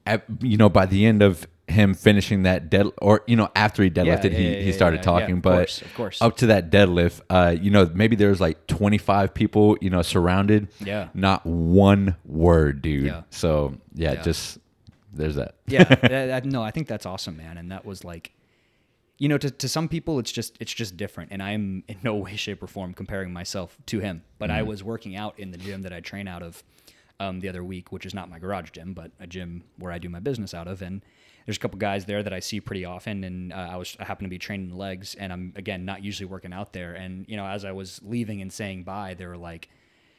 at, 0.05 0.25
you 0.41 0.57
know, 0.57 0.67
by 0.67 0.85
the 0.85 1.05
end 1.05 1.21
of 1.23 1.47
him 1.67 1.93
finishing 1.93 2.43
that 2.43 2.69
dead, 2.69 2.87
or, 3.01 3.23
you 3.27 3.35
know, 3.35 3.49
after 3.55 3.83
he 3.83 3.89
deadlifted, 3.89 4.31
yeah, 4.31 4.37
he, 4.37 4.49
yeah, 4.49 4.59
he 4.59 4.67
yeah, 4.67 4.75
started 4.75 5.01
talking. 5.03 5.41
but 5.41 5.57
course, 5.57 5.81
of 5.81 5.93
course. 5.95 6.21
up 6.21 6.37
to 6.37 6.47
that 6.47 6.69
deadlift, 6.71 7.21
uh, 7.29 7.55
you 7.59 7.71
know, 7.71 7.89
maybe 7.93 8.15
there 8.15 8.29
was 8.29 8.39
like 8.39 8.67
25 8.67 9.33
people, 9.33 9.77
you 9.81 9.89
know, 9.89 10.01
surrounded. 10.01 10.67
Yeah. 10.79 11.09
Not 11.13 11.45
one 11.45 12.15
word, 12.25 12.81
dude. 12.81 13.05
Yeah. 13.05 13.23
So, 13.29 13.75
yeah, 13.93 14.21
just 14.21 14.59
there's 15.13 15.35
that. 15.35 15.55
yeah, 15.67 15.83
that- 15.83 16.45
no, 16.45 16.61
I 16.61 16.71
think 16.71 16.87
that's 16.87 17.05
awesome, 17.05 17.37
man. 17.37 17.57
And 17.57 17.71
that 17.71 17.85
was 17.85 18.03
like, 18.03 18.31
you 19.17 19.29
know, 19.29 19.37
to, 19.37 19.49
to 19.49 19.69
some 19.69 19.87
people, 19.87 20.19
it's 20.19 20.31
just 20.31 20.57
it's 20.59 20.73
just 20.73 20.97
different. 20.97 21.31
And 21.31 21.41
I'm 21.41 21.83
in 21.87 21.97
no 22.03 22.15
way, 22.15 22.35
shape, 22.35 22.61
or 22.61 22.67
form 22.67 22.93
comparing 22.93 23.31
myself 23.33 23.77
to 23.87 23.99
him. 23.99 24.23
But 24.37 24.51
I 24.51 24.63
was 24.63 24.83
working 24.83 25.15
out 25.15 25.39
in 25.39 25.51
the 25.51 25.57
gym 25.57 25.81
that 25.83 25.93
I 25.93 26.01
train 26.01 26.27
out 26.27 26.43
of 26.43 26.63
um, 27.19 27.39
the 27.39 27.49
other 27.49 27.63
week, 27.63 27.91
which 27.91 28.05
is 28.05 28.13
not 28.13 28.29
my 28.29 28.39
garage 28.39 28.71
gym, 28.71 28.93
but 28.93 29.11
a 29.19 29.27
gym 29.27 29.63
where 29.77 29.91
I 29.91 29.97
do 29.97 30.09
my 30.09 30.19
business 30.19 30.53
out 30.53 30.67
of. 30.67 30.81
And 30.81 31.01
there's 31.45 31.57
a 31.57 31.59
couple 31.59 31.77
guys 31.79 32.05
there 32.05 32.23
that 32.23 32.33
I 32.33 32.39
see 32.39 32.59
pretty 32.59 32.85
often. 32.85 33.23
And 33.23 33.53
uh, 33.53 33.55
I 33.71 33.75
was 33.77 33.95
I 33.99 34.03
happen 34.05 34.23
to 34.25 34.29
be 34.29 34.37
training 34.39 34.75
legs, 34.75 35.15
and 35.15 35.31
I'm 35.31 35.53
again 35.55 35.85
not 35.85 36.03
usually 36.03 36.25
working 36.25 36.53
out 36.53 36.73
there. 36.73 36.93
And 36.93 37.25
you 37.27 37.37
know, 37.37 37.45
as 37.45 37.65
I 37.65 37.71
was 37.71 37.99
leaving 38.03 38.41
and 38.41 38.51
saying 38.51 38.83
bye, 38.83 39.13
they 39.13 39.25
were 39.25 39.37
like 39.37 39.69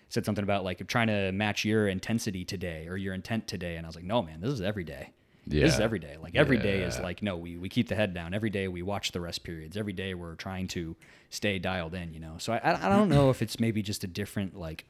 said 0.09 0.25
something 0.25 0.45
about 0.45 0.63
like 0.63 0.87
trying 0.87 1.09
to 1.09 1.33
match 1.33 1.65
your 1.65 1.89
intensity 1.89 2.45
today 2.45 2.87
or 2.89 2.97
your 2.97 3.13
intent 3.13 3.49
today 3.49 3.75
and 3.75 3.85
i 3.85 3.89
was 3.89 3.97
like 3.97 4.05
no 4.05 4.23
man 4.23 4.41
this 4.41 4.53
is 4.53 4.61
every 4.61 4.85
day 4.85 5.11
Yeah. 5.49 5.65
this 5.65 5.75
is 5.75 5.81
every 5.81 5.99
day 5.99 6.17
like 6.23 6.37
every 6.37 6.59
day 6.59 6.83
is 6.83 7.01
like 7.01 7.25
no 7.25 7.37
we, 7.37 7.57
we 7.57 7.69
keep 7.69 7.89
the 7.89 7.97
head 7.97 8.15
down 8.15 8.33
every 8.33 8.49
day 8.49 8.69
we 8.69 8.83
watch 8.83 9.11
the 9.11 9.21
rest 9.21 9.43
periods 9.43 9.77
every 9.77 9.93
day 9.93 10.15
we're 10.15 10.37
trying 10.37 10.69
to 10.69 10.95
stay 11.29 11.59
dialed 11.59 11.93
in 11.95 12.15
you 12.15 12.21
know 12.21 12.35
so 12.39 12.53
i, 12.53 12.59
I 12.59 12.87
I 12.87 12.89
don't 12.89 13.09
know 13.09 13.31
if 13.31 13.43
it's 13.43 13.59
maybe 13.59 13.83
just 13.83 14.05
a 14.05 14.07
different 14.07 14.57
like 14.57 14.85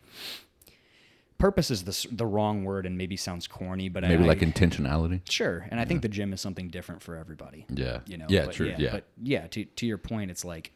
purpose 1.38 1.70
is 1.70 1.85
the, 1.85 2.07
the 2.12 2.27
wrong 2.27 2.64
word 2.64 2.87
and 2.87 2.96
maybe 2.96 3.16
sounds 3.16 3.46
corny 3.46 3.88
but 3.88 4.03
Maybe 4.03 4.25
I, 4.25 4.27
like 4.27 4.38
intentionality. 4.40 5.20
sure 5.31 5.66
and 5.70 5.79
i 5.79 5.85
think 5.85 6.03
the 6.03 6.09
gym 6.09 6.33
is 6.33 6.40
something 6.40 6.68
different 6.68 7.03
for 7.03 7.16
everybody 7.16 7.66
Yeah. 7.68 8.01
you 8.07 8.16
know 8.16 8.27
Yeah, 8.29 8.46
but 8.46 8.55
true, 8.55 8.72
yeah. 8.79 8.90
but 8.92 9.05
yeah 9.22 9.46
to, 9.49 9.64
to 9.64 9.87
your 9.87 9.99
point 9.99 10.31
it's 10.31 10.44
like 10.44 10.72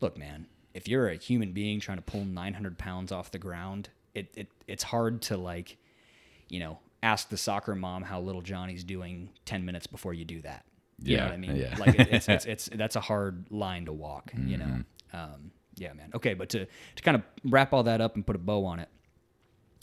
look 0.00 0.16
man 0.16 0.46
if 0.74 0.86
you're 0.88 1.08
a 1.08 1.16
human 1.16 1.52
being 1.52 1.80
trying 1.80 1.98
to 1.98 2.02
pull 2.02 2.24
900 2.24 2.78
pounds 2.78 3.10
off 3.12 3.30
the 3.30 3.38
ground 3.38 3.88
it, 4.14 4.28
it 4.36 4.48
it's 4.66 4.82
hard 4.84 5.22
to 5.22 5.36
like 5.36 5.76
you 6.48 6.60
know 6.60 6.78
ask 7.02 7.28
the 7.28 7.36
soccer 7.36 7.74
mom 7.74 8.02
how 8.02 8.20
little 8.20 8.42
johnny's 8.42 8.84
doing 8.84 9.28
10 9.44 9.64
minutes 9.64 9.86
before 9.86 10.14
you 10.14 10.24
do 10.24 10.40
that 10.42 10.64
you 11.02 11.16
know 11.16 11.22
Yeah, 11.24 11.28
what 11.28 11.34
i 11.34 11.36
mean 11.36 11.56
yeah. 11.56 11.76
like 11.78 11.98
it, 11.98 12.08
it's, 12.12 12.28
it's 12.28 12.44
it's 12.52 12.68
that's 12.72 12.96
a 12.96 13.00
hard 13.00 13.46
line 13.50 13.84
to 13.86 13.92
walk 13.92 14.32
you 14.36 14.56
know 14.56 14.64
Mm-hmm. 14.66 15.16
um, 15.34 15.50
yeah 15.78 15.92
man 15.92 16.10
okay 16.14 16.32
but 16.34 16.48
to 16.50 16.64
to 16.96 17.02
kind 17.02 17.16
of 17.16 17.22
wrap 17.44 17.72
all 17.74 17.82
that 17.82 18.00
up 18.00 18.14
and 18.14 18.26
put 18.26 18.34
a 18.34 18.38
bow 18.38 18.64
on 18.64 18.78
it 18.78 18.88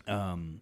um, 0.07 0.61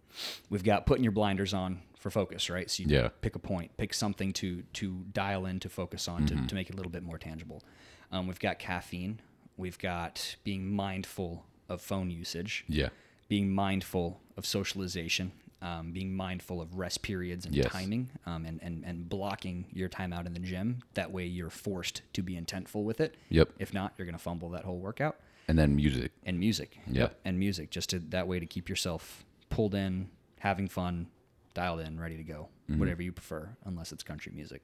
we've 0.50 0.64
got 0.64 0.86
putting 0.86 1.02
your 1.04 1.12
blinders 1.12 1.52
on 1.54 1.80
for 1.98 2.10
focus, 2.10 2.50
right? 2.50 2.70
So 2.70 2.82
you 2.82 2.88
Yeah. 2.88 3.08
pick 3.20 3.36
a 3.36 3.38
point, 3.38 3.76
pick 3.76 3.94
something 3.94 4.32
to 4.34 4.62
to 4.74 5.04
dial 5.12 5.46
in 5.46 5.60
to 5.60 5.68
focus 5.68 6.08
on 6.08 6.26
to, 6.26 6.46
to 6.46 6.54
make 6.54 6.68
it 6.68 6.74
a 6.74 6.76
little 6.76 6.92
bit 6.92 7.02
more 7.02 7.18
tangible. 7.18 7.62
Um, 8.10 8.26
we've 8.26 8.40
got 8.40 8.58
caffeine. 8.58 9.20
We've 9.56 9.78
got 9.78 10.36
being 10.44 10.70
mindful 10.74 11.46
of 11.68 11.80
phone 11.80 12.10
usage. 12.10 12.64
Yeah. 12.68 12.88
Being 13.28 13.50
mindful 13.50 14.20
of 14.36 14.44
socialization. 14.46 15.32
Um, 15.60 15.92
being 15.92 16.12
mindful 16.16 16.60
of 16.60 16.74
rest 16.76 17.02
periods 17.02 17.46
and 17.46 17.54
Yes. 17.54 17.68
timing, 17.70 18.10
um, 18.26 18.44
and, 18.44 18.60
and 18.64 18.84
and 18.84 19.08
blocking 19.08 19.66
your 19.72 19.88
time 19.88 20.12
out 20.12 20.26
in 20.26 20.32
the 20.34 20.40
gym. 20.40 20.80
That 20.94 21.12
way, 21.12 21.24
you're 21.26 21.50
forced 21.50 22.02
to 22.14 22.22
be 22.22 22.34
intentful 22.34 22.82
with 22.82 23.00
it. 23.00 23.14
Yep. 23.28 23.50
If 23.60 23.72
not, 23.72 23.94
you're 23.96 24.06
gonna 24.06 24.18
fumble 24.18 24.48
that 24.50 24.64
whole 24.64 24.80
workout 24.80 25.20
And 25.46 25.56
then 25.56 25.76
music. 25.76 26.10
and 26.26 26.40
music. 26.40 26.80
Yeah. 26.90 27.10
And 27.24 27.38
music, 27.38 27.70
just 27.70 27.90
to 27.90 28.00
that 28.00 28.26
way 28.26 28.40
to 28.40 28.46
keep 28.46 28.68
yourself 28.68 29.24
pulled 29.52 29.74
in, 29.74 30.08
having 30.40 30.68
fun, 30.68 31.06
dialed 31.54 31.80
in, 31.80 32.00
ready 32.00 32.16
to 32.16 32.24
go. 32.24 32.48
Mm-hmm. 32.70 32.80
Whatever 32.80 33.02
you 33.02 33.12
prefer, 33.12 33.50
unless 33.64 33.92
it's 33.92 34.02
country 34.02 34.32
music. 34.34 34.62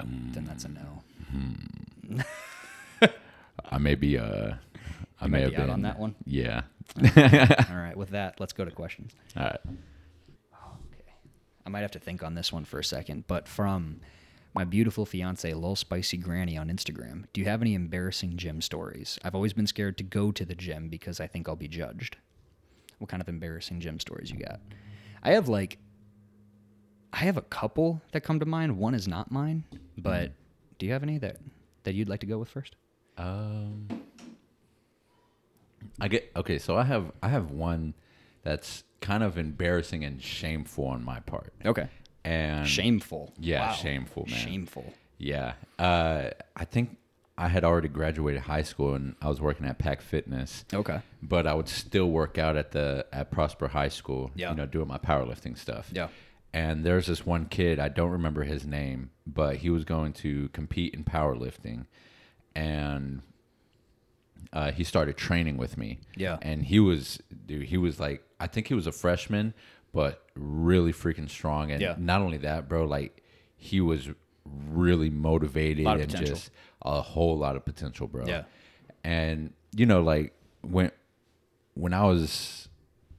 then 0.00 0.44
that's 0.46 0.64
a 0.64 0.68
no. 0.68 2.22
I 3.70 3.78
may 3.78 3.94
be, 3.94 4.18
uh, 4.18 4.54
I 5.20 5.26
may 5.26 5.42
have 5.42 5.50
be 5.50 5.56
been 5.56 5.70
on 5.70 5.82
that 5.82 5.98
one? 5.98 6.14
Yeah. 6.24 6.62
All 7.70 7.76
right, 7.76 7.96
with 7.96 8.10
that, 8.10 8.38
let's 8.38 8.52
go 8.52 8.64
to 8.64 8.70
questions. 8.70 9.12
All 9.36 9.44
right. 9.44 9.58
Okay. 9.64 11.12
I 11.64 11.68
might 11.68 11.80
have 11.80 11.90
to 11.92 11.98
think 11.98 12.22
on 12.22 12.34
this 12.34 12.52
one 12.52 12.64
for 12.64 12.78
a 12.78 12.84
second, 12.84 13.24
but 13.26 13.48
from 13.48 14.00
my 14.54 14.64
beautiful 14.64 15.04
fiance, 15.04 15.52
Lil 15.52 15.76
Spicy 15.76 16.16
Granny 16.16 16.56
on 16.56 16.68
Instagram, 16.68 17.24
do 17.32 17.40
you 17.40 17.46
have 17.48 17.60
any 17.60 17.74
embarrassing 17.74 18.36
gym 18.36 18.62
stories? 18.62 19.18
I've 19.24 19.34
always 19.34 19.52
been 19.52 19.66
scared 19.66 19.98
to 19.98 20.04
go 20.04 20.30
to 20.30 20.44
the 20.44 20.54
gym 20.54 20.88
because 20.88 21.18
I 21.18 21.26
think 21.26 21.48
I'll 21.48 21.56
be 21.56 21.68
judged. 21.68 22.18
What 22.98 23.08
kind 23.10 23.20
of 23.20 23.28
embarrassing 23.28 23.80
gym 23.80 24.00
stories 24.00 24.30
you 24.30 24.38
got? 24.38 24.60
I 25.22 25.32
have 25.32 25.48
like, 25.48 25.78
I 27.12 27.18
have 27.18 27.36
a 27.36 27.42
couple 27.42 28.00
that 28.12 28.22
come 28.22 28.40
to 28.40 28.46
mind. 28.46 28.78
One 28.78 28.94
is 28.94 29.06
not 29.08 29.30
mine, 29.30 29.64
but 29.98 30.32
do 30.78 30.86
you 30.86 30.92
have 30.92 31.02
any 31.02 31.18
that 31.18 31.38
that 31.84 31.94
you'd 31.94 32.08
like 32.08 32.20
to 32.20 32.26
go 32.26 32.38
with 32.38 32.48
first? 32.48 32.76
Um, 33.18 33.88
I 36.00 36.08
get 36.08 36.30
okay. 36.36 36.58
So 36.58 36.76
I 36.76 36.84
have 36.84 37.12
I 37.22 37.28
have 37.28 37.50
one 37.50 37.94
that's 38.42 38.84
kind 39.00 39.22
of 39.22 39.38
embarrassing 39.38 40.04
and 40.04 40.22
shameful 40.22 40.86
on 40.86 41.04
my 41.04 41.20
part. 41.20 41.52
Okay. 41.64 41.88
And 42.24 42.66
Shameful. 42.66 43.32
Yeah, 43.38 43.68
Wow. 43.68 43.72
shameful, 43.74 44.26
man. 44.28 44.38
Shameful. 44.38 44.92
Yeah. 45.18 45.54
Uh, 45.78 46.30
I 46.56 46.64
think 46.64 46.96
I 47.38 47.48
had 47.48 47.64
already 47.64 47.88
graduated 47.88 48.42
high 48.42 48.62
school 48.62 48.94
and 48.94 49.14
I 49.20 49.28
was 49.28 49.40
working 49.40 49.66
at 49.66 49.78
Pack 49.78 50.00
Fitness. 50.00 50.64
Okay. 50.72 51.00
But 51.22 51.46
I 51.46 51.54
would 51.54 51.68
still 51.68 52.08
work 52.10 52.38
out 52.38 52.56
at 52.56 52.72
the 52.72 53.06
at 53.12 53.30
Prosper 53.30 53.68
High 53.68 53.88
School. 53.90 54.30
Yeah. 54.34 54.50
You 54.50 54.56
know, 54.56 54.66
doing 54.66 54.88
my 54.88 54.98
powerlifting 54.98 55.56
stuff. 55.58 55.90
Yeah. 55.92 56.08
And 56.54 56.84
there's 56.84 57.06
this 57.06 57.26
one 57.26 57.46
kid, 57.46 57.78
I 57.78 57.88
don't 57.88 58.10
remember 58.12 58.44
his 58.44 58.64
name, 58.66 59.10
but 59.26 59.56
he 59.56 59.68
was 59.68 59.84
going 59.84 60.14
to 60.14 60.48
compete 60.50 60.94
in 60.94 61.04
powerlifting. 61.04 61.84
And 62.54 63.20
uh, 64.52 64.72
he 64.72 64.82
started 64.84 65.18
training 65.18 65.58
with 65.58 65.76
me. 65.76 65.98
Yeah. 66.16 66.38
And 66.40 66.64
he 66.64 66.80
was, 66.80 67.20
dude, 67.46 67.66
he 67.66 67.76
was 67.76 68.00
like, 68.00 68.22
I 68.40 68.46
think 68.46 68.68
he 68.68 68.74
was 68.74 68.86
a 68.86 68.92
freshman, 68.92 69.52
but 69.92 70.24
really 70.34 70.92
freaking 70.94 71.28
strong. 71.28 71.70
And 71.70 71.82
Yeah. 71.82 71.96
not 71.98 72.22
only 72.22 72.38
that, 72.38 72.68
bro, 72.68 72.86
like 72.86 73.22
he 73.56 73.82
was 73.82 74.08
really 74.68 75.10
motivated 75.10 75.86
and 75.86 76.00
potential. 76.00 76.26
just 76.34 76.50
a 76.82 77.00
whole 77.00 77.36
lot 77.36 77.56
of 77.56 77.64
potential, 77.64 78.06
bro. 78.06 78.26
Yeah. 78.26 78.44
And 79.04 79.52
you 79.74 79.86
know, 79.86 80.02
like 80.02 80.32
when 80.62 80.90
when 81.74 81.92
I 81.94 82.04
was 82.04 82.68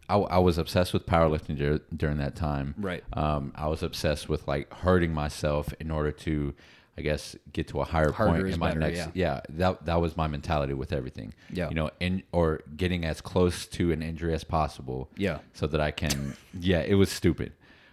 I, 0.09 0.17
I 0.17 0.37
was 0.39 0.57
obsessed 0.57 0.93
with 0.93 1.05
powerlifting 1.05 1.57
dur- 1.57 1.81
during 1.95 2.17
that 2.17 2.35
time. 2.35 2.75
Right. 2.77 3.03
Um, 3.13 3.51
I 3.55 3.67
was 3.67 3.83
obsessed 3.83 4.29
with 4.29 4.47
like 4.47 4.73
hurting 4.73 5.13
myself 5.13 5.73
in 5.81 5.91
order 5.91 6.11
to, 6.13 6.53
I 6.97 7.01
guess, 7.01 7.35
get 7.51 7.67
to 7.69 7.81
a 7.81 7.83
higher 7.83 8.11
Harder 8.11 8.41
point 8.43 8.53
in 8.53 8.59
my 8.59 8.69
better, 8.69 8.79
next. 8.79 8.97
yeah. 8.97 9.11
Yeah. 9.13 9.41
that 9.49 9.85
that 9.85 9.99
was 10.01 10.15
my 10.15 10.27
mentality 10.27 10.73
with 10.73 10.93
everything. 10.93 11.33
Yeah. 11.51 11.67
You 11.69 11.75
know, 11.75 11.89
in 11.99 12.23
or 12.31 12.61
getting 12.75 13.03
as 13.05 13.19
close 13.21 13.65
to 13.67 13.91
an 13.91 14.01
injury 14.01 14.33
as 14.33 14.43
possible. 14.45 15.09
Yeah. 15.17 15.39
So 15.53 15.67
that 15.67 15.81
I 15.81 15.91
can. 15.91 16.35
yeah, 16.57 16.79
it 16.81 16.95
was 16.95 17.11
stupid, 17.11 17.51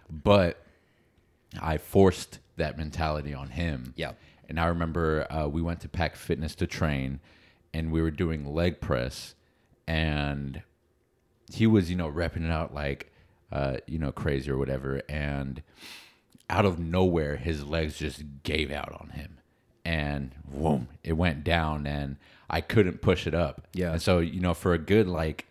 but 0.09 0.61
I 1.61 1.77
forced 1.77 2.39
that 2.57 2.77
mentality 2.77 3.33
on 3.33 3.49
him. 3.49 3.93
Yeah. 3.95 4.13
And 4.47 4.59
I 4.59 4.67
remember 4.67 5.25
uh, 5.31 5.47
we 5.47 5.61
went 5.61 5.79
to 5.81 5.89
Pack 5.89 6.15
Fitness 6.15 6.55
to 6.55 6.67
train, 6.67 7.19
and 7.73 7.91
we 7.91 8.01
were 8.01 8.11
doing 8.11 8.53
leg 8.53 8.79
press, 8.79 9.35
and 9.87 10.61
he 11.51 11.67
was, 11.67 11.89
you 11.89 11.95
know, 11.95 12.09
repping 12.09 12.45
it 12.45 12.51
out 12.51 12.73
like, 12.73 13.11
uh, 13.51 13.77
you 13.87 13.99
know, 13.99 14.11
crazy 14.11 14.51
or 14.51 14.57
whatever. 14.57 15.01
And 15.09 15.61
out 16.49 16.65
of 16.65 16.79
nowhere, 16.79 17.37
his 17.37 17.65
legs 17.65 17.97
just 17.97 18.23
gave 18.43 18.71
out 18.71 18.95
on 18.99 19.09
him, 19.09 19.39
and 19.83 20.31
boom, 20.47 20.89
it 21.03 21.13
went 21.13 21.43
down, 21.43 21.87
and 21.87 22.17
I 22.49 22.61
couldn't 22.61 23.01
push 23.01 23.25
it 23.25 23.33
up. 23.33 23.67
Yeah. 23.73 23.93
And 23.93 24.01
so, 24.01 24.19
you 24.19 24.39
know, 24.39 24.53
for 24.53 24.73
a 24.73 24.77
good 24.77 25.07
like, 25.07 25.47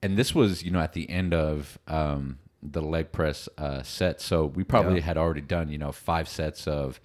and 0.00 0.16
this 0.16 0.34
was, 0.34 0.62
you 0.62 0.70
know, 0.70 0.80
at 0.80 0.92
the 0.92 1.10
end 1.10 1.34
of 1.34 1.78
um, 1.88 2.38
the 2.72 2.80
leg 2.82 3.12
press 3.12 3.48
uh, 3.58 3.82
set. 3.82 4.20
So 4.20 4.46
we 4.46 4.64
probably 4.64 4.96
Yeah. 4.96 5.02
had 5.06 5.16
already 5.18 5.40
done, 5.40 5.68
you 5.70 5.78
know, 5.78 5.92
five 5.92 6.28
sets 6.28 6.66
of, 6.66 7.00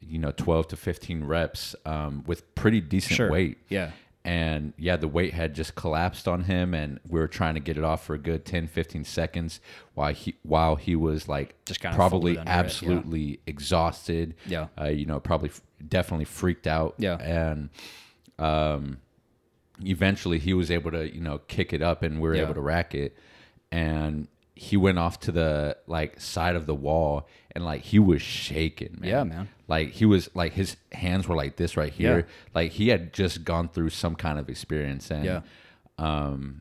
you 0.00 0.18
know, 0.18 0.32
12 0.32 0.68
to 0.68 0.76
15 0.76 1.24
reps 1.24 1.74
um, 1.84 2.24
with 2.26 2.54
pretty 2.54 2.80
decent 2.80 3.16
Sure. 3.16 3.30
weight. 3.30 3.58
Yeah. 3.68 3.90
And 4.22 4.74
yeah, 4.76 4.96
the 4.96 5.08
weight 5.08 5.32
had 5.32 5.54
just 5.54 5.74
collapsed 5.74 6.28
on 6.28 6.44
him, 6.44 6.74
and 6.74 7.00
we 7.08 7.18
were 7.18 7.26
trying 7.26 7.54
to 7.54 7.60
get 7.60 7.78
it 7.78 7.84
off 7.84 8.04
for 8.04 8.12
a 8.14 8.18
good 8.18 8.44
10, 8.44 8.66
15 8.66 9.02
seconds 9.04 9.60
while 9.94 10.12
he 10.12 10.34
while 10.42 10.76
he 10.76 10.94
was 10.94 11.26
like 11.26 11.54
Just 11.64 11.80
kinda 11.80 11.96
probably 11.96 12.34
folded 12.34 12.40
under 12.40 12.50
it, 12.50 12.54
yeah. 12.54 12.60
absolutely 12.60 13.40
exhausted. 13.46 14.34
Yeah. 14.46 14.66
Uh, 14.78 14.88
you 14.88 15.06
know, 15.06 15.20
probably 15.20 15.48
f- 15.48 15.62
definitely 15.88 16.26
freaked 16.26 16.66
out. 16.66 16.96
Yeah. 16.98 17.16
And 17.16 17.70
um, 18.38 18.98
eventually 19.82 20.38
he 20.38 20.52
was 20.52 20.70
able 20.70 20.90
to 20.90 21.12
you 21.14 21.20
know 21.20 21.38
kick 21.48 21.72
it 21.72 21.80
up 21.82 22.02
and 22.02 22.20
we 22.20 22.28
were 22.28 22.34
Yeah. 22.34 22.42
able 22.42 22.54
to 22.54 22.60
rack 22.60 22.94
it 22.94 23.16
and 23.72 24.28
he 24.62 24.76
went 24.76 24.98
off 24.98 25.18
to 25.18 25.32
the 25.32 25.74
like 25.86 26.20
side 26.20 26.54
of 26.54 26.66
the 26.66 26.74
wall 26.74 27.26
and 27.52 27.64
like 27.64 27.80
he 27.80 27.98
was 27.98 28.20
shaking 28.20 28.98
man. 29.00 29.08
Yeah, 29.10 29.24
man. 29.24 29.48
like 29.68 29.88
he 29.92 30.04
was 30.04 30.28
like 30.34 30.52
his 30.52 30.76
hands 30.92 31.26
were 31.26 31.34
like 31.34 31.56
this 31.56 31.78
right 31.78 31.90
here 31.92 32.18
Yeah. 32.18 32.24
like 32.54 32.72
he 32.72 32.88
had 32.88 33.14
just 33.14 33.42
gone 33.44 33.70
through 33.70 33.88
some 33.88 34.14
kind 34.14 34.38
of 34.38 34.50
experience 34.50 35.10
and 35.10 35.24
Yeah. 35.24 35.40
um 35.98 36.60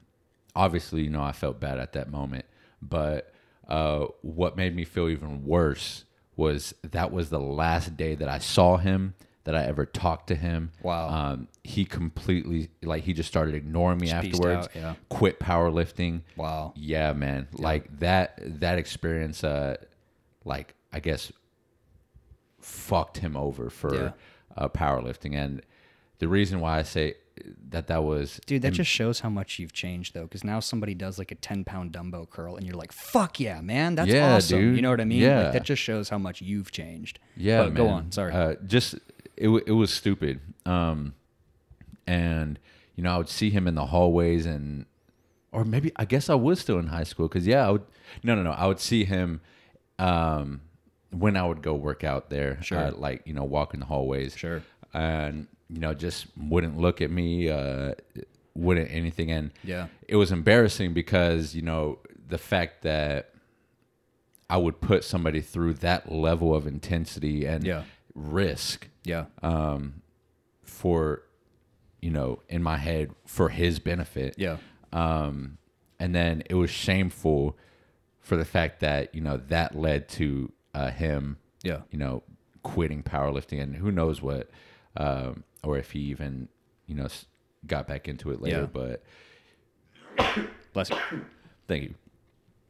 obviously 0.55 1.01
you 1.03 1.09
know 1.09 1.21
i 1.21 1.33
felt 1.33 1.59
bad 1.59 1.77
at 1.77 1.91
that 1.93 2.09
moment 2.09 2.45
but 2.81 3.33
uh 3.67 4.05
what 4.21 4.55
made 4.55 4.73
me 4.73 4.85
feel 4.85 5.09
even 5.09 5.43
worse 5.45 6.05
was 6.37 6.73
that 6.83 7.11
was 7.11 7.29
the 7.29 7.39
last 7.39 7.97
day 7.97 8.15
that 8.15 8.29
i 8.29 8.37
saw 8.39 8.77
him 8.77 9.13
that 9.45 9.55
i 9.55 9.63
ever 9.63 9.85
talked 9.85 10.27
to 10.27 10.35
him 10.35 10.71
Wow. 10.83 11.07
um 11.09 11.47
he 11.63 11.85
completely 11.85 12.69
like 12.83 13.03
he 13.03 13.13
just 13.13 13.29
started 13.29 13.55
ignoring 13.55 13.97
me 13.99 14.07
Just 14.07 14.25
afterwards 14.25 14.67
out, 14.67 14.75
yeah. 14.75 14.93
quit 15.09 15.39
powerlifting 15.39 16.21
Wow. 16.35 16.73
yeah 16.75 17.13
man 17.13 17.47
like 17.53 17.99
that 17.99 18.39
that 18.59 18.77
experience 18.77 19.43
uh 19.43 19.77
like 20.45 20.75
i 20.93 20.99
guess 20.99 21.31
fucked 22.61 23.17
him 23.19 23.35
over 23.37 23.69
for 23.69 23.93
Yeah. 23.95 24.11
uh, 24.57 24.67
powerlifting 24.69 25.33
and 25.35 25.61
the 26.19 26.27
reason 26.27 26.59
why 26.59 26.79
i 26.79 26.83
say 26.83 27.15
that 27.69 27.87
that 27.87 28.03
was 28.03 28.41
Dude, 28.45 28.63
that 28.63 28.73
just 28.73 28.89
shows 28.91 29.21
how 29.21 29.29
much 29.29 29.59
you've 29.59 29.71
changed, 29.71 30.13
though, 30.13 30.23
because 30.23 30.43
now 30.43 30.59
somebody 30.59 30.93
does 30.93 31.17
like 31.17 31.31
a 31.31 31.35
10 31.35 31.63
pound 31.63 31.93
dumbbell 31.93 32.25
curl 32.25 32.57
and 32.57 32.65
you're 32.65 32.75
like, 32.75 32.91
fuck 32.91 33.39
yeah, 33.39 33.61
man. 33.61 33.95
That's 33.95 34.09
Yeah, 34.11 34.35
awesome. 34.35 34.59
dude. 34.59 34.75
You 34.75 34.81
know 34.81 34.89
what 34.89 34.99
I 34.99 35.05
mean? 35.05 35.21
Yeah. 35.21 35.43
Like, 35.43 35.53
that 35.53 35.63
just 35.63 35.81
shows 35.81 36.09
how 36.09 36.17
much 36.17 36.41
you've 36.41 36.71
changed. 36.73 37.17
Yeah, 37.37 37.63
But 37.63 37.75
go 37.75 37.87
on. 37.87 38.11
Sorry. 38.11 38.33
Uh, 38.33 38.55
just 38.67 38.95
it 39.39 39.49
it 39.67 39.71
was 39.71 39.91
stupid. 39.93 40.39
Um, 40.65 41.13
and 42.05 42.59
you 42.95 43.03
know 43.03 43.13
I 43.13 43.17
would 43.17 43.29
see 43.29 43.49
him 43.49 43.67
in 43.67 43.75
the 43.75 43.85
hallways 43.87 44.45
and, 44.45 44.85
or 45.51 45.63
maybe 45.63 45.91
I 45.95 46.05
guess 46.05 46.29
I 46.29 46.35
was 46.35 46.59
still 46.59 46.79
in 46.79 46.87
high 46.87 47.03
school 47.03 47.27
because 47.27 47.47
yeah 47.47 47.67
I 47.67 47.71
would 47.71 47.83
no 48.23 48.35
no 48.35 48.43
no 48.43 48.51
I 48.51 48.65
would 48.67 48.79
see 48.79 49.05
him, 49.05 49.41
um, 49.97 50.61
when 51.11 51.35
I 51.37 51.45
would 51.45 51.61
go 51.61 51.73
work 51.73 52.03
out 52.03 52.29
there. 52.29 52.61
Sure. 52.61 52.77
Uh, 52.77 52.91
like 52.91 53.21
you 53.25 53.33
know 53.33 53.43
walk 53.43 53.73
in 53.73 53.79
the 53.79 53.85
hallways. 53.85 54.35
Sure. 54.35 54.61
And 54.93 55.47
you 55.69 55.79
know 55.79 55.93
just 55.93 56.27
wouldn't 56.37 56.77
look 56.77 57.01
at 57.01 57.09
me. 57.11 57.49
Uh, 57.49 57.93
wouldn't 58.55 58.91
anything 58.91 59.31
and 59.31 59.51
Yeah. 59.63 59.87
it 60.07 60.17
was 60.17 60.31
embarrassing 60.33 60.93
because 60.93 61.55
you 61.55 61.61
know 61.61 61.99
the 62.27 62.37
fact 62.37 62.81
that 62.81 63.33
I 64.49 64.57
would 64.57 64.81
put 64.81 65.03
somebody 65.03 65.39
through 65.41 65.75
that 65.75 66.11
level 66.11 66.53
of 66.55 66.65
intensity 66.67 67.45
and 67.45 67.63
Yeah. 67.63 67.83
risk 68.15 68.89
yeah. 69.09 69.25
um, 69.43 70.01
for 70.63 71.23
you 72.01 72.11
know 72.11 72.41
in 72.47 72.61
my 72.63 72.77
head 72.77 73.11
for 73.25 73.49
his 73.49 73.79
benefit 73.79 74.35
yeah. 74.37 74.57
um, 74.93 75.57
and 75.99 76.13
then 76.15 76.43
it 76.49 76.55
was 76.55 76.69
shameful 76.69 77.57
for 78.21 78.37
the 78.37 78.45
fact 78.45 78.79
that 78.79 79.13
you 79.15 79.21
know 79.21 79.37
that 79.47 79.75
led 79.75 80.07
to 80.07 80.51
uh, 80.73 80.91
him 80.91 81.37
Yeah. 81.63 81.81
you 81.91 81.97
know 81.99 82.23
quitting 82.63 83.01
powerlifting 83.03 83.59
and 83.61 83.75
who 83.75 83.91
knows 83.91 84.21
what 84.21 84.49
um, 84.95 85.43
or 85.63 85.77
if 85.77 85.91
he 85.91 85.99
even 86.13 86.47
you 86.87 86.95
know 86.95 87.07
got 87.65 87.87
back 87.87 88.07
into 88.07 88.31
it 88.31 88.41
later 88.41 88.61
Yeah. 88.71 88.79
but 88.81 89.03
Bless 90.73 90.89
you. 90.89 90.97
Thank 91.67 91.83
you. 91.83 91.95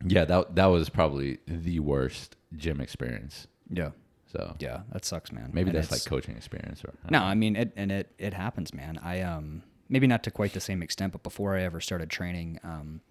Yeah, 0.05 0.25
that 0.25 0.55
that 0.55 0.67
was 0.67 0.89
probably 0.89 1.39
the 1.47 1.79
worst 1.79 2.35
gym 2.55 2.79
experience. 2.79 3.47
Yeah. 3.69 3.91
So 4.31 4.55
Yeah. 4.59 4.81
That 4.91 5.05
sucks, 5.05 5.31
man. 5.31 5.49
maybe 5.53 5.69
And 5.69 5.77
that's 5.77 5.91
like 5.91 6.05
coaching 6.05 6.35
experience 6.35 6.83
or 6.83 6.93
No, 7.09 7.21
I 7.23 7.35
mean 7.35 7.55
it, 7.55 7.73
and 7.75 7.91
it 7.91 8.11
it 8.17 8.33
happens, 8.33 8.73
man. 8.73 8.99
I 9.03 9.21
um 9.21 9.63
maybe 9.89 10.07
not 10.07 10.23
to 10.23 10.31
quite 10.31 10.53
the 10.53 10.59
same 10.59 10.81
extent, 10.81 11.11
but 11.11 11.23
before 11.23 11.55
I 11.55 11.63
ever 11.63 11.81
started 11.81 12.09
training, 12.09 12.59
um, 12.63 13.01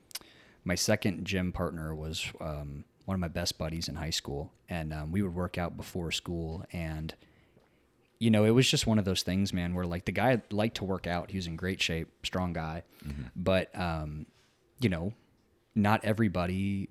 my 0.65 0.77
second 0.77 1.25
gym 1.25 1.53
partner 1.53 1.95
was 1.95 2.27
um, 2.41 2.85
one 3.05 3.15
of 3.15 3.21
my 3.21 3.29
best 3.29 3.59
buddies 3.59 3.89
in 3.89 3.97
high 3.97 4.11
school, 4.11 4.53
and 4.69 4.93
um, 4.93 5.13
we 5.13 5.23
would 5.23 5.35
work 5.35 5.59
out 5.59 5.77
before 5.77 6.13
school, 6.13 6.65
and 6.73 7.15
you 8.19 8.31
know 8.31 8.45
it 8.45 8.51
was 8.51 8.71
just 8.71 8.87
one 8.87 8.99
of 8.99 9.05
those 9.05 9.23
things, 9.23 9.53
man, 9.53 9.75
where 9.75 9.87
like 9.87 10.05
the 10.05 10.13
guy 10.13 10.41
liked 10.51 10.77
to 10.77 10.85
work 10.85 11.07
out. 11.07 11.31
He 11.31 11.37
was 11.39 11.47
in 11.47 11.57
great 11.57 11.83
shape, 11.83 12.09
strong 12.23 12.53
guy, 12.53 12.85
but 13.35 13.77
um, 13.79 14.27
you 14.81 14.89
know, 14.89 15.13
not 15.75 16.05
everybody 16.05 16.89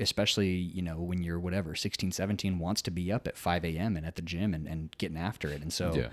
especially 0.00 0.48
you 0.50 0.82
know 0.82 0.96
when 0.96 1.22
you're 1.22 1.38
whatever 1.38 1.74
16 1.74 2.12
17 2.12 2.58
wants 2.58 2.82
to 2.82 2.90
be 2.90 3.12
up 3.12 3.26
at 3.26 3.36
5 3.36 3.64
a.m 3.64 3.96
and 3.96 4.06
at 4.06 4.16
the 4.16 4.22
gym 4.22 4.54
and, 4.54 4.66
and 4.66 4.96
getting 4.98 5.16
after 5.18 5.48
it. 5.48 5.62
And 5.62 5.72
so 5.72 5.94
Yeah. 5.94 6.08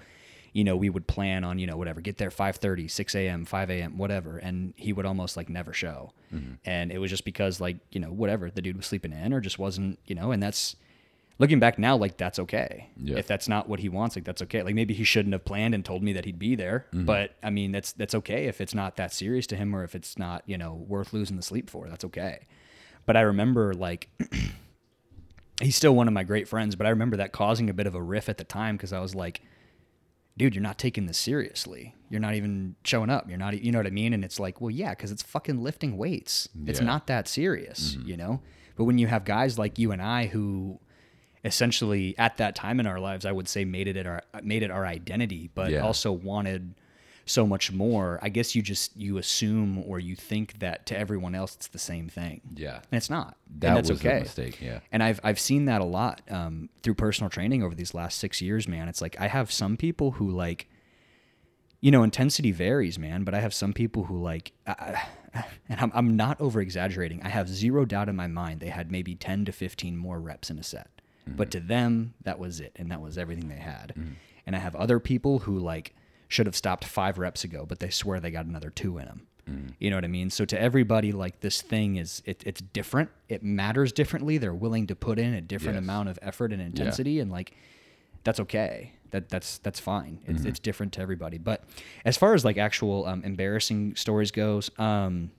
you 0.53 0.63
know 0.63 0.75
we 0.75 0.89
would 0.89 1.07
plan 1.07 1.43
on 1.43 1.59
you 1.59 1.67
know 1.67 1.77
whatever 1.77 2.01
get 2.01 2.17
there 2.17 2.29
5.30 2.29 2.89
6 2.89 3.15
a.m 3.15 3.45
5 3.45 3.69
a.m 3.71 3.97
whatever 3.97 4.37
and 4.37 4.73
he 4.77 4.93
would 4.93 5.05
almost 5.05 5.37
like 5.37 5.49
never 5.49 5.73
show. 5.73 6.11
Mm-hmm. 6.33 6.55
And 6.65 6.91
it 6.91 6.99
was 6.99 7.09
just 7.09 7.25
because 7.25 7.59
like 7.61 7.77
you 7.91 7.99
know 7.99 8.11
whatever 8.11 8.49
the 8.49 8.61
dude 8.61 8.77
was 8.77 8.85
sleeping 8.85 9.13
in 9.13 9.33
or 9.33 9.39
just 9.41 9.59
wasn't 9.59 9.99
you 10.05 10.15
know 10.15 10.31
and 10.31 10.41
that's 10.43 10.75
looking 11.39 11.59
back 11.59 11.77
now 11.77 11.95
like 11.95 12.17
that's 12.17 12.39
okay. 12.39 12.89
Yeah. 12.97 13.17
if 13.17 13.27
that's 13.27 13.47
not 13.47 13.69
what 13.69 13.79
he 13.79 13.89
wants 13.89 14.15
like 14.15 14.25
that's 14.25 14.41
okay. 14.41 14.63
Like 14.63 14.73
maybe 14.75 14.93
he 14.93 15.03
shouldn't 15.03 15.33
have 15.33 15.45
planned 15.45 15.75
and 15.75 15.85
told 15.85 16.01
me 16.01 16.13
that 16.13 16.25
he'd 16.25 16.39
be 16.39 16.55
there 16.55 16.87
mm-hmm. 16.91 17.05
but 17.05 17.35
i 17.43 17.49
mean 17.51 17.71
that's 17.71 17.91
that's 17.91 18.15
okay 18.15 18.45
if 18.47 18.59
it's 18.59 18.73
not 18.73 18.95
that 18.97 19.13
serious 19.13 19.45
to 19.47 19.55
him 19.55 19.75
or 19.75 19.83
if 19.83 19.93
it's 19.95 20.17
not 20.17 20.41
you 20.45 20.57
know 20.57 20.73
worth 20.73 21.13
losing 21.13 21.35
the 21.37 21.43
sleep 21.43 21.69
for. 21.69 21.87
That's 21.87 22.03
okay 22.05 22.47
but 23.07 23.17
i 23.17 23.21
remember 23.21 23.73
like 23.73 24.09
he's 25.61 25.75
still 25.75 25.95
one 25.95 26.07
of 26.07 26.13
my 26.13 26.23
great 26.23 26.47
friends 26.47 26.75
but 26.75 26.85
i 26.85 26.89
remember 26.91 27.17
that 27.17 27.31
causing 27.31 27.67
a 27.67 27.73
bit 27.73 27.87
of 27.87 27.95
a 27.95 28.01
riff 28.01 28.29
at 28.29 28.37
the 28.37 28.43
time 28.43 28.77
because 28.77 28.93
i 28.93 28.99
was 28.99 29.15
like 29.15 29.41
dude 30.37 30.53
you're 30.53 30.61
not 30.61 30.77
taking 30.77 31.07
this 31.07 31.17
seriously. 31.17 31.95
You're 32.09 32.21
not 32.21 32.35
even 32.35 32.75
showing 32.83 33.09
up. 33.09 33.27
You're 33.27 33.39
not 33.39 33.61
you 33.61 33.71
know 33.71 33.79
what 33.79 33.87
i 33.87 33.91
mean? 33.91 34.13
And 34.13 34.23
it's 34.23 34.39
like 34.39 34.61
well 34.61 34.69
yeah 34.69 34.91
because 34.91 35.11
it's 35.11 35.23
fucking 35.23 35.61
lifting 35.61 35.97
weights. 35.97 36.47
It's 36.65 36.79
not 36.79 37.07
that 37.07 37.27
serious 37.27 37.95
mm-hmm. 37.95 38.07
you 38.07 38.17
know? 38.17 38.41
But 38.75 38.83
when 38.83 38.99
you 38.99 39.07
have 39.07 39.25
guys 39.25 39.57
like 39.57 39.79
you 39.79 39.91
and 39.91 40.01
i 40.01 40.27
who 40.27 40.79
essentially 41.43 42.15
at 42.17 42.37
that 42.37 42.55
time 42.55 42.79
in 42.79 42.87
our 42.87 42.99
lives, 42.99 43.25
I 43.25 43.31
would 43.31 43.47
say 43.47 43.65
made 43.65 43.87
it 43.87 44.05
our 44.05 44.21
made 44.43 44.63
it 44.63 44.71
our 44.71 44.85
identity, 44.85 45.49
but 45.53 45.71
Yeah. 45.71 45.79
also 45.79 46.11
wanted 46.11 46.75
so 47.27 47.45
much 47.45 47.71
more. 47.71 48.19
I 48.21 48.29
guess 48.29 48.55
you 48.55 48.61
just 48.61 48.95
you 48.95 49.17
assume 49.17 49.83
or 49.85 49.99
you 49.99 50.15
think 50.15 50.59
that 50.59 50.85
to 50.87 50.97
everyone 50.97 51.35
else 51.35 51.55
it's 51.55 51.67
the 51.67 51.79
same 51.79 52.07
thing. 52.09 52.41
Yeah. 52.55 52.75
And 52.75 52.97
it's 52.97 53.09
not. 53.09 53.35
That 53.59 53.67
and 53.67 53.77
that's 53.77 53.89
was 53.89 53.99
okay. 53.99 54.21
mistake, 54.21 54.61
yeah. 54.61 54.79
And 54.91 55.03
I've 55.03 55.19
I've 55.23 55.39
seen 55.39 55.65
that 55.65 55.81
a 55.81 55.85
lot 55.85 56.21
um, 56.29 56.69
through 56.81 56.95
personal 56.95 57.29
training 57.29 57.63
over 57.63 57.75
these 57.75 57.93
last 57.93 58.17
six 58.17 58.41
years, 58.41 58.67
man. 58.67 58.87
It's 58.87 59.01
like 59.01 59.19
I 59.19 59.27
have 59.27 59.51
some 59.51 59.77
people 59.77 60.11
who 60.11 60.31
like, 60.31 60.67
you 61.81 61.91
know, 61.91 62.03
intensity 62.03 62.51
varies, 62.51 62.97
man. 62.97 63.23
But 63.23 63.33
I 63.33 63.41
have 63.41 63.53
some 63.53 63.73
people 63.73 64.05
who 64.05 64.17
like, 64.17 64.53
and 64.65 65.79
I'm 65.79 65.91
I'm 65.93 66.15
not 66.15 66.39
over 66.39 66.61
exaggerating. 66.61 67.21
I 67.23 67.29
have 67.29 67.49
zero 67.49 67.85
doubt 67.85 68.09
in 68.09 68.15
my 68.15 68.27
mind 68.27 68.61
they 68.61 68.69
had 68.69 68.91
maybe 68.91 69.15
ten 69.15 69.45
to 69.45 69.51
fifteen 69.51 69.97
more 69.97 70.19
reps 70.19 70.49
in 70.49 70.57
a 70.57 70.63
set, 70.63 70.89
but 71.27 71.51
to 71.51 71.59
them 71.59 72.13
that 72.23 72.39
was 72.39 72.61
it, 72.61 72.71
and 72.77 72.89
that 72.91 73.01
was 73.01 73.17
everything 73.17 73.49
they 73.49 73.55
had. 73.55 73.93
And 74.45 74.55
I 74.55 74.59
have 74.59 74.77
other 74.77 74.97
people 75.01 75.39
who 75.39 75.59
like 75.59 75.93
should 76.27 76.45
have 76.45 76.55
stopped 76.55 76.83
five 76.85 77.17
reps 77.17 77.43
ago, 77.43 77.65
but 77.67 77.79
they 77.79 77.89
swear 77.89 78.19
they 78.19 78.31
got 78.31 78.45
another 78.45 78.69
two 78.69 78.97
in 78.97 79.05
them. 79.05 79.27
You 79.79 79.89
know 79.89 79.95
what 79.95 80.03
I 80.03 80.09
mean? 80.09 80.29
So 80.29 80.43
to 80.43 80.61
everybody, 80.61 81.13
like 81.13 81.39
this 81.39 81.61
thing 81.61 81.95
is 81.95 82.21
it, 82.25 82.43
it's 82.45 82.59
different. 82.59 83.09
It 83.29 83.43
matters 83.43 83.93
differently. 83.93 84.37
They're 84.37 84.53
willing 84.53 84.87
to 84.87 84.95
put 84.95 85.17
in 85.19 85.33
a 85.33 85.39
different 85.39 85.75
Yes. 85.75 85.83
amount 85.85 86.09
of 86.09 86.19
effort 86.21 86.51
and 86.51 86.61
intensity, 86.61 87.21
and 87.21 87.31
like 87.31 87.53
that's 88.25 88.41
okay. 88.41 88.91
That 89.11 89.29
that's 89.29 89.59
that's 89.59 89.79
fine. 89.79 90.19
It's 90.25 90.39
Mm-hmm. 90.39 90.49
it's 90.49 90.59
different 90.59 90.91
to 90.93 91.01
everybody. 91.01 91.37
But 91.37 91.63
as 92.03 92.17
far 92.17 92.33
as 92.33 92.43
like 92.43 92.57
actual 92.57 93.05
um, 93.05 93.23
embarrassing 93.23 93.95
stories 93.95 94.31
goes, 94.31 94.69
um, 94.77 95.31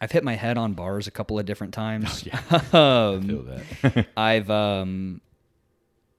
I've 0.00 0.10
hit 0.10 0.24
my 0.24 0.34
head 0.34 0.58
on 0.58 0.72
bars 0.72 1.06
a 1.06 1.12
couple 1.12 1.38
of 1.38 1.46
different 1.46 1.74
times. 1.74 2.24
Oh, 2.26 2.28
yeah. 2.50 2.56
um, 3.12 3.22
Feel 3.28 3.42
that. 3.44 4.06
I've 4.16 4.50
um 4.50 5.20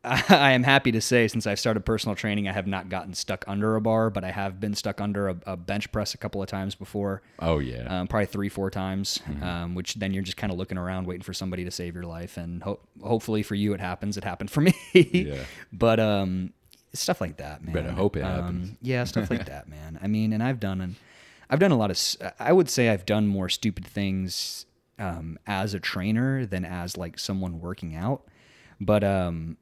I 0.30 0.52
am 0.52 0.64
happy 0.64 0.92
to 0.94 1.02
say 1.02 1.28
since 1.28 1.46
I've 1.48 1.60
started 1.60 1.82
personal 1.86 2.16
training, 2.16 2.48
I 2.48 2.54
have 2.54 2.68
not 2.68 2.90
gotten 2.90 3.14
stuck 3.14 3.44
under 3.48 3.76
a 3.76 3.82
bar, 3.82 4.10
but 4.10 4.24
I 4.24 4.32
have 4.32 4.60
been 4.60 4.74
stuck 4.76 5.02
under 5.02 5.30
a, 5.30 5.36
a 5.46 5.58
bench 5.58 5.92
press 5.92 6.14
a 6.14 6.18
couple 6.18 6.42
of 6.42 6.48
times 6.48 6.76
before. 6.76 7.22
oh 7.40 7.60
yeah. 7.60 7.84
Um, 8.02 8.08
probably 8.08 8.26
three, 8.28 8.50
four 8.50 8.70
times. 8.70 9.20
Mm-hmm. 9.30 9.44
Um, 9.44 9.76
which 9.76 9.96
then 9.96 10.14
you're 10.14 10.24
just 10.24 10.38
kind 10.38 10.52
of 10.52 10.58
looking 10.58 10.78
around, 10.78 11.08
waiting 11.08 11.24
for 11.24 11.34
somebody 11.34 11.64
to 11.66 11.72
save 11.72 11.94
your 11.96 12.06
life, 12.06 12.38
and 12.38 12.64
ho- 12.64 12.80
hopefully 13.04 13.44
for 13.44 13.56
you 13.56 13.74
it 13.74 13.80
happens. 13.80 14.18
It 14.18 14.24
happened 14.24 14.50
for 14.52 14.62
me. 14.68 14.74
Yeah. 14.94 15.44
But 15.74 16.00
um, 16.00 16.54
stuff 16.94 17.20
like 17.22 17.38
that, 17.38 17.64
man. 17.64 17.74
Better 17.74 17.92
hope 17.92 18.16
it 18.18 18.22
Um, 18.22 18.32
happens. 18.42 18.78
yeah, 18.82 19.04
stuff 19.04 19.30
like 19.30 19.46
that, 19.48 19.68
man. 19.68 20.00
I 20.02 20.08
mean, 20.08 20.34
and 20.34 20.42
I've 20.42 20.60
done 20.60 20.82
an, 20.82 20.96
I've 21.50 21.60
done 21.60 21.72
a 21.72 21.78
lot 21.78 21.92
of. 21.92 22.00
I 22.40 22.54
would 22.54 22.70
say 22.70 22.90
I've 22.90 23.06
done 23.06 23.28
more 23.28 23.50
stupid 23.50 23.86
things 23.86 24.66
um, 25.00 25.38
as 25.46 25.74
a 25.74 25.80
trainer 25.80 26.46
than 26.46 26.66
as 26.66 26.98
like 26.98 27.20
someone 27.20 27.60
working 27.60 27.96
out. 27.96 28.24
But 28.80 29.04
um, 29.04 29.58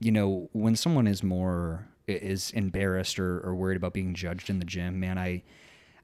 you 0.00 0.12
know, 0.12 0.48
when 0.52 0.76
someone 0.76 1.06
is 1.06 1.22
more 1.22 1.86
is 2.06 2.50
embarrassed 2.52 3.18
or, 3.18 3.40
or 3.40 3.54
worried 3.54 3.76
about 3.76 3.92
being 3.92 4.14
judged 4.14 4.48
in 4.48 4.58
the 4.58 4.64
gym, 4.64 4.98
man, 5.00 5.18
I, 5.18 5.42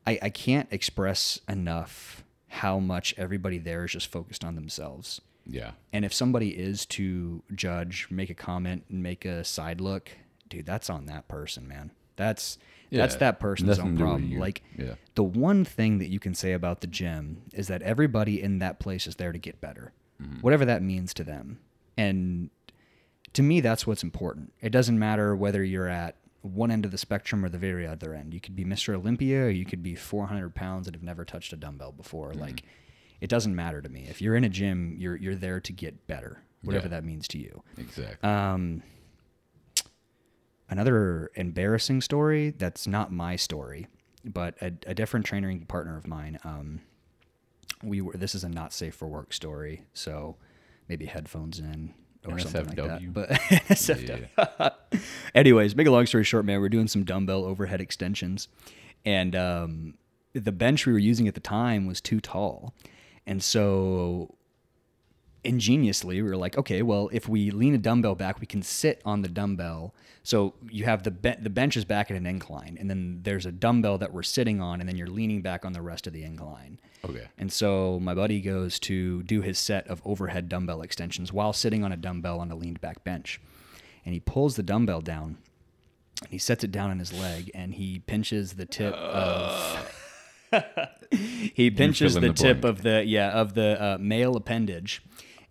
I 0.06 0.18
I 0.22 0.30
can't 0.30 0.68
express 0.70 1.40
enough 1.48 2.24
how 2.48 2.78
much 2.78 3.14
everybody 3.16 3.58
there 3.58 3.84
is 3.84 3.92
just 3.92 4.06
focused 4.12 4.44
on 4.44 4.54
themselves. 4.54 5.20
yeah. 5.46 5.72
And 5.92 6.04
if 6.04 6.12
somebody 6.12 6.50
is 6.50 6.86
to 6.86 7.42
judge, 7.54 8.06
make 8.10 8.30
a 8.30 8.34
comment, 8.34 8.84
and 8.90 9.02
make 9.02 9.24
a 9.24 9.44
side 9.44 9.80
look, 9.80 10.10
dude, 10.48 10.66
that's 10.66 10.88
on 10.90 11.06
that 11.06 11.26
person, 11.28 11.66
man. 11.66 11.90
That's 12.16 12.58
that's 12.92 13.16
that 13.16 13.40
person's 13.40 13.78
own 13.80 13.92
to 13.92 13.96
do 13.98 14.04
with 14.04 14.10
problem. 14.10 14.38
Like 14.38 14.62
Yeah. 14.78 14.94
the 15.16 15.24
one 15.24 15.64
thing 15.64 15.98
that 15.98 16.10
you 16.10 16.20
can 16.20 16.32
say 16.34 16.52
about 16.52 16.80
the 16.80 16.86
gym 16.86 17.42
is 17.52 17.66
that 17.66 17.82
everybody 17.82 18.40
in 18.40 18.60
that 18.60 18.78
place 18.78 19.06
is 19.08 19.16
there 19.16 19.32
to 19.32 19.38
get 19.38 19.60
better, 19.60 19.92
Mm-hmm. 20.22 20.40
whatever 20.42 20.64
that 20.64 20.80
means 20.82 21.12
to 21.14 21.24
them. 21.24 21.58
And 21.96 22.50
to 23.34 23.42
me, 23.42 23.60
that's 23.60 23.86
what's 23.86 24.02
important. 24.02 24.52
It 24.60 24.70
doesn't 24.70 24.98
matter 24.98 25.36
whether 25.36 25.62
you're 25.62 25.88
at 25.88 26.16
one 26.42 26.70
end 26.70 26.84
of 26.84 26.90
the 26.90 26.98
spectrum 26.98 27.44
or 27.44 27.48
the 27.48 27.58
very 27.58 27.86
other 27.86 28.14
end. 28.14 28.34
You 28.34 28.40
could 28.40 28.54
be 28.56 28.64
Mr. 28.64 28.94
Olympia 28.94 29.44
or 29.44 29.50
you 29.50 29.64
could 29.64 29.82
be 29.82 29.94
400 29.94 30.54
pounds 30.54 30.86
and 30.86 30.94
have 30.94 31.02
never 31.02 31.24
touched 31.24 31.52
a 31.52 31.56
dumbbell 31.56 31.92
before. 31.92 32.30
Mm-hmm. 32.30 32.40
Like, 32.40 32.62
it 33.20 33.28
doesn't 33.30 33.54
matter 33.54 33.80
to 33.80 33.88
me. 33.88 34.06
If 34.08 34.20
you're 34.20 34.36
in 34.36 34.44
a 34.44 34.48
gym, 34.48 34.96
you're 34.98 35.16
you're 35.16 35.34
there 35.36 35.58
to 35.60 35.72
get 35.72 36.06
better, 36.06 36.42
whatever 36.62 36.86
Yeah. 36.86 36.90
that 36.90 37.04
means 37.04 37.26
to 37.28 37.38
you. 37.38 37.62
Exactly. 37.78 38.28
Um, 38.28 38.82
another 40.68 41.30
embarrassing 41.34 42.00
story 42.00 42.50
that's 42.50 42.86
not 42.86 43.12
my 43.12 43.36
story, 43.36 43.86
but 44.24 44.56
a, 44.60 44.72
a 44.86 44.94
different 44.94 45.26
training 45.26 45.66
partner 45.66 45.96
of 45.96 46.06
mine. 46.06 46.38
Um, 46.44 46.80
we 47.82 48.00
were. 48.00 48.12
This 48.12 48.34
is 48.34 48.44
a 48.44 48.48
not 48.48 48.72
safe 48.72 48.94
for 48.94 49.08
work 49.08 49.32
story, 49.32 49.84
so 49.92 50.36
maybe 50.88 51.06
headphones 51.06 51.58
in 51.58 51.94
or 52.26 52.38
something 52.38 52.66
like 52.66 52.76
that. 52.76 53.12
But. 53.12 53.78
Anyways, 55.34 55.76
make 55.76 55.86
a 55.86 55.90
long 55.90 56.06
story 56.06 56.24
short, 56.24 56.44
man, 56.44 56.60
we're 56.60 56.68
doing 56.68 56.88
some 56.88 57.04
dumbbell 57.04 57.44
overhead 57.44 57.80
extensions, 57.80 58.48
and 59.04 59.34
um, 59.36 59.94
the 60.32 60.52
bench 60.52 60.86
we 60.86 60.92
were 60.92 60.98
using 60.98 61.28
at 61.28 61.34
the 61.34 61.40
time 61.40 61.86
was 61.86 62.00
too 62.00 62.20
tall, 62.20 62.74
and 63.26 63.42
so 63.42 64.34
ingeniously 65.44 66.20
we 66.22 66.28
were 66.28 66.36
like 66.36 66.56
okay 66.56 66.82
well 66.82 67.08
if 67.12 67.28
we 67.28 67.50
lean 67.50 67.74
a 67.74 67.78
dumbbell 67.78 68.14
back 68.14 68.40
we 68.40 68.46
can 68.46 68.62
sit 68.62 69.00
on 69.04 69.22
the 69.22 69.28
dumbbell. 69.28 69.94
So 70.22 70.54
you 70.70 70.84
have 70.84 71.02
the 71.02 71.10
be- 71.10 71.36
the 71.40 71.50
bench 71.50 71.76
is 71.76 71.84
back 71.84 72.10
at 72.10 72.16
an 72.16 72.26
incline 72.26 72.76
and 72.80 72.88
then 72.88 73.20
there's 73.22 73.46
a 73.46 73.52
dumbbell 73.52 73.98
that 73.98 74.12
we're 74.12 74.22
sitting 74.22 74.60
on 74.60 74.80
and 74.80 74.88
then 74.88 74.96
you're 74.96 75.08
leaning 75.08 75.42
back 75.42 75.64
on 75.64 75.72
the 75.72 75.82
rest 75.82 76.06
of 76.06 76.12
the 76.12 76.22
incline. 76.24 76.80
Okay. 77.04 77.28
and 77.36 77.52
so 77.52 78.00
my 78.00 78.14
buddy 78.14 78.40
goes 78.40 78.78
to 78.80 79.22
do 79.24 79.42
his 79.42 79.58
set 79.58 79.86
of 79.88 80.00
overhead 80.06 80.48
dumbbell 80.48 80.80
extensions 80.80 81.34
while 81.34 81.52
sitting 81.52 81.84
on 81.84 81.92
a 81.92 81.98
dumbbell 81.98 82.40
on 82.40 82.50
a 82.50 82.56
leaned 82.56 82.80
back 82.80 83.04
bench. 83.04 83.40
And 84.06 84.14
he 84.14 84.20
pulls 84.20 84.56
the 84.56 84.62
dumbbell 84.62 85.02
down 85.02 85.36
and 86.22 86.30
he 86.30 86.38
sets 86.38 86.64
it 86.64 86.72
down 86.72 86.90
on 86.90 86.98
his 86.98 87.12
leg 87.12 87.50
and 87.54 87.74
he 87.74 87.98
pinches 87.98 88.54
the 88.54 88.64
tip 88.64 88.94
of 88.94 89.92
he 91.10 91.70
pinches 91.70 92.14
the, 92.14 92.20
the 92.20 92.32
tip 92.32 92.64
of 92.64 92.82
the 92.82 93.04
yeah 93.04 93.30
of 93.30 93.54
the 93.54 93.82
uh, 93.82 93.98
male 93.98 94.36
appendage 94.36 95.02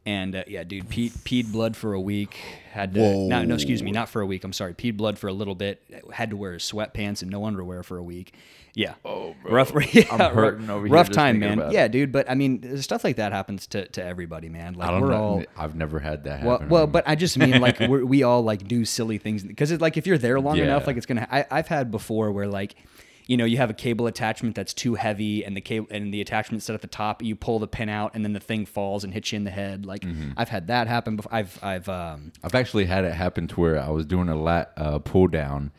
and 0.06 0.36
uh, 0.36 0.44
yeah 0.48 0.64
dude 0.64 0.90
peed, 0.90 1.12
peed 1.20 1.52
blood 1.52 1.78
for 1.78 1.94
a 1.94 2.02
week 2.02 2.38
had 2.74 2.94
to 2.94 3.00
no, 3.28 3.44
no 3.44 3.54
excuse 3.56 3.82
me 3.82 3.92
not 3.92 4.10
for 4.10 4.22
a 4.22 4.26
week 4.26 4.44
i'm 4.44 4.52
sorry 4.54 4.74
peed 4.74 4.98
blood 4.98 5.18
for 5.18 5.28
a 5.28 5.34
little 5.34 5.56
bit 5.56 5.82
had 6.12 6.30
to 6.30 6.36
wear 6.38 6.56
sweatpants 6.58 7.22
and 7.22 7.32
no 7.32 7.46
underwear 7.46 7.84
for 7.84 7.98
a 7.98 8.04
week 8.04 8.34
yeah 8.76 8.96
Oh, 9.06 9.36
bro. 9.44 9.52
rough 9.54 9.72
yeah, 9.94 10.04
I'm 10.12 10.20
rough- 10.20 10.34
hurting 10.34 10.70
over 10.70 10.88
here 10.88 10.94
rough 10.94 11.10
time 11.12 11.40
man 11.40 11.60
yeah 11.72 11.86
it. 11.86 11.92
dude 11.94 12.12
but 12.12 12.30
i 12.30 12.34
mean 12.36 12.82
stuff 12.82 13.04
like 13.04 13.16
that 13.18 13.32
happens 13.32 13.68
to, 13.68 13.88
to 13.90 14.04
everybody 14.04 14.50
man 14.50 14.74
like 14.74 14.90
I 14.90 14.92
don't 14.92 15.02
we're 15.02 15.12
know. 15.12 15.24
all 15.24 15.44
I've 15.56 15.76
never 15.76 16.00
had 16.00 16.24
that 16.26 16.40
happen. 16.42 16.48
well, 16.48 16.80
well, 16.82 16.88
but 16.88 17.08
I 17.08 17.16
just 17.16 17.38
mean 17.38 17.62
like 17.62 17.80
we're, 17.88 18.04
we 18.04 18.24
all 18.24 18.42
like 18.42 18.68
do 18.68 18.84
silly 18.86 19.20
things 19.20 19.44
because 19.44 19.72
it's 19.72 19.82
like 19.82 19.96
if 19.96 20.06
you're 20.08 20.18
there 20.18 20.40
long 20.42 20.58
Yeah. 20.58 20.64
enough, 20.66 20.88
like 20.88 20.98
it's 20.98 21.06
gonna. 21.06 21.28
I, 21.32 21.46
I've 21.52 21.68
had 21.68 21.92
before 21.92 22.32
where 22.32 22.48
like, 22.48 22.76
you 23.28 23.38
know, 23.38 23.46
you 23.46 23.58
have 23.58 23.70
a 23.70 23.74
cable 23.74 24.08
attachment 24.08 24.56
that's 24.56 24.74
too 24.74 24.96
heavy, 24.96 25.44
and 25.46 25.56
the 25.56 25.62
cable 25.62 25.88
and 25.92 26.14
the 26.14 26.22
attachment 26.22 26.64
set 26.64 26.74
at 26.74 26.82
the 26.82 26.88
top. 26.88 27.22
You 27.22 27.36
pull 27.36 27.60
the 27.60 27.68
pin 27.68 27.90
out, 27.90 28.12
and 28.16 28.24
then 28.24 28.34
the 28.34 28.40
thing 28.40 28.66
falls 28.66 29.04
and 29.04 29.14
hits 29.14 29.32
you 29.32 29.38
in 29.38 29.44
the 29.44 29.52
head. 29.52 29.86
Like 29.86 30.02
Mm-hmm. 30.04 30.32
I've 30.36 30.50
had 30.50 30.68
that 30.68 30.88
happen. 30.88 31.16
Before. 31.16 31.34
I've 31.34 31.60
I've 31.64 31.88
um 31.90 32.34
I've 32.44 32.56
actually 32.56 32.86
had 32.86 33.06
it 33.06 33.14
happen 33.14 33.48
to 33.48 33.60
where 33.60 33.80
I 33.82 33.90
was 33.90 34.06
doing 34.06 34.28
a 34.30 34.36
lat 34.36 34.74
uh, 34.78 35.00
pull 35.00 35.28
down, 35.28 35.72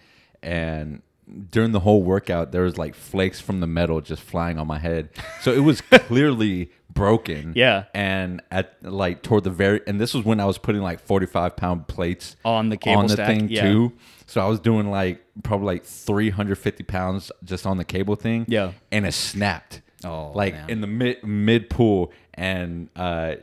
and 0.42 1.03
during 1.51 1.72
the 1.72 1.80
whole 1.80 2.03
workout, 2.03 2.53
there 2.53 2.62
was 2.62 2.76
like 2.76 2.95
flakes 2.95 3.40
from 3.40 3.61
the 3.61 3.66
metal 3.66 4.01
just 4.01 4.22
flying 4.22 4.59
on 4.59 4.66
my 4.66 4.78
head. 4.78 5.09
So 5.40 5.53
it 5.53 5.61
was 5.61 5.80
clearly 5.90 6.70
broken. 6.92 7.53
Yeah. 7.57 7.84
And 7.95 8.42
at 8.51 8.76
like 8.82 9.22
toward 9.22 9.45
the 9.45 9.51
very, 9.51 9.80
and 9.86 10.01
this 10.01 10.14
was 10.14 10.24
when 10.24 10.38
I 10.40 10.45
was 10.45 10.59
putting 10.59 10.82
like 10.82 11.01
forty 11.01 11.26
five 11.26 11.57
pound 11.57 11.86
plates 11.88 12.36
On 12.45 12.68
the 12.68 12.76
cable 12.76 13.01
on 13.01 13.07
the 13.07 13.14
stack, 13.14 13.26
thing 13.26 13.49
yeah. 13.49 13.62
too. 13.62 13.92
So 14.26 14.40
I 14.40 14.48
was 14.48 14.60
doing 14.60 14.90
like 14.90 15.24
probably 15.42 15.66
like 15.66 15.84
three 15.84 16.30
hundred 16.30 16.56
fifty 16.56 16.82
pounds 16.82 17.30
just 17.44 17.66
on 17.66 17.76
the 17.76 17.84
cable 17.84 18.16
thing. 18.16 18.46
Yeah. 18.48 18.72
And 18.90 19.06
it 19.06 19.12
snapped. 19.12 19.82
Oh, 20.04 20.32
like 20.34 20.54
man. 20.54 20.70
in 20.70 20.80
the 20.82 20.86
mid 20.86 21.24
mid 21.24 21.70
pool, 21.70 22.12
and 22.34 22.90
uh, 22.94 23.36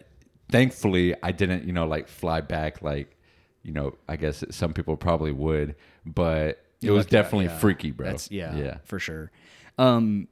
thankfully 0.52 1.16
I 1.24 1.32
didn't, 1.32 1.66
you 1.66 1.74
know, 1.74 1.88
like 1.88 2.08
fly 2.08 2.42
back 2.42 2.82
like, 2.82 3.18
you 3.64 3.72
know, 3.72 3.96
I 4.08 4.16
guess 4.16 4.44
some 4.52 4.74
people 4.74 4.96
probably 4.96 5.32
would, 5.32 5.76
but 6.06 6.64
it 6.82 6.92
was 6.92 7.06
lucked 7.06 7.14
out, 7.14 7.24
definitely 7.24 7.46
yeah. 7.46 7.58
freaky, 7.58 7.92
bro. 7.92 8.08
That's 8.08 8.30
yeah, 8.30 8.56
yeah, 8.56 8.78
for 8.84 9.00
sure. 9.00 9.32
Um, 9.78 10.28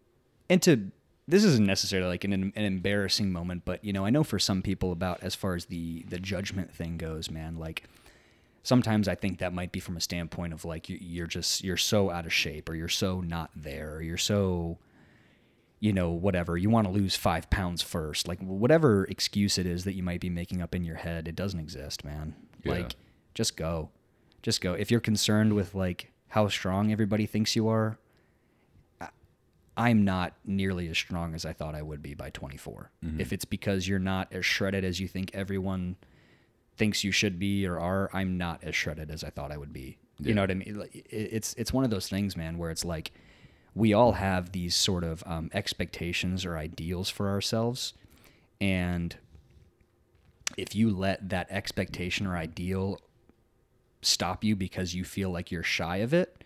and 0.49 0.61
to 0.63 0.91
this 1.27 1.43
isn't 1.43 1.65
necessarily 1.65 2.09
like 2.09 2.23
an, 2.23 2.33
an 2.33 2.63
embarrassing 2.63 3.31
moment, 3.31 3.63
but 3.65 3.83
you 3.83 3.93
know, 3.93 4.05
I 4.05 4.09
know 4.09 4.23
for 4.23 4.39
some 4.39 4.61
people 4.61 4.91
about 4.91 5.23
as 5.23 5.35
far 5.35 5.55
as 5.55 5.65
the 5.65 6.03
the 6.09 6.19
judgment 6.19 6.73
thing 6.73 6.97
goes, 6.97 7.31
man. 7.31 7.57
Like 7.57 7.83
sometimes 8.63 9.07
I 9.07 9.15
think 9.15 9.39
that 9.39 9.53
might 9.53 9.71
be 9.71 9.79
from 9.79 9.97
a 9.97 10.01
standpoint 10.01 10.53
of 10.53 10.65
like 10.65 10.89
you, 10.89 10.97
you're 10.99 11.27
just 11.27 11.63
you're 11.63 11.77
so 11.77 12.09
out 12.09 12.25
of 12.25 12.33
shape, 12.33 12.69
or 12.69 12.75
you're 12.75 12.87
so 12.87 13.21
not 13.21 13.51
there, 13.55 13.95
or 13.95 14.01
you're 14.01 14.17
so 14.17 14.77
you 15.79 15.93
know 15.93 16.09
whatever. 16.09 16.57
You 16.57 16.69
want 16.69 16.87
to 16.87 16.93
lose 16.93 17.15
five 17.15 17.49
pounds 17.49 17.81
first. 17.81 18.27
Like 18.27 18.39
whatever 18.41 19.05
excuse 19.05 19.57
it 19.57 19.65
is 19.65 19.83
that 19.85 19.95
you 19.95 20.03
might 20.03 20.21
be 20.21 20.29
making 20.29 20.61
up 20.61 20.75
in 20.75 20.83
your 20.83 20.97
head 20.97 21.27
it 21.27 21.35
doesn't 21.35 21.59
exist 21.59 22.03
man. 22.03 22.35
Yeah. 22.63 22.73
like 22.73 22.95
just 23.33 23.55
go. 23.55 23.89
Just 24.41 24.61
go. 24.61 24.73
If 24.73 24.91
you're 24.91 24.99
concerned 24.99 25.53
with 25.53 25.75
like 25.75 26.11
how 26.29 26.47
strong 26.47 26.91
everybody 26.91 27.25
thinks 27.25 27.55
you 27.55 27.67
are 27.67 27.97
i'm 29.79 30.03
not 30.03 30.33
nearly 30.45 30.87
as 30.89 30.97
strong 30.97 31.33
as 31.33 31.45
i 31.45 31.53
thought 31.53 31.73
i 31.73 31.81
would 31.81 32.01
be 32.01 32.13
by 32.13 32.29
24 32.29 32.91
mm-hmm. 33.03 33.19
if 33.19 33.33
it's 33.33 33.45
because 33.45 33.87
you're 33.87 33.97
not 33.97 34.27
as 34.31 34.45
shredded 34.45 34.83
as 34.83 34.99
you 34.99 35.07
think 35.07 35.31
everyone 35.33 35.95
thinks 36.79 37.03
you 37.03 37.11
should 37.11 37.37
be 37.37 37.67
or 37.67 37.77
are, 37.79 38.09
I'm 38.13 38.37
not 38.37 38.63
as 38.63 38.73
shredded 38.75 39.11
as 39.11 39.23
I 39.23 39.29
thought 39.29 39.51
I 39.51 39.57
would 39.57 39.71
be. 39.73 39.97
You 40.21 40.33
know 40.33 40.41
what 40.41 40.49
I 40.51 40.55
mean? 40.55 40.83
It's 40.93 41.53
it's 41.53 41.71
one 41.71 41.83
of 41.85 41.91
those 41.91 42.09
things, 42.09 42.35
man, 42.35 42.57
where 42.57 42.71
it's 42.71 42.83
like 42.83 43.11
we 43.75 43.93
all 43.93 44.13
have 44.13 44.51
these 44.51 44.75
sort 44.75 45.03
of 45.05 45.23
um, 45.25 45.49
expectations 45.53 46.43
or 46.43 46.57
ideals 46.57 47.09
for 47.09 47.29
ourselves, 47.29 47.93
and 48.59 49.15
if 50.57 50.75
you 50.75 50.89
let 50.89 51.29
that 51.29 51.47
expectation 51.49 52.27
or 52.27 52.35
ideal 52.35 52.99
stop 54.01 54.43
you 54.43 54.55
because 54.55 54.93
you 54.93 55.03
feel 55.05 55.29
like 55.29 55.51
you're 55.51 55.63
shy 55.63 55.97
of 55.97 56.13
it, 56.13 56.43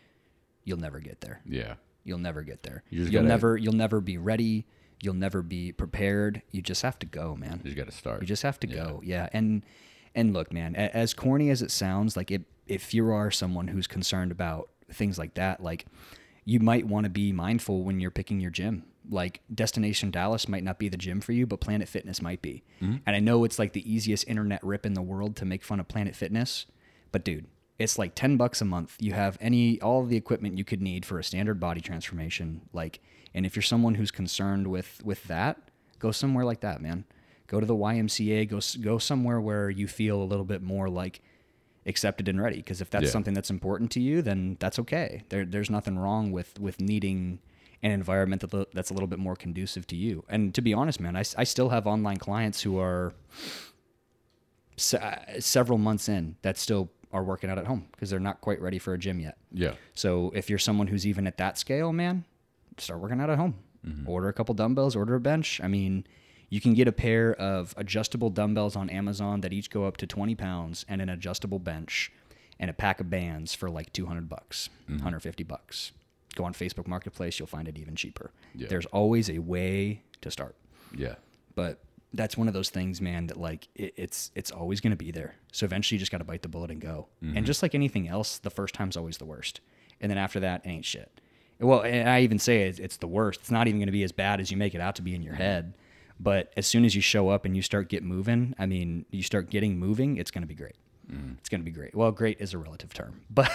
you'll 0.65 0.77
never 0.79 0.99
get 0.99 1.21
there. 1.21 1.41
Yeah. 1.45 1.75
You'll 2.03 2.19
never 2.19 2.41
get 2.43 2.61
there. 2.63 2.83
You 2.89 3.03
you'll 3.03 3.11
gotta- 3.11 3.27
never 3.27 3.57
you'll 3.57 3.73
never 3.73 4.01
be 4.01 4.17
ready. 4.17 4.65
You'll 5.01 5.13
never 5.15 5.41
be 5.41 5.71
prepared. 5.71 6.41
You 6.51 6.61
just 6.61 6.81
have 6.83 6.99
to 6.99 7.05
go, 7.05 7.35
man. 7.35 7.59
You 7.63 7.71
just 7.71 7.77
got 7.77 7.85
to 7.87 7.97
start. 7.97 8.21
You 8.21 8.27
just 8.27 8.43
have 8.43 8.59
to 8.61 8.67
go. 8.67 9.01
Yeah. 9.03 9.29
And 9.33 9.63
and 10.15 10.33
look, 10.33 10.53
man, 10.53 10.75
as 10.75 11.13
corny 11.13 11.49
as 11.49 11.61
it 11.61 11.71
sounds, 11.71 12.15
like 12.15 12.31
it, 12.31 12.43
if 12.67 12.93
you 12.93 13.09
are 13.11 13.31
someone 13.31 13.67
who's 13.67 13.87
concerned 13.87 14.31
about 14.31 14.69
things 14.91 15.17
like 15.17 15.33
that, 15.35 15.61
like 15.61 15.85
you 16.45 16.59
might 16.59 16.87
want 16.87 17.05
to 17.05 17.09
be 17.09 17.31
mindful 17.31 17.83
when 17.83 17.99
you're 17.99 18.11
picking 18.11 18.39
your 18.39 18.51
gym. 18.51 18.83
Like 19.09 19.41
Destination 19.53 20.11
Dallas 20.11 20.47
might 20.47 20.63
not 20.63 20.79
be 20.79 20.87
the 20.87 20.97
gym 20.97 21.19
for 21.19 21.33
you, 21.33 21.45
but 21.45 21.59
Planet 21.59 21.89
Fitness 21.89 22.21
might 22.21 22.41
be. 22.41 22.63
Mm-hmm. 22.81 22.97
And 23.05 23.15
I 23.15 23.19
know 23.19 23.43
it's 23.43 23.59
like 23.59 23.73
the 23.73 23.91
easiest 23.91 24.27
internet 24.27 24.63
rip 24.63 24.85
in 24.85 24.93
the 24.93 25.01
world 25.01 25.35
to 25.37 25.45
make 25.45 25.63
fun 25.63 25.79
of 25.79 25.87
Planet 25.87 26.15
Fitness, 26.15 26.65
but 27.11 27.25
dude, 27.25 27.47
it's 27.79 27.97
like 27.97 28.15
10 28.15 28.37
bucks 28.37 28.61
a 28.61 28.65
month. 28.65 28.95
You 28.99 29.13
have 29.13 29.37
any 29.41 29.81
all 29.81 30.05
the 30.05 30.15
equipment 30.15 30.57
you 30.57 30.63
could 30.63 30.81
need 30.81 31.05
for 31.05 31.19
a 31.19 31.23
standard 31.23 31.59
body 31.59 31.81
transformation 31.81 32.61
like 32.71 33.01
and 33.33 33.45
if 33.45 33.55
you're 33.55 33.63
someone 33.63 33.95
who's 33.95 34.11
concerned 34.11 34.67
with 34.67 35.01
with 35.03 35.23
that, 35.25 35.57
go 35.99 36.11
somewhere 36.11 36.45
like 36.45 36.61
that, 36.61 36.81
man. 36.81 37.05
Go 37.53 37.59
to 37.59 37.65
the 37.67 37.75
YMCA, 37.75 38.49
go 38.49 38.59
go 38.81 38.97
somewhere 38.97 39.39
where 39.39 39.69
you 39.69 39.87
feel 39.87 40.17
a 40.21 40.27
little 40.31 40.45
bit 40.53 40.61
more 40.63 40.89
like 40.89 41.21
accepted 41.85 42.27
and 42.27 42.41
ready 42.41 42.57
because 42.57 42.81
if 42.81 42.89
that's 42.89 43.05
Yeah. 43.05 43.09
something 43.11 43.33
that's 43.35 43.51
important 43.51 43.91
to 43.91 43.99
you, 43.99 44.21
then 44.23 44.57
that's 44.59 44.79
okay. 44.79 45.23
There 45.29 45.45
there's 45.45 45.69
nothing 45.69 45.95
wrong 45.99 46.31
with 46.31 46.59
with 46.59 46.81
needing 46.81 47.39
an 47.83 47.91
environment 47.91 48.41
that, 48.41 48.71
that's 48.73 48.89
a 48.89 48.93
little 48.93 49.07
bit 49.13 49.19
more 49.19 49.35
conducive 49.35 49.85
to 49.87 49.95
you. 49.95 50.23
And 50.29 50.55
to 50.55 50.61
be 50.61 50.73
honest, 50.73 50.99
man, 50.99 51.15
I, 51.15 51.23
I 51.37 51.43
still 51.43 51.69
have 51.69 51.85
online 51.85 52.17
clients 52.17 52.61
who 52.61 52.79
are 52.79 53.13
se- 54.77 54.97
uh, 54.97 55.39
several 55.39 55.77
months 55.77 56.09
in 56.09 56.35
that 56.41 56.57
still 56.57 56.89
are 57.11 57.23
working 57.23 57.49
out 57.49 57.57
at 57.59 57.67
home 57.67 57.87
because 57.91 58.09
they're 58.09 58.19
not 58.19 58.41
quite 58.41 58.59
ready 58.61 58.79
for 58.79 58.93
a 58.93 58.97
gym 58.97 59.19
yet. 59.19 59.37
yeah. 59.51 59.73
So 59.93 60.31
if 60.33 60.49
you're 60.49 60.59
someone 60.59 60.87
who's 60.87 61.05
even 61.05 61.27
at 61.27 61.37
that 61.37 61.57
scale, 61.57 61.93
man, 61.93 62.25
start 62.77 62.99
working 63.01 63.19
out 63.21 63.29
at 63.29 63.37
home. 63.37 63.55
Mm-hmm. 63.85 64.09
Order 64.09 64.29
a 64.29 64.33
couple 64.33 64.55
dumbbells, 64.55 64.95
order 64.95 65.13
a 65.15 65.19
bench. 65.19 65.59
I 65.61 65.67
mean, 65.67 66.07
you 66.53 66.61
can 66.61 66.73
get 66.73 66.87
a 66.87 66.91
pair 66.91 67.33
of 67.35 67.73
adjustable 67.77 68.29
dumbbells 68.29 68.75
on 68.75 68.89
Amazon 68.89 69.41
that 69.41 69.51
each 69.53 69.69
go 69.69 69.85
up 69.85 69.97
to 69.97 70.05
20 70.07 70.35
pounds 70.35 70.85
and 70.87 71.01
an 71.01 71.09
adjustable 71.09 71.57
bench 71.59 72.11
and 72.59 72.69
a 72.69 72.73
pack 72.73 72.99
of 72.99 73.09
bands 73.09 73.55
for 73.55 73.69
like 73.69 73.91
200 73.93 74.29
bucks, 74.29 74.69
Mm-hmm. 74.83 74.97
150 74.97 75.43
bucks. 75.43 75.91
Go 76.35 76.43
on 76.43 76.53
Facebook 76.53 76.87
Marketplace, 76.87 77.39
you'll 77.39 77.47
find 77.47 77.67
it 77.67 77.77
even 77.77 77.95
cheaper. 77.95 78.31
Yeah. 78.55 78.67
There's 78.67 78.85
always 78.87 79.29
a 79.29 79.39
way 79.39 80.01
to 80.21 80.29
start 80.29 80.55
Yeah. 80.95 81.15
but 81.55 81.79
that's 82.15 82.37
one 82.37 82.47
of 82.47 82.53
those 82.53 82.69
things 82.69 83.01
man 83.01 83.25
that 83.27 83.37
like 83.37 83.67
it, 83.75 83.93
it's 83.97 84.29
it's 84.35 84.51
always 84.51 84.79
going 84.81 84.91
to 84.91 85.03
be 85.05 85.09
there 85.19 85.33
so 85.51 85.65
eventually 85.65 85.95
you 85.95 85.99
just 85.99 86.11
got 86.11 86.19
to 86.19 86.23
bite 86.31 86.43
the 86.43 86.47
bullet 86.47 86.69
and 86.69 86.79
go 86.79 87.07
and 87.35 87.43
just 87.43 87.63
like 87.63 87.73
anything 87.73 88.07
else 88.07 88.37
the 88.37 88.51
first 88.51 88.75
time's 88.75 88.95
always 88.95 89.17
the 89.17 89.25
worst 89.25 89.61
and 89.99 90.11
then 90.11 90.17
after 90.19 90.39
that 90.39 90.61
it 90.63 90.69
ain't 90.69 90.85
shit 90.85 91.09
well 91.59 91.81
and 91.81 92.07
i 92.07 92.21
even 92.21 92.37
say 92.37 92.55
it's, 92.69 92.77
it's 92.77 92.97
the 92.97 93.07
worst 93.07 93.39
it's 93.39 93.49
not 93.57 93.67
even 93.67 93.79
going 93.79 93.87
to 93.93 93.97
be 94.01 94.03
as 94.03 94.11
bad 94.11 94.39
as 94.39 94.51
you 94.51 94.57
make 94.57 94.75
it 94.75 94.81
out 94.81 94.95
to 94.95 95.01
be 95.01 95.15
in 95.15 95.23
your 95.23 95.33
head 95.33 95.73
but 96.19 96.51
as 96.57 96.65
soon 96.67 96.85
as 96.85 96.95
you 96.95 97.01
show 97.01 97.29
up 97.29 97.45
and 97.45 97.55
you 97.55 97.61
start 97.61 97.89
get 97.89 98.03
moving 98.03 98.53
i 98.59 98.65
mean 98.65 99.05
you 99.11 99.23
start 99.23 99.49
getting 99.49 99.77
moving 99.79 100.17
it's 100.17 100.31
going 100.31 100.41
to 100.43 100.47
be 100.47 100.55
great 100.55 100.75
it's 101.39 101.49
going 101.49 101.61
to 101.61 101.65
be 101.65 101.69
great 101.71 101.93
well 101.93 102.11
great 102.11 102.39
is 102.41 102.53
a 102.53 102.57
relative 102.57 102.91
term 102.93 103.21
but 103.29 103.51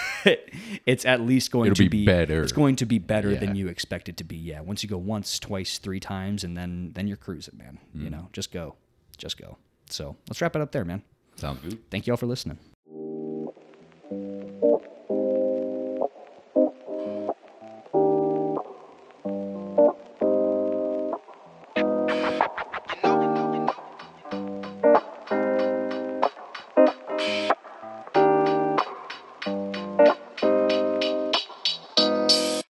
it's 0.86 1.04
at 1.04 1.20
least 1.22 1.50
going 1.50 1.66
It'll 1.66 1.76
to 1.76 1.82
be 1.84 1.88
be 1.88 2.06
better. 2.06 2.42
it's 2.42 2.52
going 2.52 2.76
to 2.76 2.86
be 2.86 2.98
better 2.98 3.32
Yeah. 3.32 3.40
than 3.40 3.56
you 3.56 3.68
expect 3.68 4.08
it 4.08 4.16
to 4.18 4.24
be 4.24 4.36
yeah 4.36 4.60
once 4.60 4.82
you 4.82 4.88
go 4.88 4.98
once 4.98 5.38
twice 5.40 5.78
three 5.78 5.98
times 5.98 6.44
and 6.44 6.56
then 6.56 6.92
then 6.94 7.08
you're 7.08 7.16
cruising 7.16 7.56
man 7.58 7.78
Mm. 7.96 8.04
you 8.04 8.10
know 8.10 8.28
just 8.32 8.52
go 8.52 8.76
just 9.16 9.38
go 9.40 9.56
so 9.90 10.14
let's 10.28 10.40
wrap 10.40 10.54
it 10.54 10.62
up 10.62 10.70
there 10.72 10.84
man 10.84 11.02
Sounds 11.36 11.60
good. 11.62 11.90
thank 11.90 12.06
you 12.06 12.12
all 12.12 12.16
for 12.18 12.26
listening 12.26 12.58